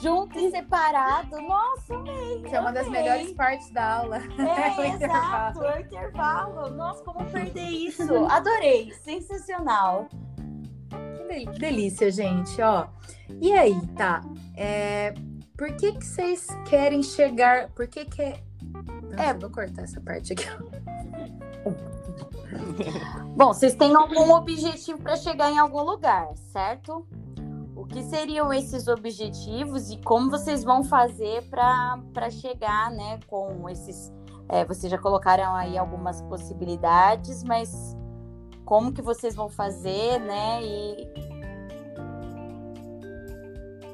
junto 0.00 0.38
e 0.38 0.50
separado. 0.50 1.40
Nossa, 1.42 1.94
amei! 1.94 2.42
Que 2.42 2.54
é 2.54 2.60
uma 2.60 2.72
das 2.72 2.88
melhores 2.88 3.32
partes 3.32 3.70
da 3.70 3.98
aula. 3.98 4.16
É, 4.16 4.80
o 4.80 4.84
exato, 4.84 5.60
o 5.60 5.80
intervalo. 5.80 6.70
Nossa, 6.70 7.04
como 7.04 7.24
perder 7.26 7.68
isso? 7.68 8.24
Adorei, 8.26 8.92
sensacional. 9.02 10.08
Que 11.52 11.58
delícia, 11.58 12.10
gente, 12.10 12.60
ó. 12.60 12.86
E 13.40 13.52
aí, 13.52 13.74
tá? 13.96 14.20
É, 14.56 15.14
por 15.56 15.74
que 15.76 15.92
que 15.92 16.04
vocês 16.04 16.46
querem 16.68 17.02
chegar? 17.02 17.70
Por 17.70 17.86
que 17.86 18.04
que 18.04 18.22
é 18.22 18.42
é, 19.16 19.32
vou 19.34 19.50
cortar 19.50 19.82
essa 19.82 20.00
parte 20.00 20.32
aqui. 20.32 20.46
Bom, 23.36 23.48
vocês 23.48 23.74
têm 23.74 23.94
algum 23.94 24.32
objetivo 24.34 24.98
para 25.00 25.16
chegar 25.16 25.50
em 25.50 25.58
algum 25.58 25.82
lugar, 25.82 26.28
certo? 26.52 27.06
O 27.76 27.84
que 27.84 28.02
seriam 28.04 28.50
esses 28.52 28.88
objetivos 28.88 29.90
e 29.90 29.98
como 29.98 30.30
vocês 30.30 30.64
vão 30.64 30.82
fazer 30.84 31.42
para 31.48 32.30
chegar, 32.30 32.90
né, 32.90 33.20
com 33.26 33.68
esses. 33.68 34.10
É, 34.48 34.64
vocês 34.64 34.90
já 34.90 34.98
colocaram 34.98 35.54
aí 35.54 35.78
algumas 35.78 36.20
possibilidades, 36.22 37.44
mas 37.44 37.96
como 38.64 38.92
que 38.92 39.02
vocês 39.02 39.34
vão 39.34 39.48
fazer, 39.48 40.18
né? 40.20 40.62
E 40.62 41.08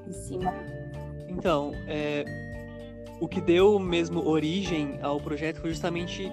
em 0.07 0.13
cima. 0.13 0.55
Então, 1.29 1.73
é, 1.87 2.25
o 3.21 3.29
que 3.29 3.41
deu 3.41 3.79
mesmo 3.79 4.27
origem 4.27 4.99
ao 5.03 5.21
projeto 5.21 5.61
foi 5.61 5.71
justamente 5.71 6.31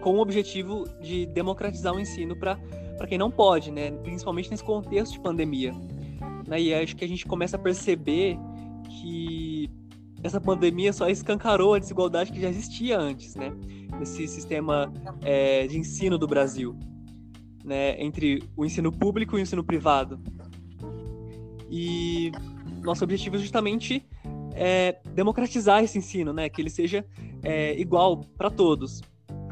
com 0.00 0.16
o 0.16 0.20
objetivo 0.20 0.84
de 1.00 1.26
democratizar 1.26 1.94
o 1.94 2.00
ensino 2.00 2.36
para 2.36 2.58
quem 3.06 3.18
não 3.18 3.30
pode, 3.30 3.70
né? 3.70 3.90
principalmente 4.02 4.50
nesse 4.50 4.64
contexto 4.64 5.12
de 5.12 5.20
pandemia. 5.20 5.74
Né? 6.46 6.60
E 6.60 6.74
acho 6.74 6.96
que 6.96 7.04
a 7.04 7.08
gente 7.08 7.26
começa 7.26 7.56
a 7.56 7.58
perceber 7.58 8.38
que 8.88 9.70
essa 10.22 10.40
pandemia 10.40 10.92
só 10.92 11.08
escancarou 11.08 11.74
a 11.74 11.78
desigualdade 11.78 12.32
que 12.32 12.40
já 12.40 12.48
existia 12.48 12.98
antes, 12.98 13.34
né? 13.34 13.52
nesse 13.98 14.26
sistema 14.26 14.92
é, 15.22 15.66
de 15.66 15.78
ensino 15.78 16.16
do 16.18 16.26
Brasil, 16.26 16.76
né? 17.64 18.00
entre 18.02 18.42
o 18.56 18.64
ensino 18.64 18.90
público 18.90 19.36
e 19.36 19.40
o 19.40 19.42
ensino 19.42 19.64
privado. 19.64 20.20
E 21.70 22.32
nosso 22.82 23.04
objetivo 23.04 23.36
é 23.36 23.38
justamente 23.38 24.04
é, 24.54 24.98
democratizar 25.14 25.82
esse 25.82 25.98
ensino, 25.98 26.32
né? 26.32 26.48
Que 26.48 26.60
ele 26.60 26.70
seja 26.70 27.04
é, 27.42 27.78
igual 27.78 28.24
para 28.36 28.50
todos. 28.50 29.00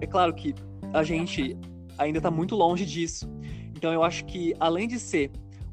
É 0.00 0.06
claro 0.06 0.34
que 0.34 0.54
a 0.92 1.02
gente 1.02 1.56
ainda 1.96 2.18
está 2.18 2.30
muito 2.30 2.56
longe 2.56 2.84
disso. 2.84 3.28
Então 3.76 3.92
eu 3.92 4.02
acho 4.02 4.24
que 4.24 4.54
além 4.58 4.88
de 4.88 4.98
ser 4.98 5.30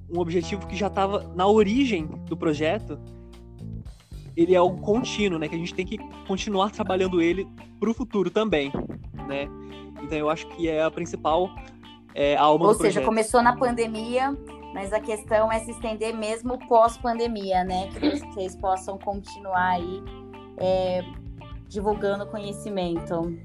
um 0.10 0.19
objetivo 0.19 0.67
que 0.67 0.76
já 0.76 0.88
estava 0.88 1.34
na 1.36 1.48
origem 1.48 2.06
do 2.28 2.38
projeto, 2.38 3.00
ele 4.38 4.54
é 4.54 4.58
algo 4.58 4.80
contínuo, 4.82 5.39
né? 5.39 5.48
Que 5.48 5.56
a 5.56 5.58
gente 5.58 5.74
tem 5.74 5.86
que 5.86 5.98
continuar 6.28 6.69
trabalhando 6.69 7.21
ele 7.21 7.48
para 7.80 7.89
o 7.89 7.93
futuro 7.93 8.30
também, 8.30 8.71
né? 9.28 9.48
Então 10.04 10.17
eu 10.17 10.30
acho 10.30 10.48
que 10.50 10.67
é 10.67 10.84
a 10.84 10.91
principal 10.91 11.50
é, 12.15 12.38
alma 12.38 12.67
Ou 12.67 12.71
do 12.71 12.78
seja, 12.78 13.01
projeto. 13.01 13.06
começou 13.06 13.43
na 13.43 13.58
pandemia, 13.58 14.36
mas 14.73 14.93
a 14.93 14.99
questão 15.01 15.51
é 15.51 15.60
se 15.60 15.71
estender 15.71 16.15
mesmo 16.15 16.58
pós-pandemia, 16.67 17.63
né? 17.65 17.89
Que 17.89 18.17
vocês 18.32 18.56
possam 18.56 18.97
continuar 18.97 19.71
aí 19.71 20.01
é, 20.58 21.01
divulgando 21.67 22.25
conhecimento. 22.25 23.38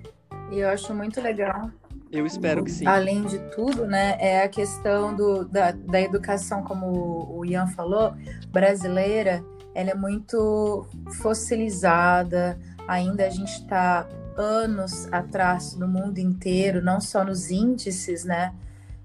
E 0.52 0.60
eu 0.60 0.68
acho 0.68 0.94
muito 0.94 1.20
legal. 1.20 1.70
Eu 2.12 2.24
espero 2.26 2.64
que 2.64 2.70
sim. 2.70 2.86
Além 2.86 3.22
de 3.22 3.38
tudo, 3.50 3.86
né, 3.86 4.16
é 4.18 4.42
a 4.42 4.48
questão 4.48 5.14
do, 5.14 5.44
da, 5.44 5.70
da 5.72 6.00
educação, 6.00 6.62
como 6.64 7.36
o 7.36 7.44
Ian 7.44 7.68
falou, 7.68 8.14
brasileira, 8.48 9.44
ela 9.74 9.90
é 9.90 9.94
muito 9.94 10.86
fossilizada, 11.22 12.58
ainda 12.88 13.26
a 13.26 13.30
gente 13.30 13.52
está 13.52 14.08
anos 14.40 15.06
atrás 15.12 15.76
no 15.76 15.86
mundo 15.86 16.18
inteiro, 16.18 16.82
não 16.82 17.00
só 17.00 17.24
nos 17.24 17.50
índices, 17.50 18.24
né, 18.24 18.54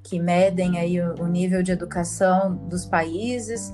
que 0.01 0.19
medem 0.19 0.79
aí 0.79 1.01
o, 1.01 1.21
o 1.21 1.27
nível 1.27 1.61
de 1.61 1.71
educação 1.71 2.55
dos 2.55 2.85
países, 2.85 3.73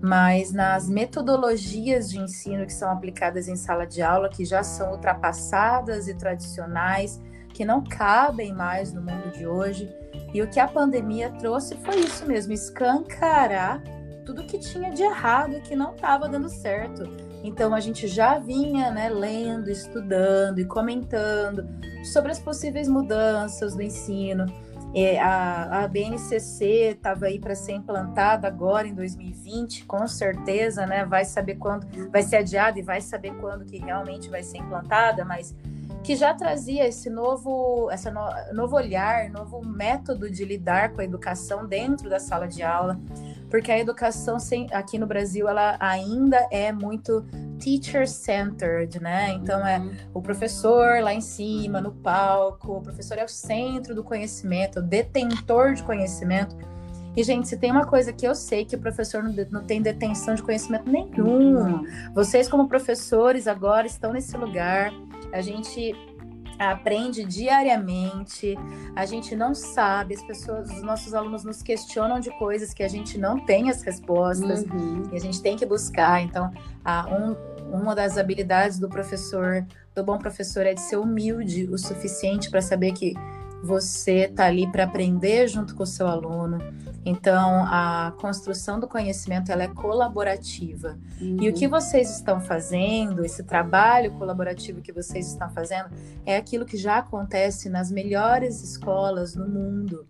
mas 0.00 0.52
nas 0.52 0.88
metodologias 0.88 2.10
de 2.10 2.18
ensino 2.18 2.66
que 2.66 2.72
são 2.72 2.90
aplicadas 2.90 3.48
em 3.48 3.56
sala 3.56 3.86
de 3.86 4.02
aula, 4.02 4.28
que 4.28 4.44
já 4.44 4.62
são 4.62 4.92
ultrapassadas 4.92 6.08
e 6.08 6.14
tradicionais, 6.14 7.20
que 7.54 7.64
não 7.64 7.82
cabem 7.82 8.52
mais 8.52 8.92
no 8.92 9.00
mundo 9.00 9.30
de 9.32 9.46
hoje. 9.46 9.90
E 10.34 10.42
o 10.42 10.48
que 10.48 10.60
a 10.60 10.68
pandemia 10.68 11.30
trouxe 11.38 11.76
foi 11.76 12.00
isso 12.00 12.26
mesmo, 12.26 12.52
escancarar 12.52 13.82
tudo 14.26 14.46
que 14.46 14.58
tinha 14.58 14.90
de 14.90 15.02
errado 15.02 15.56
e 15.56 15.60
que 15.60 15.76
não 15.76 15.94
estava 15.94 16.28
dando 16.28 16.48
certo. 16.48 17.04
Então 17.46 17.72
a 17.72 17.78
gente 17.78 18.08
já 18.08 18.40
vinha 18.40 18.90
né, 18.90 19.08
lendo, 19.08 19.70
estudando 19.70 20.58
e 20.58 20.64
comentando 20.64 21.64
sobre 22.02 22.32
as 22.32 22.40
possíveis 22.40 22.88
mudanças 22.88 23.76
do 23.76 23.82
ensino. 23.82 24.46
É, 24.92 25.20
a, 25.20 25.84
a 25.84 25.88
BNCC 25.88 26.94
estava 26.96 27.26
aí 27.26 27.38
para 27.38 27.54
ser 27.54 27.72
implantada 27.72 28.48
agora 28.48 28.88
em 28.88 28.94
2020, 28.94 29.84
com 29.84 30.08
certeza, 30.08 30.86
né? 30.86 31.04
Vai 31.04 31.24
saber 31.24 31.56
quando 31.56 31.86
vai 32.10 32.22
ser 32.22 32.36
adiada 32.36 32.78
e 32.80 32.82
vai 32.82 33.00
saber 33.00 33.32
quando 33.34 33.64
que 33.64 33.78
realmente 33.78 34.28
vai 34.28 34.42
ser 34.42 34.58
implantada, 34.58 35.24
mas 35.24 35.54
que 36.02 36.16
já 36.16 36.32
trazia 36.34 36.86
esse 36.86 37.10
novo, 37.10 37.90
essa 37.90 38.10
no, 38.10 38.22
novo 38.54 38.76
olhar, 38.76 39.28
novo 39.28 39.64
método 39.64 40.30
de 40.30 40.44
lidar 40.44 40.92
com 40.92 41.00
a 41.00 41.04
educação 41.04 41.66
dentro 41.66 42.08
da 42.08 42.18
sala 42.18 42.48
de 42.48 42.62
aula 42.62 42.98
porque 43.50 43.70
a 43.70 43.78
educação 43.78 44.36
aqui 44.72 44.98
no 44.98 45.06
Brasil 45.06 45.48
ela 45.48 45.76
ainda 45.78 46.46
é 46.50 46.72
muito 46.72 47.24
teacher 47.58 48.08
centered, 48.08 49.00
né? 49.00 49.32
Então 49.32 49.66
é 49.66 49.78
uhum. 49.78 49.92
o 50.14 50.22
professor 50.22 51.00
lá 51.02 51.14
em 51.14 51.20
cima, 51.20 51.80
no 51.80 51.92
palco, 51.92 52.78
o 52.78 52.80
professor 52.82 53.18
é 53.18 53.24
o 53.24 53.28
centro 53.28 53.94
do 53.94 54.02
conhecimento, 54.02 54.80
o 54.80 54.82
detentor 54.82 55.74
de 55.74 55.82
conhecimento. 55.82 56.56
E, 57.16 57.22
gente, 57.22 57.48
se 57.48 57.56
tem 57.56 57.70
uma 57.70 57.86
coisa 57.86 58.12
que 58.12 58.28
eu 58.28 58.34
sei 58.34 58.66
que 58.66 58.76
o 58.76 58.78
professor 58.78 59.22
não, 59.22 59.34
não 59.50 59.64
tem 59.64 59.80
detenção 59.80 60.34
de 60.34 60.42
conhecimento 60.42 60.90
nenhum. 60.90 61.82
Vocês, 62.14 62.46
como 62.46 62.68
professores, 62.68 63.46
agora 63.46 63.86
estão 63.86 64.12
nesse 64.12 64.36
lugar. 64.36 64.92
A 65.32 65.40
gente 65.40 65.94
aprende 66.58 67.24
diariamente, 67.24 68.56
a 68.94 69.04
gente 69.04 69.34
não 69.36 69.54
sabe, 69.54 70.14
as 70.14 70.22
pessoas, 70.22 70.70
os 70.70 70.82
nossos 70.82 71.14
alunos 71.14 71.44
nos 71.44 71.62
questionam 71.62 72.18
de 72.20 72.30
coisas 72.38 72.72
que 72.72 72.82
a 72.82 72.88
gente 72.88 73.18
não 73.18 73.38
tem 73.44 73.70
as 73.70 73.82
respostas 73.82 74.62
uhum. 74.62 75.04
e 75.12 75.16
a 75.16 75.20
gente 75.20 75.40
tem 75.42 75.56
que 75.56 75.66
buscar. 75.66 76.22
Então, 76.22 76.50
a, 76.84 77.06
um, 77.08 77.36
uma 77.72 77.94
das 77.94 78.16
habilidades 78.16 78.78
do 78.78 78.88
professor, 78.88 79.66
do 79.94 80.04
bom 80.04 80.18
professor, 80.18 80.66
é 80.66 80.74
de 80.74 80.80
ser 80.80 80.96
humilde 80.96 81.64
o 81.64 81.78
suficiente 81.78 82.50
para 82.50 82.62
saber 82.62 82.92
que 82.92 83.14
você 83.62 84.24
está 84.24 84.46
ali 84.46 84.70
para 84.70 84.84
aprender 84.84 85.48
junto 85.48 85.74
com 85.74 85.82
o 85.82 85.86
seu 85.86 86.06
aluno. 86.06 86.58
Então, 87.04 87.64
a 87.66 88.12
construção 88.20 88.80
do 88.80 88.88
conhecimento 88.88 89.52
ela 89.52 89.62
é 89.62 89.68
colaborativa. 89.68 90.98
Uhum. 91.20 91.36
E 91.40 91.48
o 91.48 91.52
que 91.52 91.66
uhum. 91.66 91.70
vocês 91.70 92.10
estão 92.10 92.40
fazendo, 92.40 93.24
esse 93.24 93.44
trabalho 93.44 94.10
colaborativo 94.12 94.80
que 94.80 94.92
vocês 94.92 95.28
estão 95.28 95.48
fazendo, 95.50 95.88
é 96.24 96.36
aquilo 96.36 96.66
que 96.66 96.76
já 96.76 96.98
acontece 96.98 97.68
nas 97.68 97.92
melhores 97.92 98.60
escolas 98.60 99.36
no 99.36 99.48
mundo, 99.48 100.04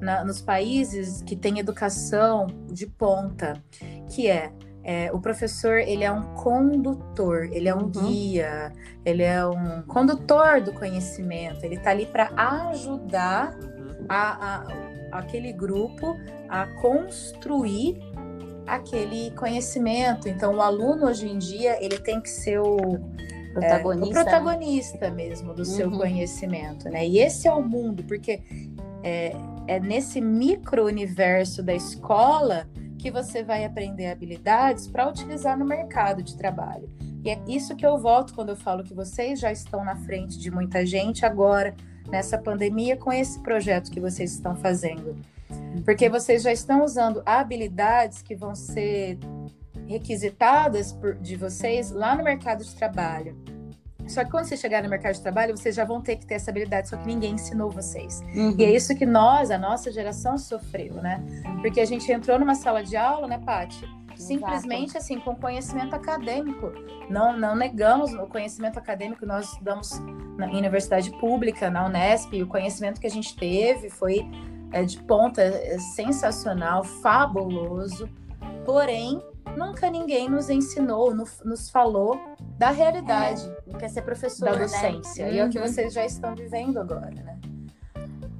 na, 0.00 0.24
nos 0.24 0.40
países 0.40 1.20
que 1.20 1.36
têm 1.36 1.58
educação 1.58 2.46
de 2.72 2.86
ponta, 2.86 3.62
que 4.08 4.26
é 4.26 4.50
é, 4.88 5.12
o 5.12 5.20
professor 5.20 5.76
ele 5.76 6.02
é 6.02 6.10
um 6.10 6.34
condutor, 6.34 7.44
ele 7.52 7.68
é 7.68 7.74
um 7.74 7.82
uhum. 7.82 7.90
guia, 7.90 8.72
ele 9.04 9.22
é 9.22 9.44
um 9.44 9.82
condutor 9.82 10.62
do 10.62 10.72
conhecimento. 10.72 11.62
Ele 11.62 11.74
está 11.74 11.90
ali 11.90 12.06
para 12.06 12.30
ajudar 12.70 13.54
uhum. 13.54 14.06
a, 14.08 14.62
a, 15.12 15.18
aquele 15.18 15.52
grupo 15.52 16.18
a 16.48 16.66
construir 16.80 17.98
aquele 18.66 19.30
conhecimento. 19.32 20.26
Então, 20.26 20.54
o 20.54 20.62
aluno 20.62 21.04
hoje 21.04 21.28
em 21.28 21.36
dia 21.36 21.76
ele 21.84 21.98
tem 21.98 22.18
que 22.18 22.30
ser 22.30 22.58
o 22.58 22.78
protagonista, 23.52 24.06
é, 24.06 24.22
o 24.22 24.24
protagonista 24.24 25.10
mesmo 25.10 25.52
do 25.52 25.58
uhum. 25.58 25.64
seu 25.66 25.90
conhecimento, 25.90 26.88
né? 26.88 27.06
E 27.06 27.18
esse 27.18 27.46
é 27.46 27.52
o 27.52 27.60
mundo, 27.60 28.02
porque 28.04 28.40
é, 29.02 29.36
é 29.66 29.78
nesse 29.78 30.18
micro 30.18 30.86
universo 30.86 31.62
da 31.62 31.74
escola 31.74 32.66
que 32.98 33.10
você 33.10 33.42
vai 33.42 33.64
aprender 33.64 34.10
habilidades 34.10 34.88
para 34.88 35.08
utilizar 35.08 35.58
no 35.58 35.64
mercado 35.64 36.22
de 36.22 36.36
trabalho. 36.36 36.90
E 37.24 37.30
é 37.30 37.40
isso 37.46 37.76
que 37.76 37.86
eu 37.86 37.98
volto 37.98 38.34
quando 38.34 38.50
eu 38.50 38.56
falo 38.56 38.84
que 38.84 38.94
vocês 38.94 39.40
já 39.40 39.50
estão 39.52 39.84
na 39.84 39.96
frente 39.96 40.38
de 40.38 40.50
muita 40.50 40.84
gente 40.84 41.24
agora, 41.24 41.74
nessa 42.08 42.38
pandemia, 42.38 42.96
com 42.96 43.12
esse 43.12 43.40
projeto 43.40 43.90
que 43.90 44.00
vocês 44.00 44.32
estão 44.32 44.56
fazendo. 44.56 45.16
Porque 45.84 46.08
vocês 46.08 46.42
já 46.42 46.52
estão 46.52 46.84
usando 46.84 47.22
habilidades 47.24 48.22
que 48.22 48.34
vão 48.34 48.54
ser 48.54 49.18
requisitadas 49.86 50.92
por, 50.92 51.14
de 51.16 51.36
vocês 51.36 51.90
lá 51.90 52.14
no 52.14 52.22
mercado 52.22 52.64
de 52.64 52.74
trabalho. 52.74 53.36
Só 54.08 54.24
que 54.24 54.30
quando 54.30 54.46
você 54.46 54.56
chegar 54.56 54.82
no 54.82 54.88
mercado 54.88 55.14
de 55.14 55.20
trabalho, 55.20 55.56
vocês 55.56 55.74
já 55.74 55.84
vão 55.84 56.00
ter 56.00 56.16
que 56.16 56.26
ter 56.26 56.34
essa 56.34 56.50
habilidade, 56.50 56.88
só 56.88 56.96
que 56.96 57.06
ninguém 57.06 57.34
ensinou 57.34 57.70
vocês. 57.70 58.20
Uhum. 58.34 58.54
E 58.58 58.64
é 58.64 58.70
isso 58.70 58.94
que 58.94 59.04
nós, 59.04 59.50
a 59.50 59.58
nossa 59.58 59.92
geração, 59.92 60.38
sofreu, 60.38 60.94
né? 60.94 61.22
Porque 61.60 61.80
a 61.80 61.84
gente 61.84 62.10
entrou 62.10 62.38
numa 62.38 62.54
sala 62.54 62.82
de 62.82 62.96
aula, 62.96 63.28
né, 63.28 63.38
Paty? 63.38 63.86
Simplesmente 64.16 64.90
Exato. 64.90 64.98
assim, 64.98 65.20
com 65.20 65.34
conhecimento 65.36 65.94
acadêmico. 65.94 66.72
Não, 67.08 67.36
não 67.36 67.54
negamos 67.54 68.12
o 68.12 68.26
conhecimento 68.26 68.78
acadêmico, 68.78 69.24
nós 69.24 69.52
estudamos 69.52 70.00
na 70.36 70.46
universidade 70.46 71.10
pública, 71.18 71.70
na 71.70 71.86
Unesp, 71.86 72.32
e 72.32 72.42
o 72.42 72.46
conhecimento 72.46 73.00
que 73.00 73.06
a 73.06 73.10
gente 73.10 73.36
teve 73.36 73.88
foi 73.90 74.28
é, 74.72 74.82
de 74.82 74.98
ponta, 75.02 75.42
é 75.42 75.78
sensacional, 75.78 76.82
fabuloso. 76.82 78.08
Porém, 78.64 79.22
nunca 79.56 79.90
ninguém 79.90 80.28
nos 80.28 80.50
ensinou, 80.50 81.14
nos 81.14 81.70
falou 81.70 82.18
da 82.56 82.70
realidade. 82.70 83.50
É, 83.66 83.78
quer 83.78 83.88
ser 83.88 84.02
professor, 84.02 84.46
da 84.46 84.56
né? 84.56 84.58
docência. 84.62 85.26
Né? 85.26 85.34
E 85.34 85.38
é 85.38 85.44
o 85.44 85.50
que 85.50 85.58
uhum. 85.58 85.66
vocês 85.66 85.92
já 85.92 86.04
estão 86.04 86.34
vivendo 86.34 86.78
agora, 86.78 87.10
né? 87.10 87.38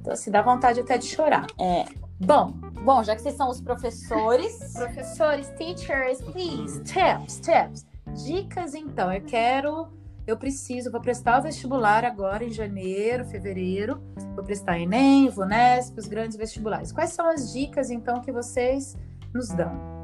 Então, 0.01 0.13
assim, 0.13 0.31
dá 0.31 0.41
vontade 0.41 0.79
até 0.79 0.97
de 0.97 1.05
chorar. 1.05 1.47
É. 1.59 1.85
Bom, 2.19 2.51
bom, 2.83 3.03
já 3.03 3.15
que 3.15 3.21
vocês 3.21 3.35
são 3.35 3.49
os 3.49 3.61
professores. 3.61 4.73
professores, 4.73 5.49
teachers, 5.57 6.21
please, 6.21 6.83
tips, 6.83 7.39
tips. 7.39 7.85
Dicas, 8.25 8.73
então. 8.73 9.11
Eu 9.11 9.21
quero. 9.21 9.87
Eu 10.27 10.37
preciso, 10.37 10.91
vou 10.91 11.01
prestar 11.01 11.39
o 11.39 11.41
vestibular 11.41 12.05
agora 12.05 12.43
em 12.43 12.51
janeiro, 12.51 13.25
fevereiro. 13.25 13.99
Vou 14.35 14.43
prestar 14.43 14.79
Enem, 14.79 15.27
VUNESP, 15.27 15.99
os 15.99 16.07
grandes 16.07 16.37
vestibulares. 16.37 16.91
Quais 16.91 17.11
são 17.11 17.27
as 17.27 17.51
dicas, 17.51 17.89
então, 17.89 18.21
que 18.21 18.31
vocês 18.31 18.95
nos 19.33 19.49
dão? 19.49 19.98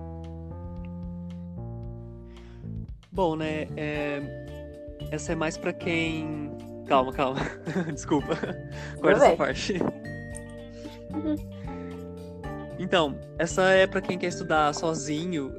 Bom, 3.16 3.38
né? 3.38 3.66
É... 3.78 4.22
Essa 5.10 5.32
é 5.32 5.36
mais 5.36 5.58
para 5.58 5.72
quem. 5.72 6.52
Calma, 6.86 7.14
calma. 7.14 7.40
Desculpa. 7.92 8.36
Corta 9.00 9.26
essa 9.26 9.36
parte. 9.38 9.74
Uhum. 11.14 11.36
Então, 12.78 13.18
essa 13.40 13.64
é 13.72 13.88
para 13.88 14.02
quem 14.02 14.18
quer 14.18 14.28
estudar 14.28 14.74
sozinho 14.76 15.54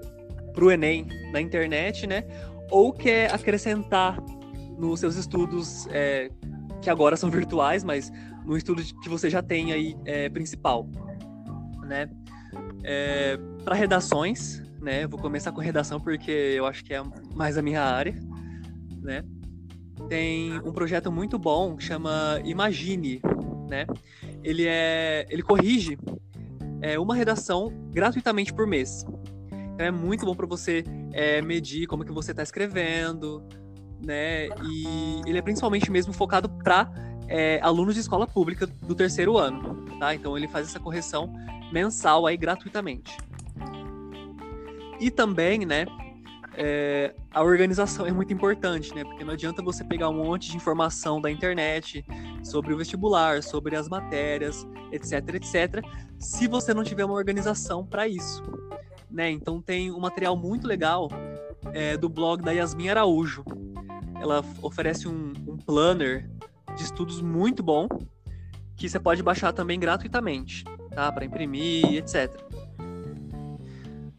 pro 0.52 0.70
Enem 0.70 1.06
na 1.32 1.40
internet, 1.40 2.06
né? 2.06 2.24
Ou 2.70 2.92
quer 2.92 3.32
acrescentar 3.32 4.18
nos 4.78 5.00
seus 5.00 5.16
estudos 5.16 5.86
é, 5.90 6.30
que 6.82 6.90
agora 6.90 7.16
são 7.16 7.30
virtuais, 7.30 7.82
mas 7.82 8.12
no 8.44 8.54
estudo 8.54 8.82
que 9.02 9.08
você 9.08 9.30
já 9.30 9.42
tem 9.42 9.72
aí 9.72 9.96
é, 10.04 10.28
principal, 10.28 10.86
né? 11.86 12.10
É, 12.84 13.38
para 13.64 13.74
redações, 13.74 14.62
né? 14.80 15.06
Vou 15.06 15.18
começar 15.18 15.52
com 15.52 15.60
redação 15.60 16.00
porque 16.00 16.30
eu 16.30 16.66
acho 16.66 16.84
que 16.84 16.94
é 16.94 17.02
mais 17.34 17.56
a 17.58 17.62
minha 17.62 17.82
área, 17.82 18.14
né? 19.00 19.24
Tem 20.08 20.58
um 20.60 20.72
projeto 20.72 21.10
muito 21.10 21.38
bom 21.38 21.76
que 21.76 21.84
chama 21.84 22.40
Imagine, 22.44 23.20
né? 23.68 23.86
Ele 24.42 24.64
é, 24.66 25.26
ele 25.30 25.42
corrige 25.42 25.98
é, 26.80 26.98
uma 26.98 27.14
redação 27.14 27.72
gratuitamente 27.90 28.52
por 28.52 28.66
mês. 28.66 29.04
Então 29.74 29.86
é 29.86 29.90
muito 29.90 30.24
bom 30.24 30.34
para 30.34 30.46
você 30.46 30.84
é, 31.12 31.42
medir 31.42 31.86
como 31.86 32.04
que 32.04 32.12
você 32.12 32.30
está 32.30 32.42
escrevendo, 32.42 33.42
né? 34.04 34.46
E 34.64 35.22
ele 35.26 35.38
é 35.38 35.42
principalmente 35.42 35.90
mesmo 35.90 36.12
focado 36.12 36.48
para 36.48 36.92
é, 37.28 37.58
alunos 37.62 37.94
de 37.94 38.00
escola 38.00 38.26
pública 38.26 38.66
do 38.66 38.94
terceiro 38.94 39.36
ano, 39.36 39.84
tá? 39.98 40.14
Então 40.14 40.36
ele 40.36 40.46
faz 40.46 40.68
essa 40.68 40.78
correção 40.78 41.32
mensal 41.72 42.26
aí 42.26 42.36
gratuitamente. 42.36 43.16
E 44.98 45.10
também, 45.10 45.66
né, 45.66 45.86
é, 46.56 47.14
a 47.30 47.42
organização 47.42 48.06
é 48.06 48.12
muito 48.12 48.32
importante, 48.32 48.94
né? 48.94 49.04
Porque 49.04 49.22
não 49.22 49.34
adianta 49.34 49.62
você 49.62 49.84
pegar 49.84 50.08
um 50.08 50.24
monte 50.24 50.50
de 50.50 50.56
informação 50.56 51.20
da 51.20 51.30
internet 51.30 52.04
sobre 52.42 52.72
o 52.72 52.78
vestibular, 52.78 53.42
sobre 53.42 53.76
as 53.76 53.88
matérias, 53.88 54.66
etc, 54.90 55.34
etc, 55.34 55.84
se 56.18 56.48
você 56.48 56.72
não 56.72 56.82
tiver 56.82 57.04
uma 57.04 57.14
organização 57.14 57.84
para 57.84 58.08
isso, 58.08 58.42
né? 59.10 59.30
Então 59.30 59.60
tem 59.60 59.90
um 59.90 60.00
material 60.00 60.34
muito 60.34 60.66
legal 60.66 61.10
é, 61.74 61.94
do 61.96 62.08
blog 62.08 62.42
da 62.42 62.52
Yasmin 62.52 62.88
Araújo. 62.88 63.44
Ela 64.18 64.42
oferece 64.62 65.06
um, 65.06 65.34
um 65.46 65.58
planner 65.58 66.30
de 66.74 66.82
estudos 66.82 67.20
muito 67.20 67.62
bom 67.62 67.86
que 68.76 68.88
você 68.88 68.98
pode 68.98 69.22
baixar 69.22 69.52
também 69.52 69.78
gratuitamente, 69.78 70.64
tá? 70.90 71.12
Para 71.12 71.26
imprimir, 71.26 71.96
etc. 71.96 72.34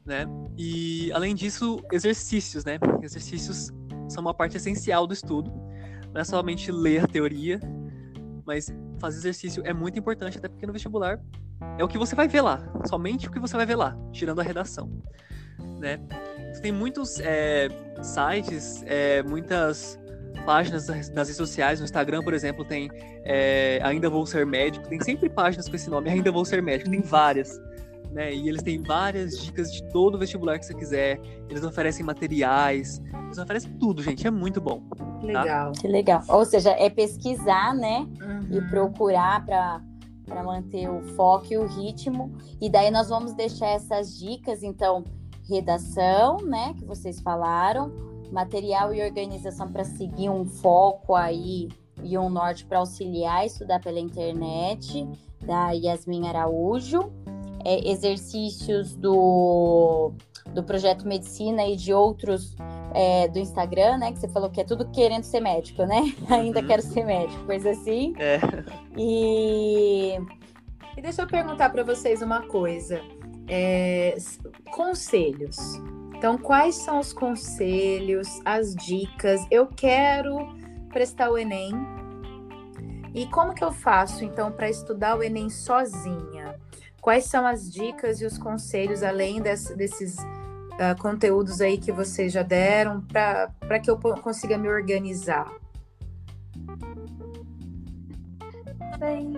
Né? 0.05 0.25
E, 0.57 1.11
além 1.13 1.35
disso, 1.35 1.79
exercícios, 1.91 2.65
né? 2.65 2.79
Exercícios 3.01 3.71
são 4.09 4.21
uma 4.21 4.33
parte 4.33 4.57
essencial 4.57 5.05
do 5.05 5.13
estudo. 5.13 5.51
Não 6.13 6.21
é 6.21 6.23
somente 6.23 6.71
ler 6.71 7.03
a 7.03 7.07
teoria, 7.07 7.59
mas 8.45 8.73
fazer 8.99 9.17
exercício 9.17 9.61
é 9.65 9.73
muito 9.73 9.99
importante, 9.99 10.37
até 10.37 10.47
porque 10.47 10.65
no 10.65 10.73
vestibular 10.73 11.19
é 11.77 11.83
o 11.83 11.87
que 11.87 11.97
você 11.97 12.15
vai 12.15 12.27
ver 12.27 12.41
lá, 12.41 12.59
somente 12.87 13.27
o 13.27 13.31
que 13.31 13.39
você 13.39 13.55
vai 13.55 13.65
ver 13.65 13.75
lá, 13.75 13.97
tirando 14.11 14.39
a 14.39 14.43
redação, 14.43 14.89
né? 15.79 15.99
Tem 16.61 16.71
muitos 16.71 17.19
é, 17.19 17.67
sites, 18.01 18.83
é, 18.87 19.21
muitas 19.21 19.99
páginas 20.45 20.87
nas 20.87 21.27
redes 21.27 21.35
sociais, 21.35 21.79
no 21.79 21.85
Instagram, 21.85 22.23
por 22.23 22.33
exemplo, 22.33 22.65
tem 22.65 22.89
é, 23.23 23.79
Ainda 23.83 24.09
Vou 24.09 24.25
Ser 24.25 24.45
Médico, 24.45 24.87
tem 24.87 24.99
sempre 25.01 25.29
páginas 25.29 25.67
com 25.67 25.75
esse 25.75 25.89
nome, 25.89 26.09
Ainda 26.09 26.31
Vou 26.31 26.45
Ser 26.45 26.61
Médico, 26.61 26.89
tem 26.89 27.01
várias. 27.01 27.59
Né? 28.17 28.33
E 28.33 28.49
eles 28.49 28.63
têm 28.63 28.81
várias 28.81 29.37
dicas 29.37 29.71
de 29.71 29.83
todo 29.91 30.15
o 30.15 30.17
vestibular 30.17 30.57
que 30.57 30.65
você 30.65 30.73
quiser. 30.73 31.21
Eles 31.47 31.63
oferecem 31.63 32.03
materiais, 32.03 32.99
eles 33.25 33.37
oferecem 33.37 33.71
tudo, 33.77 34.01
gente. 34.01 34.25
É 34.25 34.31
muito 34.31 34.59
bom. 34.59 34.81
Tá? 34.97 35.05
Legal. 35.21 35.71
Que 35.73 35.87
legal. 35.87 36.23
Ou 36.27 36.43
seja, 36.43 36.71
é 36.71 36.89
pesquisar, 36.89 37.75
né? 37.75 38.07
Uhum. 38.19 38.57
E 38.57 38.69
procurar 38.69 39.45
para 39.45 39.81
para 40.25 40.43
manter 40.43 40.89
o 40.89 41.01
foco 41.15 41.45
e 41.51 41.57
o 41.57 41.65
ritmo. 41.65 42.35
E 42.59 42.69
daí 42.69 42.91
nós 42.91 43.07
vamos 43.07 43.33
deixar 43.33 43.67
essas 43.67 44.17
dicas, 44.17 44.61
então, 44.61 45.05
redação, 45.47 46.37
né, 46.43 46.73
que 46.77 46.83
vocês 46.83 47.21
falaram, 47.21 47.93
material 48.29 48.93
e 48.93 49.01
organização 49.01 49.71
para 49.71 49.85
seguir 49.85 50.29
um 50.29 50.43
foco 50.43 51.15
aí 51.15 51.69
e 52.03 52.17
um 52.17 52.29
norte 52.29 52.65
para 52.65 52.79
auxiliar 52.79 53.45
estudar 53.45 53.79
pela 53.79 54.01
internet, 54.01 55.07
da 55.45 55.71
Yasmin 55.71 56.27
Araújo, 56.27 57.09
é, 57.67 57.91
exercícios 57.91 58.95
do, 58.95 60.13
do 60.53 60.63
projeto 60.63 61.05
Medicina 61.05 61.67
e 61.67 61.75
de 61.75 61.93
outros 61.93 62.55
é, 62.93 63.27
do 63.27 63.39
Instagram, 63.39 63.97
né? 63.97 64.13
Que 64.13 64.19
você 64.19 64.29
falou 64.29 64.49
que 64.49 64.61
é 64.61 64.63
tudo 64.63 64.89
querendo 64.89 65.23
ser 65.23 65.41
médico, 65.41 65.83
né? 65.83 66.15
Ainda 66.31 66.61
uhum. 66.61 66.67
quero 66.67 66.81
ser 66.81 67.03
médico, 67.03 67.43
coisa 67.43 67.71
assim. 67.71 68.13
É. 68.17 68.39
E... 68.95 70.17
e 70.95 71.01
deixa 71.01 71.23
eu 71.23 71.27
perguntar 71.27 71.69
para 71.69 71.83
vocês 71.83 72.21
uma 72.21 72.41
coisa. 72.43 73.01
É, 73.49 74.15
conselhos. 74.71 75.57
Então, 76.15 76.37
quais 76.37 76.75
são 76.75 76.99
os 76.99 77.11
conselhos, 77.11 78.41
as 78.45 78.73
dicas? 78.73 79.45
Eu 79.51 79.67
quero 79.67 80.37
prestar 80.89 81.29
o 81.29 81.37
Enem. 81.37 81.73
E 83.13 83.25
como 83.27 83.53
que 83.53 83.63
eu 83.63 83.73
faço, 83.73 84.23
então, 84.23 84.53
para 84.53 84.69
estudar 84.69 85.17
o 85.17 85.23
Enem 85.23 85.49
sozinha? 85.49 86.55
Quais 87.07 87.23
são 87.23 87.47
as 87.47 87.71
dicas 87.71 88.19
e 88.19 88.25
os 88.25 88.37
conselhos, 88.37 89.01
além 89.01 89.41
desse, 89.41 89.73
desses 89.77 90.17
uh, 90.17 91.01
conteúdos 91.01 91.61
aí 91.61 91.77
que 91.77 91.89
vocês 91.89 92.33
já 92.33 92.43
deram, 92.43 92.99
para 92.99 93.79
que 93.79 93.89
eu 93.89 93.97
consiga 93.97 94.57
me 94.57 94.67
organizar? 94.67 95.49
Bem, 98.99 99.31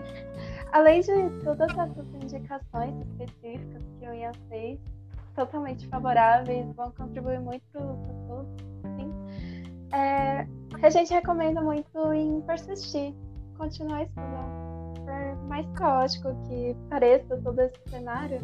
além 0.72 1.02
de 1.02 1.30
todas 1.44 1.70
essas 1.70 2.08
indicações 2.24 3.06
específicas 3.06 3.84
que 4.00 4.10
o 4.10 4.14
Ian 4.16 4.32
fez, 4.50 4.80
totalmente 5.36 5.88
favoráveis, 5.90 6.66
vão 6.76 6.92
contribuir 6.94 7.40
muito 7.40 7.62
para 7.72 7.84
o 7.84 7.98
futuro, 8.04 8.48
sim. 8.98 9.14
É, 9.96 10.48
a 10.82 10.90
gente 10.90 11.14
recomenda 11.14 11.62
muito 11.62 12.14
em 12.14 12.42
persistir, 12.42 13.14
continuar 13.56 14.02
estudando. 14.02 14.69
Por 15.06 15.48
mais 15.48 15.66
caótico 15.76 16.36
que 16.48 16.76
pareça 16.90 17.38
todo 17.38 17.60
esse 17.62 17.80
cenário, 17.90 18.40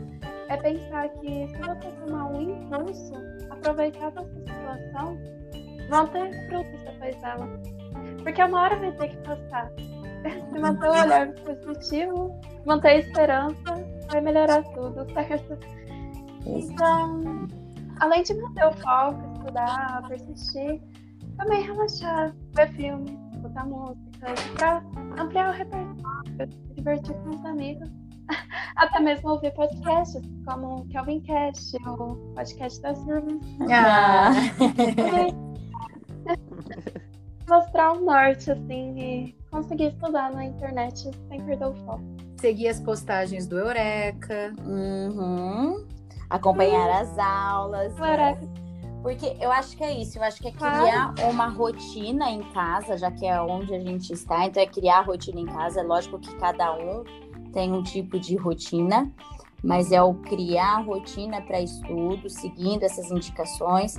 é 0.49 0.57
pensar 0.57 1.09
que 1.09 1.47
se 1.47 1.57
você 1.57 1.91
tomar 2.05 2.31
um 2.31 2.41
impulso, 2.41 3.13
aproveitar 3.49 4.11
dessa 4.11 4.33
situação, 4.33 5.17
vão 5.89 6.07
ter 6.07 6.47
frutos 6.47 6.81
depois 6.83 7.15
dela. 7.21 7.47
Porque 8.23 8.43
uma 8.43 8.61
hora 8.61 8.75
vai 8.77 8.91
ter 8.93 9.09
que 9.09 9.17
passar. 9.17 9.71
Se 10.25 10.59
manter 10.59 10.87
o 10.87 10.91
olhar 10.91 11.33
positivo, 11.33 12.39
manter 12.65 12.87
a 12.87 12.95
esperança, 12.97 13.85
vai 14.11 14.21
melhorar 14.21 14.63
tudo, 14.73 15.05
certo? 15.13 15.57
Então, 16.45 17.47
além 17.99 18.23
de 18.23 18.33
manter 18.33 18.65
o 18.65 18.73
foco, 18.73 19.21
estudar, 19.33 20.03
persistir, 20.07 20.81
também 21.37 21.61
relaxar, 21.63 22.33
ver 22.53 22.71
filmes, 22.73 23.11
escutar 23.33 23.65
música, 23.67 24.33
para 24.57 24.81
ampliar 25.17 25.49
o 25.49 25.53
repertório, 25.53 26.51
se 26.51 26.73
divertir 26.75 27.15
com 27.15 27.29
os 27.29 27.45
amigos. 27.45 27.89
Até 28.77 28.99
mesmo 28.99 29.29
ouvir 29.29 29.53
podcasts, 29.53 30.21
como 30.45 30.77
o 30.77 30.87
Kelvin 30.87 31.21
Cast, 31.21 31.77
o 31.85 32.15
podcast 32.35 32.81
das 32.81 33.03
turmas. 33.03 33.39
Ah. 33.71 34.31
Mostrar 37.47 37.93
o 37.93 38.01
norte, 38.03 38.49
assim, 38.51 38.99
e 38.99 39.35
conseguir 39.51 39.89
estudar 39.89 40.31
na 40.33 40.45
internet 40.45 41.11
sem 41.29 41.45
perder 41.45 41.67
o 41.67 41.75
foco. 41.85 42.03
Seguir 42.41 42.69
as 42.69 42.79
postagens 42.79 43.45
do 43.47 43.59
Eureka. 43.59 44.51
Uhum 44.65 45.85
acompanhar 46.29 47.01
as 47.01 47.17
aulas. 47.17 47.93
Né? 47.95 47.99
Porque 49.05 49.37
eu 49.39 49.51
acho 49.51 49.77
que 49.77 49.83
é 49.83 50.01
isso, 50.01 50.17
eu 50.17 50.23
acho 50.23 50.41
que 50.41 50.47
é 50.47 50.51
criar 50.51 51.13
uma 51.29 51.47
rotina 51.47 52.27
em 52.27 52.41
casa, 52.51 52.97
já 52.97 53.11
que 53.11 53.23
é 53.23 53.39
onde 53.39 53.71
a 53.75 53.79
gente 53.79 54.11
está, 54.11 54.47
então 54.47 54.63
é 54.63 54.65
criar 54.65 54.97
a 54.97 55.01
rotina 55.03 55.39
em 55.39 55.45
casa. 55.45 55.81
É 55.81 55.83
lógico 55.83 56.17
que 56.17 56.35
cada 56.37 56.73
um 56.73 57.03
tem 57.53 57.71
um 57.71 57.83
tipo 57.83 58.19
de 58.19 58.35
rotina, 58.35 59.13
mas 59.63 59.91
é 59.91 60.01
o 60.01 60.15
criar 60.15 60.77
a 60.77 60.81
rotina 60.81 61.39
para 61.39 61.61
estudo, 61.61 62.27
seguindo 62.31 62.81
essas 62.81 63.11
indicações. 63.11 63.95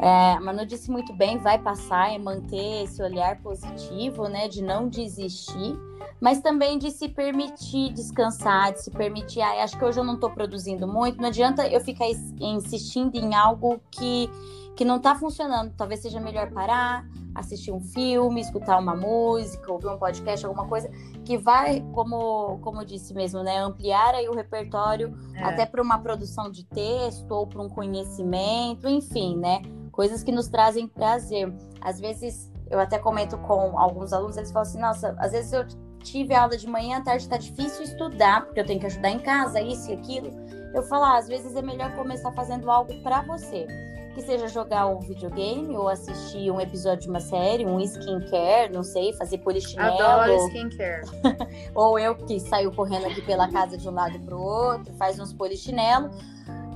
É, 0.00 0.32
a 0.32 0.40
Manu 0.40 0.64
disse 0.64 0.90
muito 0.90 1.12
bem, 1.12 1.36
vai 1.36 1.58
passar, 1.58 2.14
é 2.14 2.16
manter 2.16 2.84
esse 2.84 3.02
olhar 3.02 3.36
positivo, 3.42 4.28
né, 4.28 4.48
de 4.48 4.62
não 4.62 4.88
desistir, 4.88 5.78
mas 6.20 6.40
também 6.40 6.78
de 6.78 6.90
se 6.90 7.08
permitir 7.08 7.92
descansar, 7.92 8.72
de 8.72 8.82
se 8.82 8.90
permitir, 8.90 9.40
ah, 9.40 9.62
acho 9.62 9.78
que 9.78 9.84
hoje 9.84 10.00
eu 10.00 10.04
não 10.04 10.14
estou 10.14 10.30
produzindo 10.30 10.86
muito, 10.86 11.20
não 11.20 11.28
adianta 11.28 11.66
eu 11.68 11.80
ficar 11.80 12.06
insistindo 12.40 13.16
em 13.16 13.34
algo 13.34 13.80
que, 13.90 14.28
que 14.76 14.84
não 14.84 14.96
está 14.96 15.14
funcionando, 15.14 15.72
talvez 15.76 16.00
seja 16.00 16.20
melhor 16.20 16.50
parar, 16.50 17.06
assistir 17.34 17.70
um 17.70 17.80
filme, 17.80 18.40
escutar 18.40 18.78
uma 18.78 18.96
música, 18.96 19.72
ouvir 19.72 19.86
um 19.86 19.98
podcast, 19.98 20.44
alguma 20.44 20.66
coisa 20.66 20.90
que 21.24 21.38
vai, 21.38 21.80
como, 21.92 22.58
como 22.58 22.80
eu 22.80 22.84
disse 22.84 23.14
mesmo, 23.14 23.42
né, 23.42 23.58
ampliar 23.58 24.14
aí 24.14 24.28
o 24.28 24.34
repertório 24.34 25.16
é. 25.34 25.44
até 25.44 25.64
para 25.64 25.80
uma 25.80 25.98
produção 25.98 26.50
de 26.50 26.64
texto 26.64 27.30
ou 27.30 27.46
para 27.46 27.62
um 27.62 27.68
conhecimento, 27.68 28.88
enfim, 28.88 29.36
né, 29.36 29.62
coisas 29.92 30.22
que 30.22 30.32
nos 30.32 30.48
trazem 30.48 30.88
prazer. 30.88 31.52
Às 31.80 32.00
vezes, 32.00 32.50
eu 32.70 32.78
até 32.78 32.98
comento 32.98 33.38
com 33.38 33.78
alguns 33.78 34.12
alunos, 34.12 34.36
eles 34.36 34.50
falam 34.50 34.68
assim: 34.68 34.80
nossa, 34.80 35.14
às 35.18 35.32
vezes 35.32 35.52
eu 35.52 35.64
tive 35.98 36.34
aula 36.34 36.56
de 36.56 36.66
manhã, 36.66 36.98
à 36.98 37.00
tarde 37.00 37.22
está 37.22 37.36
difícil 37.36 37.84
estudar, 37.84 38.44
porque 38.44 38.60
eu 38.60 38.66
tenho 38.66 38.80
que 38.80 38.86
ajudar 38.86 39.10
em 39.10 39.18
casa, 39.18 39.60
isso 39.60 39.90
e 39.90 39.94
aquilo. 39.94 40.30
Eu 40.74 40.82
falo, 40.82 41.04
ah, 41.04 41.18
às 41.18 41.28
vezes 41.28 41.54
é 41.56 41.62
melhor 41.62 41.94
começar 41.94 42.32
fazendo 42.32 42.70
algo 42.70 42.94
para 43.02 43.22
você. 43.22 43.66
Que 44.14 44.22
seja 44.22 44.48
jogar 44.48 44.86
um 44.88 44.98
videogame 44.98 45.76
ou 45.76 45.88
assistir 45.88 46.50
um 46.50 46.60
episódio 46.60 47.02
de 47.02 47.08
uma 47.08 47.20
série, 47.20 47.64
um 47.64 47.78
skincare, 47.80 48.72
não 48.72 48.82
sei, 48.82 49.12
fazer 49.12 49.38
polichinelo. 49.38 50.02
Adoro 50.02 50.48
skincare. 50.48 51.02
ou 51.74 51.98
eu 51.98 52.16
que 52.16 52.40
saio 52.40 52.72
correndo 52.72 53.06
aqui 53.06 53.22
pela 53.22 53.48
casa 53.48 53.78
de 53.78 53.88
um 53.88 53.92
lado 53.92 54.18
para 54.20 54.36
o 54.36 54.42
outro, 54.42 54.92
faz 54.94 55.18
uns 55.20 55.32
polichinelo 55.32 56.10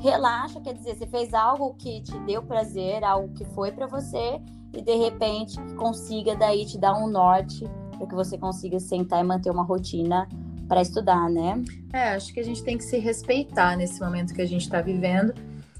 relaxa, 0.02 0.60
quer 0.60 0.74
dizer, 0.74 0.96
você 0.96 1.06
fez 1.06 1.32
algo 1.32 1.74
que 1.74 2.02
te 2.02 2.18
deu 2.20 2.42
prazer, 2.42 3.04
algo 3.04 3.32
que 3.34 3.44
foi 3.44 3.70
para 3.70 3.86
você 3.86 4.40
e 4.74 4.82
de 4.82 4.96
repente 4.96 5.56
consiga 5.76 6.34
daí 6.34 6.66
te 6.66 6.76
dar 6.76 6.94
um 6.94 7.06
norte 7.06 7.64
para 8.02 8.08
que 8.08 8.14
você 8.14 8.36
consiga 8.36 8.80
sentar 8.80 9.20
e 9.20 9.22
manter 9.24 9.50
uma 9.50 9.62
rotina 9.62 10.28
para 10.68 10.82
estudar, 10.82 11.30
né? 11.30 11.62
É, 11.92 12.14
acho 12.14 12.32
que 12.32 12.40
a 12.40 12.42
gente 12.42 12.62
tem 12.64 12.76
que 12.76 12.84
se 12.84 12.98
respeitar 12.98 13.76
nesse 13.76 14.00
momento 14.00 14.34
que 14.34 14.42
a 14.42 14.46
gente 14.46 14.62
está 14.62 14.80
vivendo 14.80 15.32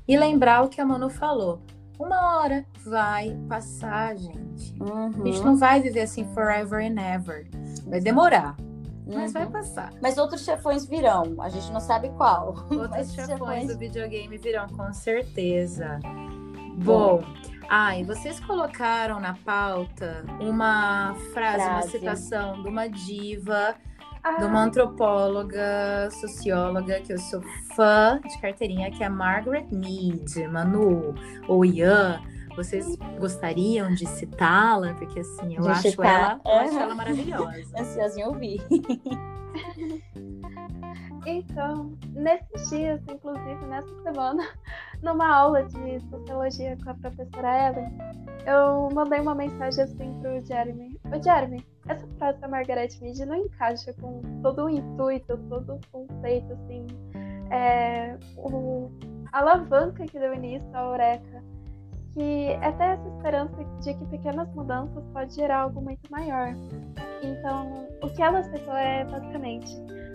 e 0.07 0.16
lembrar 0.16 0.62
o 0.62 0.68
que 0.68 0.81
a 0.81 0.85
Manu 0.85 1.11
falou. 1.11 1.61
Uma 1.99 2.39
hora 2.39 2.64
vai 2.85 3.37
passar, 3.49 4.16
gente. 4.16 4.75
Uhum. 4.81 5.23
A 5.23 5.27
gente 5.27 5.41
não 5.41 5.57
vai 5.57 5.81
viver 5.81 6.03
assim 6.03 6.25
forever 6.35 6.81
and 6.81 7.01
ever. 7.01 7.49
Vai 7.87 8.01
demorar. 8.01 8.57
Mas 9.07 9.35
uhum. 9.35 9.41
vai 9.41 9.47
passar. 9.51 9.93
Mas 10.01 10.16
outros 10.16 10.45
chefões 10.45 10.87
virão, 10.87 11.35
a 11.41 11.49
gente 11.49 11.73
não 11.73 11.81
sabe 11.81 12.09
qual. 12.11 12.66
Outros 12.70 13.12
chefões, 13.12 13.27
chefões 13.31 13.66
do 13.68 13.79
videogame 13.79 14.39
virão, 14.39 14.68
com 14.68 14.93
certeza. 14.93 15.99
Bom. 16.85 17.18
Bom. 17.18 17.51
Ah, 17.69 17.99
e 17.99 18.05
vocês 18.05 18.39
colocaram 18.41 19.21
na 19.21 19.35
pauta 19.35 20.25
uma 20.41 21.15
frase, 21.33 21.57
frase. 21.57 21.71
uma 21.71 21.83
citação 21.83 22.63
de 22.63 22.69
uma 22.69 22.89
diva, 22.89 23.75
ah. 24.23 24.37
de 24.39 24.45
uma 24.45 24.65
antropóloga, 24.65 26.11
socióloga, 26.11 27.01
que 27.01 27.13
eu 27.13 27.19
sou 27.19 27.43
fã 27.75 28.21
de 28.21 28.41
carteirinha, 28.41 28.91
que 28.91 29.03
é 29.03 29.07
a 29.07 29.11
Margaret 29.11 29.67
Mead, 29.71 30.47
Manu, 30.49 31.15
ou 31.49 31.65
Ian. 31.65 32.21
Vocês 32.57 32.96
gostariam 33.18 33.92
de 33.94 34.07
citá-la? 34.07 34.94
Porque 34.94 35.20
assim, 35.20 35.57
eu, 35.57 35.68
acho 35.68 36.03
ela, 36.03 36.40
eu 36.44 36.53
acho 36.53 36.78
ela 36.78 36.94
maravilhosa. 36.94 37.72
Ansiosa 37.78 38.20
em 38.20 38.24
ouvir. 38.24 38.61
Então, 41.24 41.96
nesses 42.14 42.68
dias, 42.68 43.00
inclusive 43.09 43.64
nessa 43.66 44.03
semana, 44.03 44.42
numa 45.03 45.32
aula 45.32 45.62
de 45.64 46.00
sociologia 46.11 46.76
com 46.82 46.90
a 46.90 46.94
professora 46.94 47.68
Ellen, 47.68 47.92
eu 48.44 48.88
mandei 48.92 49.20
uma 49.20 49.34
mensagem 49.34 49.84
assim 49.84 50.20
pro 50.20 50.44
Jeremy. 50.44 50.98
Ô 51.05 51.22
Jeremy, 51.22 51.64
essa 51.86 52.07
frase 52.18 52.40
da 52.40 52.48
Margaret 52.48 52.88
Mead 53.00 53.24
não 53.24 53.36
encaixa 53.36 53.92
com 54.00 54.20
todo 54.42 54.64
o 54.64 54.70
intuito, 54.70 55.36
todo 55.48 55.74
o 55.74 55.80
conceito, 55.92 56.53
assim, 56.55 56.86
é, 57.50 58.18
o, 58.36 58.90
a 59.32 59.38
alavanca 59.38 60.05
que 60.05 60.18
deu 60.18 60.34
início 60.34 60.68
à 60.74 60.80
Eureka, 60.80 61.44
que 62.15 62.49
é 62.49 62.73
ter 62.73 62.85
essa 62.85 63.09
esperança 63.09 63.65
de 63.81 63.95
que 63.95 64.05
pequenas 64.07 64.53
mudanças 64.55 65.05
podem 65.13 65.31
gerar 65.31 65.61
algo 65.63 65.81
muito 65.81 66.11
maior. 66.11 66.55
Então, 67.23 67.89
o 68.03 68.09
que 68.11 68.23
ela 68.23 68.41
aceitou 68.41 68.75
é 68.75 69.05
basicamente 69.05 69.71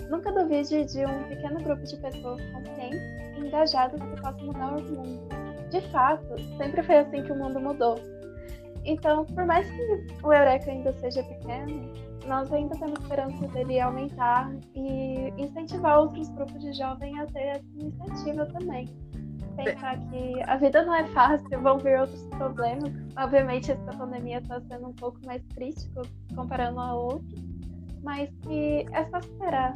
Nunca 0.10 0.32
duvide 0.32 0.86
de 0.86 1.06
um 1.06 1.24
pequeno 1.28 1.62
grupo 1.62 1.84
de 1.84 1.98
pessoas 1.98 2.42
conscientes 2.52 3.02
e 3.36 3.46
engajadas 3.46 4.02
que 4.02 4.22
possam 4.22 4.46
mudar 4.46 4.78
o 4.78 4.82
mundo. 4.82 5.28
De 5.70 5.82
fato, 5.92 6.40
sempre 6.58 6.82
foi 6.84 7.00
assim 7.00 7.24
que 7.24 7.32
o 7.32 7.36
mundo 7.36 7.60
mudou. 7.60 7.96
Então, 8.86 9.26
por 9.26 9.46
mais 9.46 9.70
que 9.70 10.08
o 10.24 10.32
Eureka 10.32 10.72
ainda 10.72 10.94
seja 10.94 11.22
pequeno, 11.24 11.92
nós 12.26 12.52
ainda 12.54 12.74
temos 12.78 13.00
esperança 13.02 13.48
dele 13.50 13.82
aumentar 13.82 14.50
e 14.74 15.34
incentivar 15.38 16.00
outros 16.00 16.30
grupos 16.30 16.62
de 16.62 16.72
jovens 16.72 17.20
a 17.20 17.26
ter 17.26 17.48
essa 17.48 17.66
iniciativa 17.78 18.46
também. 18.46 18.88
Pensar 19.64 19.98
que 20.10 20.42
a 20.44 20.56
vida 20.58 20.86
não 20.86 20.94
é 20.94 21.06
fácil, 21.08 21.62
vão 21.62 21.78
vir 21.80 22.00
outros 22.00 22.24
problemas. 22.28 22.92
Obviamente, 23.18 23.72
essa 23.72 23.92
pandemia 23.92 24.38
está 24.40 24.62
sendo 24.62 24.88
um 24.88 24.94
pouco 24.94 25.20
mais 25.26 25.42
crítico 25.56 26.04
comparando 26.36 26.80
a 26.80 26.94
outros, 26.94 27.44
mas 28.04 28.30
que 28.44 28.86
é 28.92 29.06
só 29.10 29.18
esperar. 29.18 29.74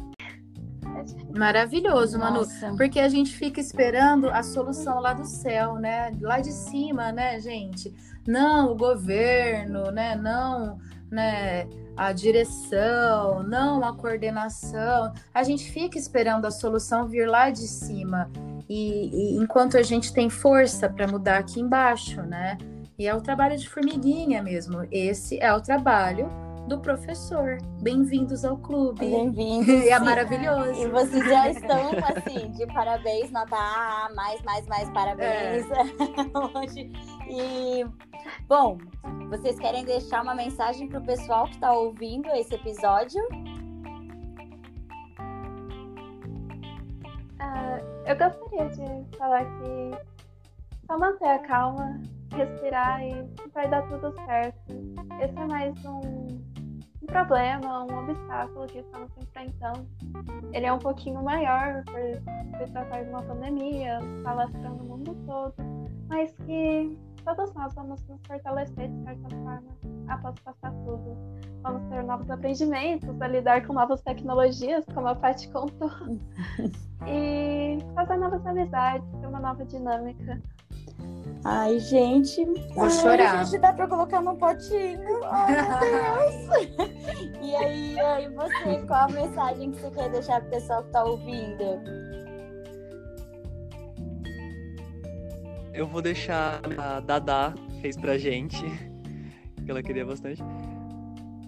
Maravilhoso, 1.35 2.19
Manu. 2.19 2.41
Porque 2.77 2.99
a 2.99 3.07
gente 3.07 3.33
fica 3.35 3.59
esperando 3.59 4.29
a 4.29 4.43
solução 4.43 4.99
lá 4.99 5.13
do 5.13 5.25
céu, 5.25 5.75
né? 5.75 6.11
Lá 6.21 6.39
de 6.39 6.51
cima, 6.51 7.11
né, 7.11 7.39
gente? 7.39 7.93
Não 8.27 8.73
o 8.73 8.75
governo, 8.75 9.91
né? 9.91 10.15
Não, 10.15 10.77
né? 11.09 11.67
A 12.01 12.13
direção, 12.13 13.43
não 13.43 13.83
a 13.83 13.95
coordenação. 13.95 15.13
A 15.31 15.43
gente 15.43 15.69
fica 15.71 15.99
esperando 15.99 16.45
a 16.45 16.49
solução 16.49 17.07
vir 17.07 17.29
lá 17.29 17.51
de 17.51 17.67
cima. 17.67 18.27
E, 18.67 19.35
e 19.35 19.37
enquanto 19.37 19.77
a 19.77 19.83
gente 19.83 20.11
tem 20.11 20.27
força 20.27 20.89
para 20.89 21.07
mudar 21.07 21.37
aqui 21.37 21.59
embaixo, 21.59 22.23
né? 22.23 22.57
E 22.97 23.05
é 23.05 23.13
o 23.13 23.21
trabalho 23.21 23.55
de 23.55 23.69
formiguinha 23.69 24.41
mesmo. 24.41 24.87
Esse 24.91 25.39
é 25.39 25.53
o 25.53 25.61
trabalho 25.61 26.27
do 26.67 26.79
professor. 26.79 27.57
Bem-vindos 27.81 28.45
ao 28.45 28.57
clube. 28.57 28.99
Bem-vindos. 28.99 29.85
é 29.87 29.99
maravilhoso. 29.99 30.81
E 30.81 30.87
vocês 30.87 31.25
já 31.25 31.49
estão, 31.49 31.91
assim, 32.15 32.51
de 32.51 32.65
parabéns, 32.67 33.31
nota 33.31 33.55
A, 33.55 34.09
mais, 34.15 34.41
mais, 34.43 34.65
mais 34.67 34.89
parabéns. 34.91 35.65
É. 35.71 35.81
Hoje. 36.57 36.91
E, 37.27 37.85
bom, 38.47 38.77
vocês 39.29 39.59
querem 39.59 39.83
deixar 39.83 40.21
uma 40.23 40.35
mensagem 40.35 40.87
para 40.87 40.99
o 40.99 41.03
pessoal 41.03 41.45
que 41.45 41.55
está 41.55 41.73
ouvindo 41.73 42.29
esse 42.31 42.55
episódio? 42.55 43.21
Uh, 47.39 47.81
eu 48.05 48.17
gostaria 48.17 48.69
de 48.69 49.17
falar 49.17 49.45
que 49.45 49.91
só 50.85 50.97
manter 50.97 51.27
a 51.27 51.39
calma, 51.39 51.99
respirar 52.33 53.01
e 53.03 53.29
vai 53.53 53.69
dar 53.69 53.81
tudo 53.89 54.13
certo. 54.25 54.73
Esse 55.21 55.37
é 55.37 55.45
mais 55.45 55.85
um 55.85 56.40
um 57.01 57.05
problema, 57.05 57.83
um 57.83 57.99
obstáculo 57.99 58.67
que 58.67 58.79
estamos 58.79 59.09
enfrentando. 59.17 59.87
Ele 60.53 60.65
é 60.65 60.73
um 60.73 60.79
pouquinho 60.79 61.23
maior 61.23 61.83
por 61.85 62.57
se 62.57 62.71
tratar 62.71 63.03
de 63.03 63.09
uma 63.09 63.23
pandemia, 63.23 63.99
está 64.17 64.33
lastrando 64.33 64.83
o 64.83 64.87
mundo 64.87 65.15
todo, 65.25 65.55
mas 66.07 66.31
que 66.45 66.97
todos 67.23 67.53
nós 67.53 67.73
vamos 67.73 68.01
nos 68.07 68.21
fortalecer 68.27 68.89
de 68.89 69.03
certa 69.03 69.29
forma 69.29 69.63
após 70.07 70.39
passar 70.39 70.71
tudo. 70.83 71.17
Vamos 71.61 71.83
ter 71.89 72.03
novos 72.03 72.29
aprendimentos, 72.29 73.21
a 73.21 73.27
lidar 73.27 73.65
com 73.65 73.73
novas 73.73 74.01
tecnologias, 74.01 74.85
como 74.93 75.07
a 75.07 75.15
Paty 75.15 75.49
contou, 75.49 75.91
e 77.07 77.77
fazer 77.93 78.17
novas 78.17 78.45
amizades, 78.45 79.07
ter 79.19 79.27
uma 79.27 79.39
nova 79.39 79.63
dinâmica. 79.65 80.41
Ai, 81.43 81.79
gente. 81.79 82.45
Vou 82.75 82.83
ai, 82.83 82.91
chorar. 82.91 83.45
Gente, 83.45 83.59
dá 83.59 83.73
pra 83.73 83.87
colocar 83.87 84.21
num 84.21 84.35
potinho. 84.35 85.23
Ai, 85.25 85.51
meu 85.51 85.79
Deus. 85.79 86.89
e 87.41 87.55
aí, 87.55 87.99
aí, 87.99 88.29
você, 88.29 88.85
qual 88.85 89.05
a 89.05 89.09
mensagem 89.09 89.71
que 89.71 89.79
você 89.79 89.91
quer 89.91 90.09
deixar 90.09 90.41
pro 90.41 90.51
pessoal 90.51 90.83
que 90.83 90.91
tá 90.91 91.03
ouvindo? 91.03 91.81
Eu 95.73 95.87
vou 95.87 96.01
deixar 96.01 96.61
a 96.77 96.99
Dada 96.99 97.53
fez 97.81 97.97
pra 97.97 98.17
gente, 98.17 98.61
que 99.65 99.71
ela 99.71 99.81
queria 99.81 100.05
bastante. 100.05 100.43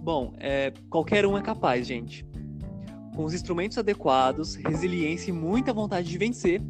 Bom, 0.01 0.33
é, 0.39 0.73
qualquer 0.89 1.25
um 1.25 1.37
é 1.37 1.41
capaz, 1.41 1.85
gente. 1.85 2.25
Com 3.15 3.25
os 3.25 3.33
instrumentos 3.33 3.77
adequados, 3.77 4.55
resiliência 4.55 5.29
e 5.29 5.33
muita 5.33 5.71
vontade 5.71 6.07
de 6.09 6.17
vencer, 6.17 6.61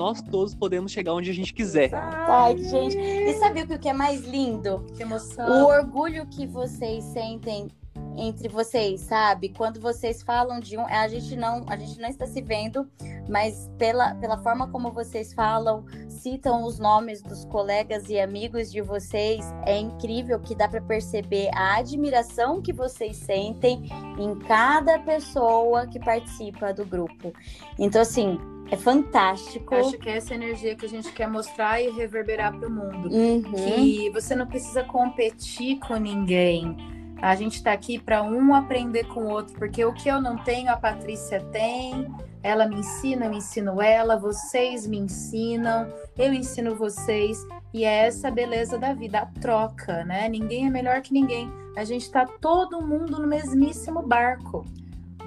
nós 0.00 0.22
todos 0.22 0.54
podemos 0.54 0.90
chegar 0.90 1.12
onde 1.12 1.28
a 1.28 1.34
gente 1.34 1.52
quiser. 1.52 1.90
Ai, 1.92 2.56
gente. 2.56 2.96
E 2.96 3.34
sabe 3.34 3.60
o 3.62 3.78
que 3.78 3.86
é 3.86 3.92
mais 3.92 4.22
lindo? 4.22 4.86
Que 4.96 5.02
emoção. 5.02 5.46
O 5.46 5.66
orgulho 5.66 6.26
que 6.26 6.46
vocês 6.46 7.04
sentem 7.04 7.68
entre 8.16 8.48
vocês, 8.48 9.02
sabe? 9.02 9.50
Quando 9.50 9.78
vocês 9.78 10.22
falam 10.22 10.58
de 10.58 10.78
um, 10.78 10.86
a 10.86 11.06
gente 11.06 11.36
não, 11.36 11.64
a 11.68 11.76
gente 11.76 12.00
não 12.00 12.08
está 12.08 12.26
se 12.26 12.40
vendo, 12.40 12.88
mas 13.28 13.70
pela, 13.76 14.14
pela 14.14 14.38
forma 14.38 14.68
como 14.68 14.90
vocês 14.90 15.34
falam, 15.34 15.84
citam 16.08 16.64
os 16.64 16.78
nomes 16.78 17.22
dos 17.22 17.44
colegas 17.44 18.08
e 18.08 18.18
amigos 18.18 18.72
de 18.72 18.80
vocês, 18.80 19.44
é 19.66 19.78
incrível 19.78 20.40
que 20.40 20.54
dá 20.54 20.66
para 20.66 20.80
perceber 20.80 21.50
a 21.54 21.76
admiração 21.76 22.62
que 22.62 22.72
vocês 22.72 23.18
sentem 23.18 23.84
em 24.18 24.38
cada 24.40 24.98
pessoa 25.00 25.86
que 25.86 26.00
participa 26.00 26.72
do 26.72 26.86
grupo. 26.86 27.32
Então 27.78 28.00
assim, 28.00 28.38
é 28.70 28.76
fantástico. 28.76 29.74
Acho 29.74 29.98
que 29.98 30.08
é 30.08 30.16
essa 30.16 30.34
energia 30.34 30.76
que 30.76 30.86
a 30.86 30.88
gente 30.88 31.12
quer 31.12 31.28
mostrar 31.28 31.80
e 31.80 31.90
reverberar 31.90 32.56
para 32.56 32.68
o 32.68 32.70
mundo. 32.70 33.08
Uhum. 33.08 33.42
Que 33.42 34.10
você 34.10 34.34
não 34.36 34.46
precisa 34.46 34.84
competir 34.84 35.78
com 35.80 35.96
ninguém. 35.96 36.76
A 37.20 37.34
gente 37.34 37.56
está 37.56 37.72
aqui 37.72 37.98
para 37.98 38.22
um 38.22 38.54
aprender 38.54 39.04
com 39.08 39.24
o 39.24 39.28
outro, 39.28 39.54
porque 39.58 39.84
o 39.84 39.92
que 39.92 40.08
eu 40.08 40.22
não 40.22 40.38
tenho, 40.38 40.70
a 40.70 40.76
Patrícia 40.76 41.40
tem. 41.52 42.08
Ela 42.42 42.66
me 42.66 42.76
ensina, 42.76 43.26
eu 43.26 43.32
ensino 43.34 43.82
ela, 43.82 44.16
vocês 44.16 44.86
me 44.86 44.96
ensinam, 44.96 45.92
eu 46.16 46.32
ensino 46.32 46.74
vocês. 46.74 47.44
E 47.74 47.84
é 47.84 48.06
essa 48.06 48.30
beleza 48.30 48.78
da 48.78 48.94
vida, 48.94 49.18
a 49.18 49.26
troca, 49.26 50.04
né? 50.04 50.28
Ninguém 50.28 50.66
é 50.66 50.70
melhor 50.70 51.02
que 51.02 51.12
ninguém. 51.12 51.52
A 51.76 51.84
gente 51.84 52.02
está 52.02 52.24
todo 52.24 52.80
mundo 52.80 53.20
no 53.20 53.26
mesmíssimo 53.26 54.00
barco. 54.00 54.64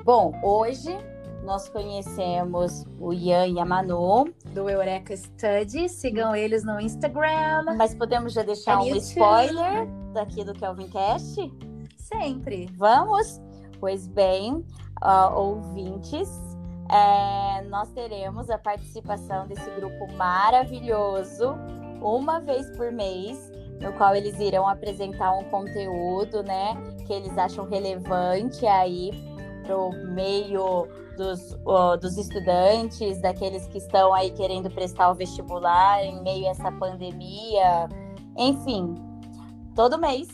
Bom, 0.03 0.33
hoje 0.41 0.97
nós 1.43 1.67
conhecemos 1.69 2.85
o 2.99 3.13
Ian 3.13 3.47
e 3.47 3.59
a 3.59 3.65
Manu. 3.65 4.25
Do 4.53 4.69
Eureka 4.69 5.15
Study. 5.15 5.89
Sigam 5.89 6.35
eles 6.35 6.63
no 6.63 6.79
Instagram. 6.79 7.75
Mas 7.77 7.93
podemos 7.93 8.33
já 8.33 8.43
deixar 8.43 8.79
um 8.79 8.95
spoiler 8.95 9.87
daqui 10.13 10.43
do 10.43 10.53
Kelvin 10.53 10.87
Cast? 10.89 11.51
Sempre. 11.97 12.69
Vamos? 12.77 13.41
Pois 13.79 14.07
bem, 14.07 14.65
uh, 15.03 15.35
ouvintes, 15.35 16.29
é, 16.89 17.61
nós 17.63 17.91
teremos 17.91 18.49
a 18.49 18.57
participação 18.57 19.45
desse 19.47 19.69
grupo 19.71 20.11
maravilhoso 20.13 21.55
uma 22.01 22.39
vez 22.39 22.69
por 22.77 22.91
mês, 22.91 23.51
no 23.81 23.91
qual 23.93 24.15
eles 24.15 24.39
irão 24.39 24.67
apresentar 24.67 25.33
um 25.33 25.43
conteúdo, 25.45 26.43
né, 26.43 26.75
que 27.05 27.13
eles 27.13 27.37
acham 27.37 27.65
relevante 27.65 28.65
aí 28.65 29.32
para 29.63 29.77
o 29.77 29.91
meio 30.13 30.87
dos, 31.17 31.57
dos 31.99 32.17
estudantes, 32.17 33.21
daqueles 33.21 33.65
que 33.67 33.77
estão 33.77 34.13
aí 34.13 34.31
querendo 34.31 34.69
prestar 34.69 35.11
o 35.11 35.15
vestibular 35.15 36.03
em 36.03 36.21
meio 36.21 36.47
a 36.47 36.49
essa 36.49 36.71
pandemia, 36.71 37.89
enfim, 38.37 38.95
todo 39.75 39.97
mês. 39.97 40.27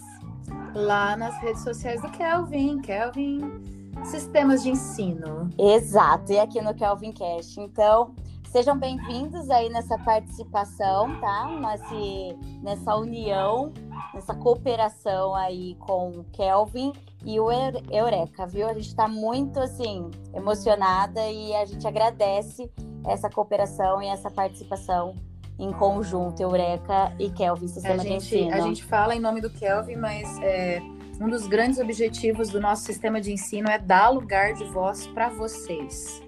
Lá 0.74 1.16
nas 1.16 1.38
redes 1.42 1.64
sociais 1.64 2.02
do 2.02 2.10
Kelvin, 2.12 2.82
Kelvin 2.82 3.62
Sistemas 4.06 4.64
de 4.64 4.70
Ensino. 4.70 5.50
Exato, 5.58 6.32
e 6.32 6.40
aqui 6.40 6.62
no 6.62 6.74
Kelvin 6.74 7.12
Cash. 7.12 7.58
Então, 7.58 8.14
sejam 8.52 8.78
bem-vindos 8.78 9.50
aí 9.50 9.70
nessa 9.70 9.98
participação, 10.00 11.20
tá? 11.20 11.48
Nesse, 11.60 12.38
nessa 12.64 12.96
união, 12.96 13.74
nessa 14.14 14.34
cooperação 14.36 15.36
aí 15.36 15.76
com 15.80 16.10
o 16.10 16.24
Kelvin 16.32 16.94
e 17.26 17.40
o 17.40 17.50
Eureka, 17.92 18.46
viu? 18.48 18.68
A 18.68 18.74
gente 18.74 18.88
está 18.88 19.08
muito 19.08 19.60
assim 19.60 20.10
emocionada 20.34 21.26
e 21.30 21.54
a 21.56 21.66
gente 21.66 21.88
agradece 21.88 22.72
essa 23.06 23.30
cooperação 23.30 24.02
e 24.02 24.08
essa 24.08 24.30
participação 24.30 25.16
em 25.58 25.72
conjunto, 25.74 26.42
Eureka 26.42 27.14
e 27.20 27.30
Kelvin 27.30 27.68
Sistema 27.68 27.96
a 27.96 27.98
gente, 27.98 28.28
de 28.28 28.38
Ensino. 28.38 28.56
A 28.56 28.62
gente 28.62 28.84
fala 28.84 29.14
em 29.14 29.20
nome 29.20 29.42
do 29.42 29.50
Kelvin, 29.50 29.98
mas 29.98 30.40
é, 30.40 30.82
um 31.20 31.28
dos 31.28 31.48
grandes 31.48 31.80
objetivos 31.80 32.50
do 32.50 32.62
nosso 32.62 32.84
sistema 32.84 33.20
de 33.20 33.34
ensino 33.34 33.70
é 33.70 33.78
dar 33.78 34.10
lugar 34.10 34.54
de 34.54 34.64
voz 34.64 35.06
para 35.08 35.28
vocês. 35.28 36.22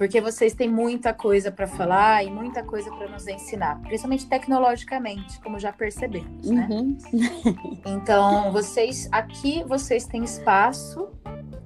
Porque 0.00 0.18
vocês 0.18 0.54
têm 0.54 0.66
muita 0.66 1.12
coisa 1.12 1.52
para 1.52 1.66
falar 1.66 2.24
e 2.24 2.30
muita 2.30 2.62
coisa 2.62 2.90
para 2.90 3.06
nos 3.06 3.28
ensinar, 3.28 3.78
principalmente 3.82 4.26
tecnologicamente, 4.26 5.38
como 5.42 5.58
já 5.58 5.74
percebemos, 5.74 6.48
né? 6.48 6.66
Uhum. 6.70 6.96
Então, 7.84 8.50
vocês 8.50 9.06
aqui 9.12 9.62
vocês 9.64 10.06
têm 10.06 10.24
espaço 10.24 11.10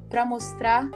para 0.09 0.27
mostrar 0.27 0.91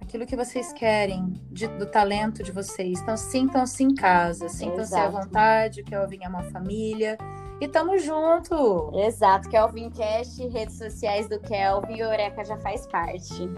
aquilo 0.00 0.24
que 0.24 0.34
vocês 0.34 0.72
querem 0.72 1.34
de- 1.50 1.68
do 1.68 1.84
talento 1.84 2.42
de 2.42 2.50
vocês. 2.50 2.98
Então, 2.98 3.14
sintam-se 3.14 3.84
em 3.84 3.94
casa, 3.94 4.48
sintam-se 4.48 4.96
à 4.96 5.06
vontade, 5.06 5.82
que 5.82 5.94
eu 5.94 6.08
vim 6.08 6.20
é 6.24 6.28
uma 6.30 6.44
família. 6.44 7.18
E 7.60 7.68
tamo 7.68 7.96
junto! 7.98 8.90
Exato, 8.94 9.48
Kelvin 9.48 9.90
Cash, 9.90 10.38
redes 10.52 10.76
sociais 10.76 11.28
do 11.28 11.38
Kelvin, 11.40 11.98
Eureka 11.98 12.44
já 12.44 12.56
faz 12.58 12.86
parte. 12.88 13.48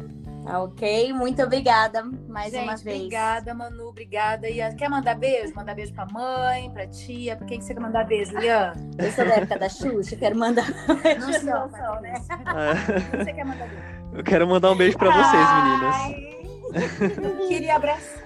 Tá 0.44 0.62
ok? 0.62 1.12
Muito 1.12 1.42
obrigada 1.42 2.04
mais 2.28 2.52
Gente, 2.52 2.62
uma 2.62 2.76
vez. 2.76 2.96
obrigada, 2.98 3.52
Manu, 3.52 3.88
obrigada. 3.88 4.48
E 4.48 4.74
quer 4.76 4.88
mandar 4.88 5.16
beijo? 5.16 5.52
Mandar 5.56 5.74
beijo 5.74 5.92
pra 5.92 6.06
mãe, 6.06 6.70
pra 6.70 6.86
tia? 6.86 7.34
Pra 7.36 7.46
quem 7.48 7.58
que 7.58 7.64
você 7.64 7.74
quer 7.74 7.80
mandar 7.80 8.04
beijo, 8.06 8.38
Ian? 8.38 8.72
Eu 8.96 9.10
sou 9.10 9.24
da 9.24 9.34
época 9.34 9.58
da 9.58 9.68
Xuxa, 9.68 10.14
quero 10.14 10.38
mandar. 10.38 10.66
Não 10.86 11.32
sei, 11.32 11.42
Não 11.50 11.68
são, 11.68 12.00
né? 12.00 12.14
É, 12.54 13.24
você 13.24 13.32
quer 13.32 13.44
mandar 13.44 13.66
beijo? 13.66 13.82
eu 14.12 14.22
quero 14.22 14.46
mandar 14.46 14.70
um 14.70 14.76
beijo 14.76 14.96
para 14.96 15.10
vocês, 15.10 15.48
meninas. 15.64 15.96
Ai, 15.96 17.48
Queria 17.48 17.74
abraçar. 17.76 18.22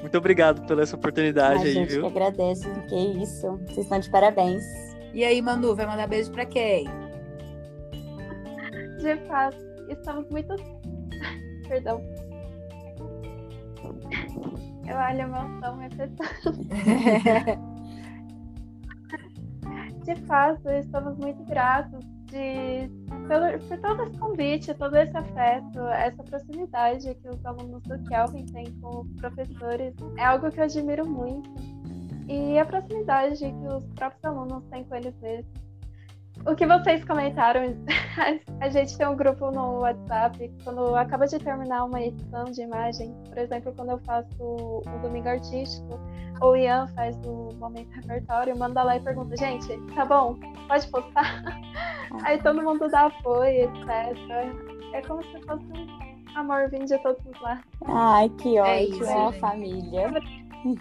Muito 0.00 0.16
obrigado 0.16 0.66
pela 0.66 0.82
essa 0.82 0.96
oportunidade 0.96 1.60
Ai, 1.60 1.66
aí, 1.66 1.72
gente, 1.74 1.88
que 1.88 1.94
viu? 1.96 2.06
agradeço. 2.06 2.70
Que 2.88 2.96
isso. 3.22 3.58
Vocês 3.66 3.78
estão 3.80 3.98
de 3.98 4.08
parabéns. 4.08 4.64
E 5.12 5.24
aí, 5.24 5.42
Manu, 5.42 5.74
vai 5.74 5.86
mandar 5.86 6.06
beijo 6.06 6.30
pra 6.30 6.46
quem? 6.46 6.86
De 8.98 9.16
fato, 9.26 9.58
estamos 9.88 10.28
muito. 10.30 10.54
Perdão. 11.68 12.00
Eu 14.86 14.96
olho 14.96 15.28
meu 15.28 15.60
som 15.60 15.76
me 15.76 15.86
afetando. 15.86 16.58
De 20.04 20.16
fato, 20.26 20.68
estamos 20.70 21.16
muito 21.18 21.44
gratos 21.44 22.04
de, 22.30 22.88
pelo, 23.28 23.58
por 23.66 23.78
todo 23.78 24.02
esse 24.04 24.18
convite, 24.18 24.74
todo 24.74 24.96
esse 24.96 25.16
afeto, 25.16 25.80
essa 25.88 26.22
proximidade 26.22 27.14
que 27.16 27.28
os 27.28 27.44
alunos 27.44 27.82
do 27.82 27.98
Kelvin 28.04 28.46
têm 28.46 28.72
com 28.80 29.00
os 29.00 29.12
professores. 29.14 29.94
É 30.16 30.24
algo 30.24 30.50
que 30.50 30.60
eu 30.60 30.64
admiro 30.64 31.06
muito. 31.06 31.50
E 32.30 32.56
a 32.60 32.64
proximidade 32.64 33.38
que 33.40 33.66
os 33.66 33.84
próprios 33.94 34.24
alunos 34.24 34.64
têm 34.70 34.84
com 34.84 34.94
eles 34.94 35.14
mesmos. 35.20 35.50
O 36.46 36.54
que 36.54 36.64
vocês 36.64 37.04
comentaram, 37.04 37.60
a 38.62 38.68
gente 38.70 38.96
tem 38.96 39.06
um 39.06 39.16
grupo 39.16 39.50
no 39.50 39.80
WhatsApp, 39.80 40.50
quando 40.62 40.94
acaba 40.94 41.26
de 41.26 41.38
terminar 41.40 41.84
uma 41.84 42.00
edição 42.00 42.44
de 42.44 42.62
imagem, 42.62 43.12
por 43.28 43.36
exemplo, 43.36 43.74
quando 43.76 43.90
eu 43.90 43.98
faço 43.98 44.30
o 44.40 44.82
Domingo 45.02 45.28
Artístico, 45.28 46.00
ou 46.40 46.52
o 46.52 46.56
Ian 46.56 46.86
faz 46.94 47.14
o 47.26 47.48
Momento 47.56 47.90
Repertório, 47.96 48.56
manda 48.56 48.82
lá 48.82 48.96
e 48.96 49.00
pergunta, 49.00 49.36
gente, 49.36 49.76
tá 49.94 50.06
bom? 50.06 50.36
Pode 50.68 50.86
postar? 50.88 51.44
Aí 52.24 52.40
todo 52.42 52.62
mundo 52.62 52.88
dá 52.88 53.06
apoio, 53.06 53.64
etc. 53.64 54.16
É 54.94 55.02
como 55.02 55.22
se 55.24 55.40
fosse 55.42 55.64
um 55.64 56.38
amor 56.38 56.70
vindo 56.70 56.86
de 56.86 56.96
todos 57.02 57.40
lá. 57.42 57.60
Ai, 57.86 58.28
que 58.30 58.56
É 58.56 58.62
ótimo, 58.62 59.02
isso, 59.02 59.04
é 59.04 59.16
uma 59.16 59.32
gente. 59.32 59.40
família. 59.40 60.08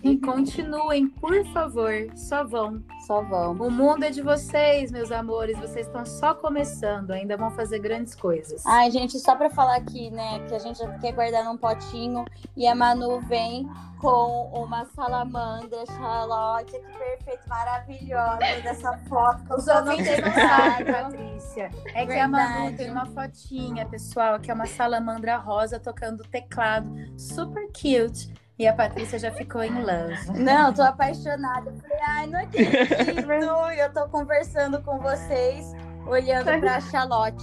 E 0.03 0.17
continuem, 0.17 1.07
por 1.07 1.45
favor, 1.47 1.91
só 2.15 2.43
vão. 2.43 2.83
Só 3.07 3.21
vamos. 3.21 3.65
O 3.65 3.71
mundo 3.71 4.03
é 4.03 4.09
de 4.09 4.21
vocês, 4.21 4.91
meus 4.91 5.11
amores. 5.11 5.57
Vocês 5.57 5.87
estão 5.87 6.05
só 6.05 6.33
começando, 6.33 7.11
ainda 7.11 7.37
vão 7.37 7.49
fazer 7.51 7.79
grandes 7.79 8.13
coisas. 8.13 8.65
Ai, 8.65 8.91
gente, 8.91 9.17
só 9.19 9.35
pra 9.35 9.49
falar 9.49 9.77
aqui, 9.77 10.09
né, 10.11 10.45
que 10.47 10.55
a 10.55 10.59
gente 10.59 10.79
já 10.79 10.87
quer 10.99 11.13
guardar 11.13 11.45
num 11.45 11.57
potinho 11.57 12.25
e 12.55 12.67
a 12.67 12.75
Manu 12.75 13.19
vem 13.21 13.69
com 13.99 14.49
uma 14.53 14.85
salamandra 14.85 15.85
Charlotte, 15.85 16.71
que 16.71 16.79
perfeito, 16.79 17.47
maravilhosa 17.47 18.39
dessa 18.63 18.97
foto. 19.09 19.55
Os 19.55 19.65
só 19.65 19.83
não 19.83 19.95
sabem. 19.95 20.93
Patrícia. 20.93 21.69
É 21.93 22.05
que 22.05 22.13
a 22.13 22.27
Manu 22.27 22.53
Verdade. 22.53 22.77
tem 22.77 22.91
uma 22.91 23.05
fotinha, 23.05 23.85
pessoal, 23.85 24.39
que 24.39 24.49
é 24.49 24.53
uma 24.53 24.65
salamandra 24.65 25.37
rosa 25.37 25.79
tocando 25.79 26.23
teclado. 26.23 26.89
Super 27.17 27.67
cute. 27.67 28.33
E 28.59 28.67
a 28.67 28.73
Patrícia 28.73 29.17
já 29.17 29.31
ficou 29.31 29.63
em 29.63 29.73
love. 29.73 30.37
Não, 30.37 30.73
tô 30.73 30.81
apaixonada. 30.81 31.73
Falei, 31.81 31.97
ai, 32.05 32.27
não 32.27 32.41
acredito. 32.41 33.31
E 33.73 33.79
eu 33.79 33.93
tô 33.93 34.05
conversando 34.09 34.81
com 34.81 34.99
vocês, 34.99 35.71
olhando 36.05 36.59
pra 36.59 36.81
Charlotte. 36.81 37.41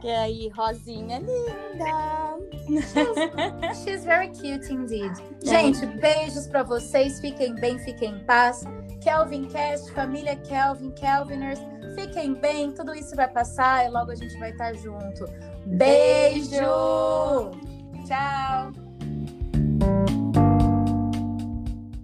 Que 0.00 0.08
é 0.08 0.16
aí, 0.16 0.48
Rosinha, 0.56 1.18
linda. 1.18 2.38
She's 3.74 4.04
very 4.04 4.28
cute 4.28 4.72
indeed. 4.72 5.12
Gente, 5.44 5.84
beijos 5.84 6.46
pra 6.46 6.62
vocês. 6.62 7.20
Fiquem 7.20 7.54
bem, 7.54 7.78
fiquem 7.78 8.14
em 8.14 8.24
paz. 8.24 8.64
Kelvin 9.02 9.48
Cast, 9.48 9.92
família 9.92 10.36
Kelvin, 10.36 10.90
Kelviners. 10.92 11.60
Fiquem 11.94 12.32
bem, 12.34 12.72
tudo 12.72 12.94
isso 12.94 13.14
vai 13.14 13.28
passar 13.28 13.84
e 13.86 13.90
logo 13.90 14.10
a 14.10 14.14
gente 14.14 14.38
vai 14.38 14.52
estar 14.52 14.74
junto. 14.74 15.26
Beijo! 15.66 16.60